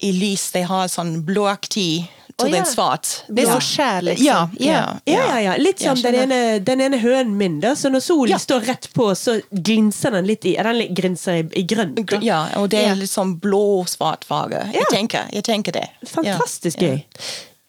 i 0.05 0.13
lys, 0.15 0.51
det 0.55 0.67
har 0.71 0.89
sånn 0.93 1.19
blåaktig 1.27 1.91
til 2.39 2.47
oh, 2.47 2.51
ja. 2.53 2.61
den 2.61 2.67
svart. 2.71 3.09
Det 3.27 3.43
er 3.43 3.49
så 3.51 3.63
skjær, 3.63 4.05
liksom. 4.07 4.27
Ja, 4.27 4.39
ja, 4.63 4.83
Ja, 5.11 5.41
ja. 5.43 5.57
Litt 5.59 5.83
som 5.83 5.99
den 5.99 6.15
ene, 6.23 6.39
den 6.63 6.81
ene 6.85 7.01
hønen 7.03 7.35
min. 7.39 7.59
da 7.61 7.75
Så 7.75 7.91
når 7.91 8.05
solen 8.05 8.39
står 8.39 8.67
rett 8.69 8.87
på, 8.95 9.09
så 9.19 9.41
glinser 9.51 10.15
den 10.15 10.29
litt 10.29 10.47
i 10.47 10.55
Den 10.55 10.95
glinser 10.95 11.41
i, 11.41 11.45
i 11.59 11.65
grønt. 11.67 11.99
da. 12.07 12.21
Ja, 12.23 12.41
og 12.61 12.71
det 12.71 12.85
er 12.87 12.95
litt 12.99 13.11
sånn 13.11 13.35
blå-svart 13.43 14.27
farge. 14.29 14.63
Jeg, 14.71 14.87
jeg 15.35 15.45
tenker 15.45 15.75
det. 15.81 15.89
Fantastisk 16.07 16.79
gøy. 16.79 17.03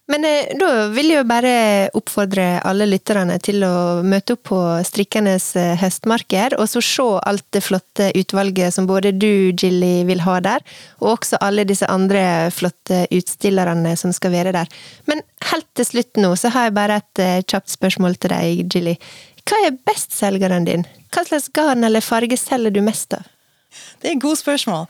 Men 0.10 0.26
eh, 0.26 0.50
da 0.58 0.88
vil 0.90 1.12
jeg 1.12 1.22
jo 1.22 1.28
bare 1.30 1.54
oppfordre 1.98 2.46
alle 2.66 2.88
lytterne 2.90 3.36
til 3.46 3.62
å 3.66 4.02
møte 4.02 4.34
opp 4.34 4.48
på 4.50 4.60
Strikkernes 4.88 5.52
eh, 5.60 5.76
høstmarked, 5.78 6.56
og 6.58 6.66
så 6.72 6.82
se 6.82 7.06
alt 7.30 7.46
det 7.54 7.62
flotte 7.62 8.10
utvalget 8.18 8.74
som 8.74 8.88
både 8.90 9.14
du, 9.14 9.54
Gilly, 9.54 10.02
vil 10.10 10.24
ha 10.26 10.40
der, 10.42 10.66
og 11.04 11.14
også 11.20 11.38
alle 11.46 11.68
disse 11.70 11.86
andre 11.94 12.24
flotte 12.54 13.04
utstillerne 13.14 13.94
som 14.02 14.14
skal 14.16 14.34
være 14.34 14.56
der. 14.58 14.72
Men 15.10 15.22
helt 15.52 15.70
til 15.78 15.90
slutt 15.92 16.18
nå, 16.18 16.34
så 16.42 16.50
har 16.56 16.70
jeg 16.70 16.78
bare 16.80 17.02
et 17.04 17.24
eh, 17.26 17.42
kjapt 17.46 17.70
spørsmål 17.78 18.18
til 18.18 18.34
deg, 18.34 18.66
Gilly. 18.74 18.98
Hva 19.46 19.62
er 19.68 19.78
bestselgeren 19.86 20.66
din? 20.66 20.90
Hva 21.14 21.26
slags 21.30 21.52
garn 21.54 21.86
eller 21.86 22.06
farge 22.06 22.38
selger 22.38 22.74
du 22.74 22.82
mest 22.86 23.14
av? 23.18 23.30
Det 24.02 24.10
er 24.10 24.18
et 24.18 24.26
godt 24.26 24.42
spørsmål. 24.42 24.90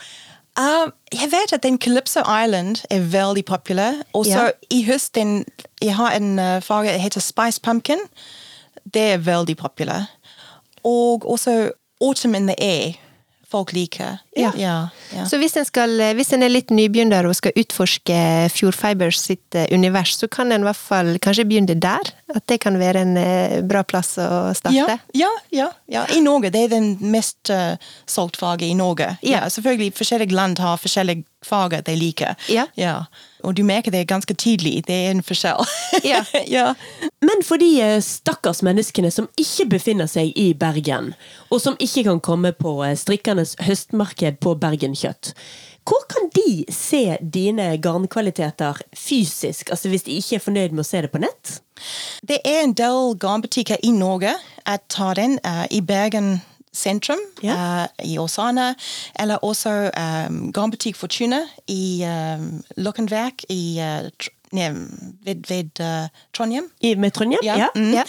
Um, 0.60 0.94
jeg 1.14 1.32
vet 1.32 1.54
at 1.54 1.64
den 1.64 1.78
Calypso 1.80 2.20
Island 2.20 2.76
er 2.90 3.00
veldig 3.00 3.46
populær. 3.46 3.94
Og 4.14 4.26
så 4.26 4.44
Ja. 4.44 4.50
i 4.70 4.84
høst 4.84 5.16
den, 5.16 5.46
jeg 5.82 5.96
har 5.96 6.12
en 6.12 6.40
uh, 6.40 6.62
farge 6.62 6.90
som 6.90 7.00
heter 7.02 7.20
Spice 7.20 7.62
Pumpkin. 7.62 8.00
Det 8.94 9.02
er 9.02 9.18
veldig 9.18 9.58
populær. 9.58 10.02
Og 10.84 11.32
også 11.32 11.72
Autumn 12.02 12.36
in 12.36 12.48
the 12.48 12.56
Air. 12.64 12.94
Folk 13.50 13.72
liker. 13.74 14.20
Ja. 14.38 14.52
ja, 14.56 14.90
ja. 15.16 15.24
Så 15.26 15.40
hvis 15.42 15.56
en, 15.58 15.66
skal, 15.66 15.96
hvis 16.14 16.30
en 16.36 16.46
er 16.46 16.52
litt 16.52 16.70
nybegynner 16.70 17.26
og 17.26 17.34
skal 17.34 17.56
utforske 17.58 18.18
Fjord 18.54 18.78
Fibers 18.78 19.18
sitt 19.24 19.58
eh, 19.58 19.66
univers, 19.74 20.14
så 20.20 20.30
kan 20.30 20.54
en 20.54 20.62
i 20.62 20.68
hvert 20.68 20.78
fall 20.78 21.10
kanskje 21.24 21.48
begynne 21.50 21.74
der? 21.82 22.12
At 22.30 22.46
det 22.52 22.60
kan 22.62 22.78
være 22.78 23.02
en 23.08 23.18
eh, 23.18 23.56
bra 23.66 23.82
plass 23.82 24.20
å 24.22 24.52
starte? 24.58 25.00
Ja, 25.18 25.32
ja, 25.50 25.72
ja. 25.90 26.06
I 26.14 26.22
Norge. 26.22 26.54
Det 26.54 26.68
er 26.68 26.76
den 26.76 26.92
mest 27.10 27.50
uh, 27.50 27.74
solgt 28.06 28.38
faget 28.38 28.70
i 28.70 28.78
Norge. 28.78 29.16
Ja. 29.26 29.40
Ja. 29.40 29.50
selvfølgelig, 29.50 29.96
Forskjellige 29.98 30.36
land 30.38 30.62
har 30.62 30.78
forskjellige 30.78 31.26
fag 31.46 31.80
de 31.86 31.96
liker. 31.98 32.38
Ja. 32.54 32.68
Og 33.44 33.56
du 33.56 33.64
merker 33.64 33.92
det 33.92 34.08
ganske 34.10 34.34
tidlig. 34.36 34.84
Det 34.88 34.96
er 34.96 35.14
en 35.14 35.24
forskjell. 35.24 35.64
Ja. 36.04 36.24
ja. 36.58 36.74
Men 37.24 37.44
for 37.46 37.62
de 37.62 37.70
eh, 37.84 38.02
stakkars 38.04 38.62
menneskene 38.66 39.12
som 39.12 39.30
ikke 39.40 39.70
befinner 39.78 40.10
seg 40.12 40.36
i 40.40 40.52
Bergen, 40.58 41.14
og 41.50 41.64
som 41.64 41.80
ikke 41.80 42.06
kan 42.10 42.22
komme 42.24 42.54
på 42.56 42.80
eh, 42.86 42.98
strikkernes 43.00 43.56
høstmarked 43.64 44.42
på 44.44 44.56
Bergen 44.60 44.96
Kjøtt, 44.98 45.34
hvor 45.90 46.04
kan 46.12 46.28
de 46.36 46.66
se 46.70 47.18
dine 47.34 47.72
garnkvaliteter 47.82 48.78
fysisk, 48.94 49.72
altså 49.72 49.90
hvis 49.90 50.06
de 50.06 50.20
ikke 50.20 50.38
er 50.38 50.44
fornøyd 50.44 50.76
med 50.76 50.84
å 50.84 50.90
se 50.90 51.02
det 51.02 51.10
på 51.10 51.22
nett? 51.24 51.56
Det 52.22 52.38
er 52.46 52.62
en 52.62 52.76
del 52.78 53.16
garnbutikker 53.18 53.82
i 53.84 53.92
Norge. 53.96 54.36
Jeg 54.68 54.84
tar 54.92 55.18
den 55.18 55.40
uh, 55.48 55.66
i 55.72 55.82
Bergen 55.82 56.42
sentrum, 56.74 57.20
Ja. 57.44 57.84
uh, 57.84 57.88
i 58.06 58.18
Åsane. 58.20 58.76
Eller 59.20 59.36
også 59.36 59.70
um, 60.30 60.52
garnbutikk 60.54 60.96
Fortune 60.96 61.42
i 61.68 62.04
um, 62.06 62.64
Lokkenverk 62.78 63.44
i 63.50 63.80
uh, 63.82 64.10
nei, 64.52 64.70
ved, 65.26 65.44
ved 65.50 65.80
uh, 65.80 66.08
Trondheim. 66.34 66.70
I, 66.82 66.96
med 66.96 67.12
Trondheim? 67.12 67.40
Ja. 67.44 67.68
Mm. 67.76 67.94
Ja. 67.94 68.04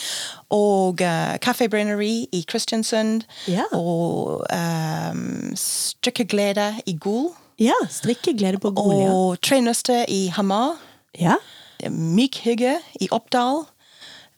Og 0.51 1.01
uh, 1.01 1.35
Café 1.47 1.67
Brenneri 1.69 2.27
i 2.33 2.45
Kristiansund. 2.49 3.23
Ja. 3.49 3.63
Og 3.73 4.47
um, 5.13 5.53
Strikkeglede 5.57 6.75
i 6.87 6.97
Gol. 7.01 7.31
Ja, 7.61 7.77
strikkeglede 7.91 8.59
på 8.59 8.71
Gol, 8.71 8.95
ja. 9.03 9.11
Og 9.13 9.41
Trenøste 9.43 10.05
i 10.09 10.27
Hamar. 10.37 10.77
ja. 11.21 11.35
Mykhygge 11.91 12.75
i 13.01 13.09
Oppdal. 13.11 13.63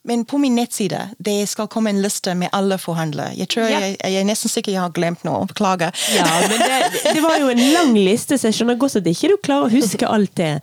Men 0.04 0.24
på 0.26 0.38
min 0.42 0.56
nettside 0.58 0.98
det 1.22 1.48
skal 1.48 1.68
komme 1.70 1.90
en 1.92 2.00
liste 2.02 2.34
med 2.34 2.48
alle 2.52 2.78
forhandlere. 2.78 3.36
Jeg 3.38 3.48
tror 3.54 3.68
Ja. 3.70 3.80
jeg, 3.84 3.96
jeg 4.02 4.16
er 4.20 4.24
nesten 4.26 4.50
sikker 4.50 4.72
jeg 4.72 4.80
har 4.82 4.90
glemt 4.96 5.22
noe. 5.24 5.44
Beklager. 5.46 5.92
Ja, 6.16 6.24
men 6.48 6.58
det, 6.58 7.04
det 7.14 7.22
var 7.22 7.36
jo 7.38 7.48
en 7.52 7.62
lang 7.72 7.94
liste, 7.94 8.34
så 8.38 8.48
jeg 8.50 8.54
skjønner 8.58 8.80
godt 8.82 8.96
at 8.98 9.06
ikke 9.06 9.28
du 9.30 9.36
klarer 9.46 9.68
å 9.70 9.74
huske 9.76 10.08
alt 10.10 10.34
det. 10.36 10.56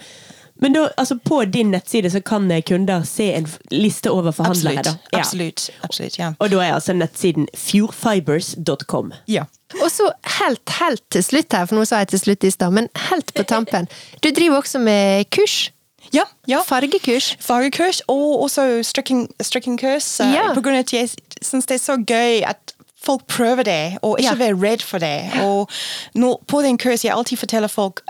Men 0.59 0.73
da, 0.75 0.89
altså 0.99 1.15
på 1.23 1.37
din 1.47 1.69
nettside 1.71 2.09
så 2.11 2.19
kan 2.19 2.49
kunder 2.67 3.05
se 3.07 3.29
en 3.37 3.45
liste 3.71 4.11
over 4.11 4.31
forhandlere. 4.35 4.81
Absolutt. 4.83 5.05
Da. 5.07 5.15
Ja. 5.15 5.19
Absolutt. 5.23 5.69
Absolutt, 5.87 6.17
ja. 6.19 6.33
Og 6.39 6.51
da 6.51 6.59
er 6.65 6.73
altså 6.75 6.93
nettsiden 6.99 7.47
fjordfibers.com. 7.55 9.13
ja. 9.27 9.45
Og 9.83 9.91
så 9.93 10.07
helt, 10.39 10.69
helt 10.79 11.03
til 11.13 11.21
slutt 11.23 11.53
her, 11.53 11.67
for 11.69 11.77
nå 11.77 11.83
sa 11.85 11.99
jeg 12.01 12.07
til 12.09 12.19
slutt 12.23 12.43
i 12.43 12.49
stad, 12.51 12.73
men 12.73 12.87
helt 13.11 13.29
på 13.37 13.43
tampen. 13.45 13.85
Du 14.23 14.31
driver 14.33 14.57
også 14.63 14.79
med 14.81 15.27
kurs. 15.29 15.69
Ja, 16.13 16.23
ja. 16.47 16.61
Fargekurs. 16.65 17.35
Fargekurs 17.39 18.01
og 18.07 18.41
også 18.43 18.83
strikking, 18.83 19.27
strikkingkurs. 19.41 20.19
eh, 20.19 20.33
Ja. 20.33 20.53
På 20.53 20.61
grunn 20.61 20.75
av 20.75 20.79
at 20.79 20.93
jeg 20.93 21.09
syns 21.41 21.65
det 21.65 21.75
er 21.81 21.83
så 21.93 21.97
gøy 22.05 22.41
at 22.47 22.73
folk 23.01 23.27
prøver 23.27 23.63
det, 23.63 23.97
og 24.01 24.17
ikke 24.19 24.35
Ja. 24.35 24.35
være 24.35 24.69
redd 24.71 24.81
for 24.83 24.97
det. 24.99 25.31
Og 25.43 25.69
nå, 26.15 26.35
på 26.47 26.61
den 26.61 26.77
kurs 26.77 27.03
jeg 27.05 27.13
alltid 27.13 27.37
forteller 27.37 27.67
folk 27.67 28.01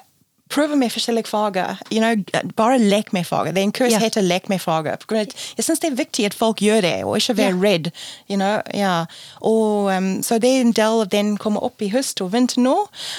Prøv 0.49 0.77
med 0.77 0.89
forskjellige 0.89 1.27
farger. 1.27 1.77
You 1.93 1.99
know, 1.99 2.41
bare 2.57 2.79
lek 2.79 3.13
med 3.13 3.23
farger. 3.23 3.51
Det 3.51 3.61
er 3.61 3.63
en 3.63 3.71
kurs 3.71 3.91
yeah. 3.91 4.01
heter 4.01 4.21
Lek 4.21 4.49
med 4.49 4.59
at 4.67 5.05
Jeg 5.57 5.65
syns 5.65 5.79
det 5.79 5.91
er 5.91 5.95
viktig 5.95 6.25
at 6.25 6.33
folk 6.33 6.57
gjør 6.57 6.81
det, 6.81 7.03
og 7.03 7.17
ikke 7.17 7.37
være 7.37 7.53
yeah. 7.53 7.61
redd. 7.63 7.91
You 8.29 8.35
know? 8.35 8.61
yeah. 8.75 9.05
og, 9.41 9.95
um, 9.97 10.23
så 10.23 10.37
det 10.37 10.49
er 10.49 10.61
en 10.61 10.71
del 10.71 11.01
av 11.01 11.09
den 11.09 11.37
kommer 11.37 11.63
opp 11.63 11.81
i 11.81 11.89
høst 11.89 12.21
og 12.21 12.33
vinter 12.33 12.61
nå. 12.61 12.75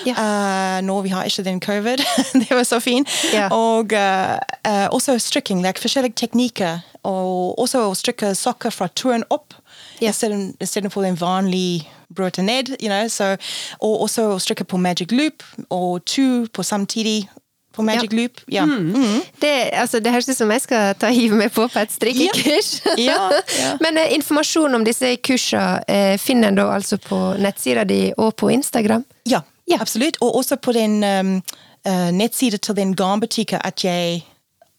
Uh, 0.06 0.80
nå 0.82 1.00
vi 1.00 1.08
har 1.08 1.24
ikke 1.24 1.42
den 1.42 1.60
covid. 1.60 2.02
det 2.40 2.50
var 2.50 2.62
så 2.62 2.80
fint. 2.80 3.08
Og 3.50 3.92
uh, 3.92 4.36
uh, 4.66 4.88
også 4.90 5.18
strikking, 5.18 5.62
like 5.62 5.80
forskjellige 5.80 6.14
teknikker. 6.16 6.80
Og 7.02 7.58
også 7.58 7.86
å 7.88 7.94
strikke 7.94 8.34
sokker 8.34 8.70
fra 8.70 8.88
turen 8.94 9.24
opp. 9.30 9.54
Ja. 10.00 10.10
Isteden- 10.10 10.54
Istedenfor 10.60 11.02
den 11.02 11.16
vanlige 11.20 11.86
brøte 12.14 12.42
ned. 12.42 12.76
You 12.82 12.88
know, 12.88 13.08
so, 13.08 13.36
også 13.80 14.22
å 14.34 14.38
strikke 14.40 14.64
på 14.64 14.78
magic 14.78 15.12
loop, 15.12 15.42
og 15.70 16.04
to 16.04 16.46
på 16.52 16.62
samtidig 16.62 17.28
på 17.72 17.82
magic 17.86 18.10
Ja. 18.12 18.16
loop. 18.18 18.40
Ja. 18.48 18.64
Mhm. 18.66 19.20
Det, 19.40 19.70
altså, 19.72 20.00
det 20.02 20.12
høres 20.12 20.28
ut 20.28 20.36
som 20.36 20.50
jeg 20.50 20.60
skal 20.60 20.94
ta 20.94 21.06
hive 21.14 21.36
meg 21.36 21.52
på 21.52 21.68
på 21.70 21.78
et 21.80 21.92
strikkekurs. 21.92 22.80
Ja. 22.98 23.30
Men 23.80 23.96
eh, 23.98 24.14
informasjon 24.14 24.74
om 24.74 24.84
disse 24.84 25.16
kursene 25.22 25.82
eh, 25.88 26.16
finner 26.18 26.48
en 26.48 26.54
da 26.58 26.64
altså 26.74 26.98
på 26.98 27.36
nettsida 27.38 27.84
di 27.86 28.12
og 28.18 28.34
på 28.36 28.50
Instagram? 28.52 29.04
Ja, 29.24 29.42
Ja. 29.68 29.76
absolutt. 29.80 30.16
Og 30.20 30.34
også 30.34 30.56
på 30.56 30.72
den 30.74 31.04
um, 31.04 31.42
uh, 31.86 32.10
nettsida 32.10 32.56
til 32.58 32.74
den 32.74 32.96
garnbutikken 32.96 33.60
at 33.64 33.84
jeg 33.84 34.24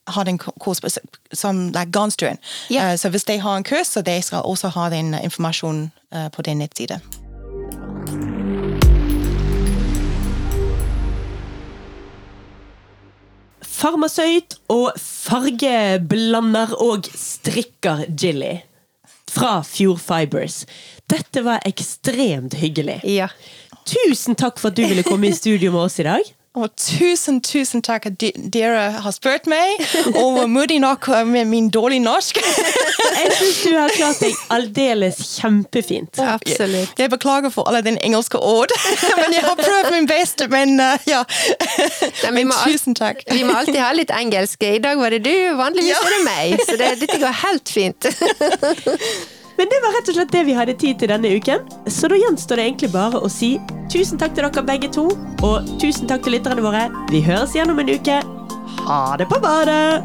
har 0.07 0.25
den 0.25 0.37
kurs 0.37 0.79
på- 0.81 0.89
som 1.33 1.67
like, 1.67 1.91
garnstuen. 1.91 2.37
Yeah. 2.71 2.93
Uh, 2.93 2.97
så 2.97 3.09
hvis 3.09 3.23
de 3.23 3.37
har 3.37 3.57
en 3.57 3.63
kurs, 3.63 3.87
så 3.87 4.01
de 4.01 4.21
skal 4.21 4.41
også 4.45 4.67
ha 4.67 4.89
den 4.89 5.13
uh, 5.13 5.23
informasjonen 5.23 5.91
uh, 6.15 6.29
på 6.29 6.41
den 6.41 6.57
nettside. 6.57 6.99
Farmasøyt 13.81 14.59
og 14.69 14.91
fargeblander 14.99 16.75
og 16.77 17.07
strikker 17.17 18.05
Jilly. 18.21 18.59
Fra 19.31 19.61
Fjord 19.63 20.01
Fibers. 20.03 20.65
Dette 21.09 21.41
var 21.45 21.63
ekstremt 21.65 22.53
hyggelig. 22.59 22.99
Ja. 23.07 23.29
Tusen 23.87 24.35
takk 24.35 24.59
for 24.59 24.69
at 24.69 24.77
du 24.77 24.83
ville 24.85 25.05
komme 25.07 25.31
i 25.31 25.33
studio 25.35 25.71
med 25.71 25.87
oss 25.87 25.99
i 26.03 26.05
dag. 26.05 26.33
Og 26.51 26.67
tusen, 26.75 27.37
tusen 27.39 27.79
takk 27.79 28.09
at 28.09 28.17
dere 28.51 28.79
har 28.99 29.13
spurt 29.15 29.45
meg, 29.47 29.79
og 30.19 30.33
var 30.35 30.49
modig 30.51 30.81
nok 30.83 31.07
uh, 31.07 31.21
med 31.23 31.47
min 31.47 31.69
dårlige 31.71 32.03
norsk. 32.03 32.41
Jeg 32.41 33.29
syns 33.37 33.61
du 33.63 33.77
har 33.77 33.93
klart 33.95 34.19
deg 34.19 34.35
aldeles 34.51 35.21
kjempefint. 35.37 36.19
Absolutt. 36.19 36.91
Jeg 36.99 37.13
beklager 37.13 37.53
for 37.55 37.71
alle 37.71 37.79
den 37.87 37.95
engelske 38.03 38.35
ord, 38.43 38.73
men 39.21 39.37
jeg 39.37 39.45
har 39.47 39.55
prøvd 39.61 39.91
min 39.95 40.11
beste, 40.11 40.49
men 40.51 40.75
uh, 40.83 40.99
ja. 41.07 41.23
Nei, 42.27 42.33
Men 42.41 42.51
tusen 42.65 42.99
takk. 42.99 43.23
Vi 43.31 43.45
må 43.47 43.55
alltid 43.55 43.79
ha 43.79 43.93
litt 43.95 44.11
engelsk. 44.11 44.67
I 44.67 44.83
dag 44.83 44.99
var 44.99 45.15
det 45.15 45.23
du, 45.23 45.35
vanligvis 45.55 45.93
Ja. 45.95 46.03
er 46.03 46.17
det 46.17 46.23
meg. 46.27 46.65
Så 46.67 46.75
det, 46.83 46.95
dette 47.05 47.21
går 47.23 47.39
helt 47.45 47.77
fint. 47.79 48.11
Men 49.57 49.69
det 49.71 49.79
var 49.83 49.95
rett 49.97 50.09
og 50.11 50.17
slett 50.17 50.33
det 50.33 50.45
vi 50.47 50.55
hadde 50.57 50.77
tid 50.79 50.99
til 51.01 51.11
denne 51.11 51.33
uken. 51.35 51.67
Så 51.91 52.09
da 52.11 52.19
gjenstår 52.19 52.61
det 52.61 52.67
egentlig 52.69 52.91
bare 52.95 53.21
å 53.21 53.29
si 53.31 53.53
tusen 53.91 54.21
takk 54.21 54.35
til 54.37 54.47
dere 54.47 54.65
begge 54.65 54.91
to, 54.93 55.09
og 55.43 55.71
tusen 55.81 56.09
takk 56.09 56.23
til 56.25 56.37
lytterne 56.37 56.63
våre. 56.63 56.87
Vi 57.11 57.23
høres 57.25 57.55
igjen 57.57 57.73
om 57.73 57.83
en 57.83 57.91
uke. 57.91 58.21
Ha 58.87 59.03
det 59.19 59.29
på 59.29 59.39
badet! 59.43 60.01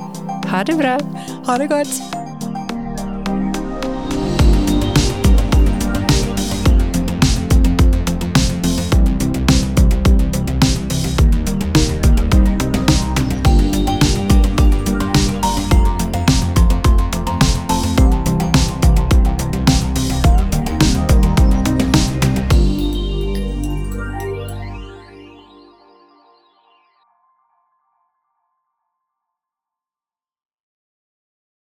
Ha 0.50 0.62
det 0.66 0.78
bra. 0.78 0.98
Ha 1.46 1.58
det 1.58 1.70
godt. 1.72 2.25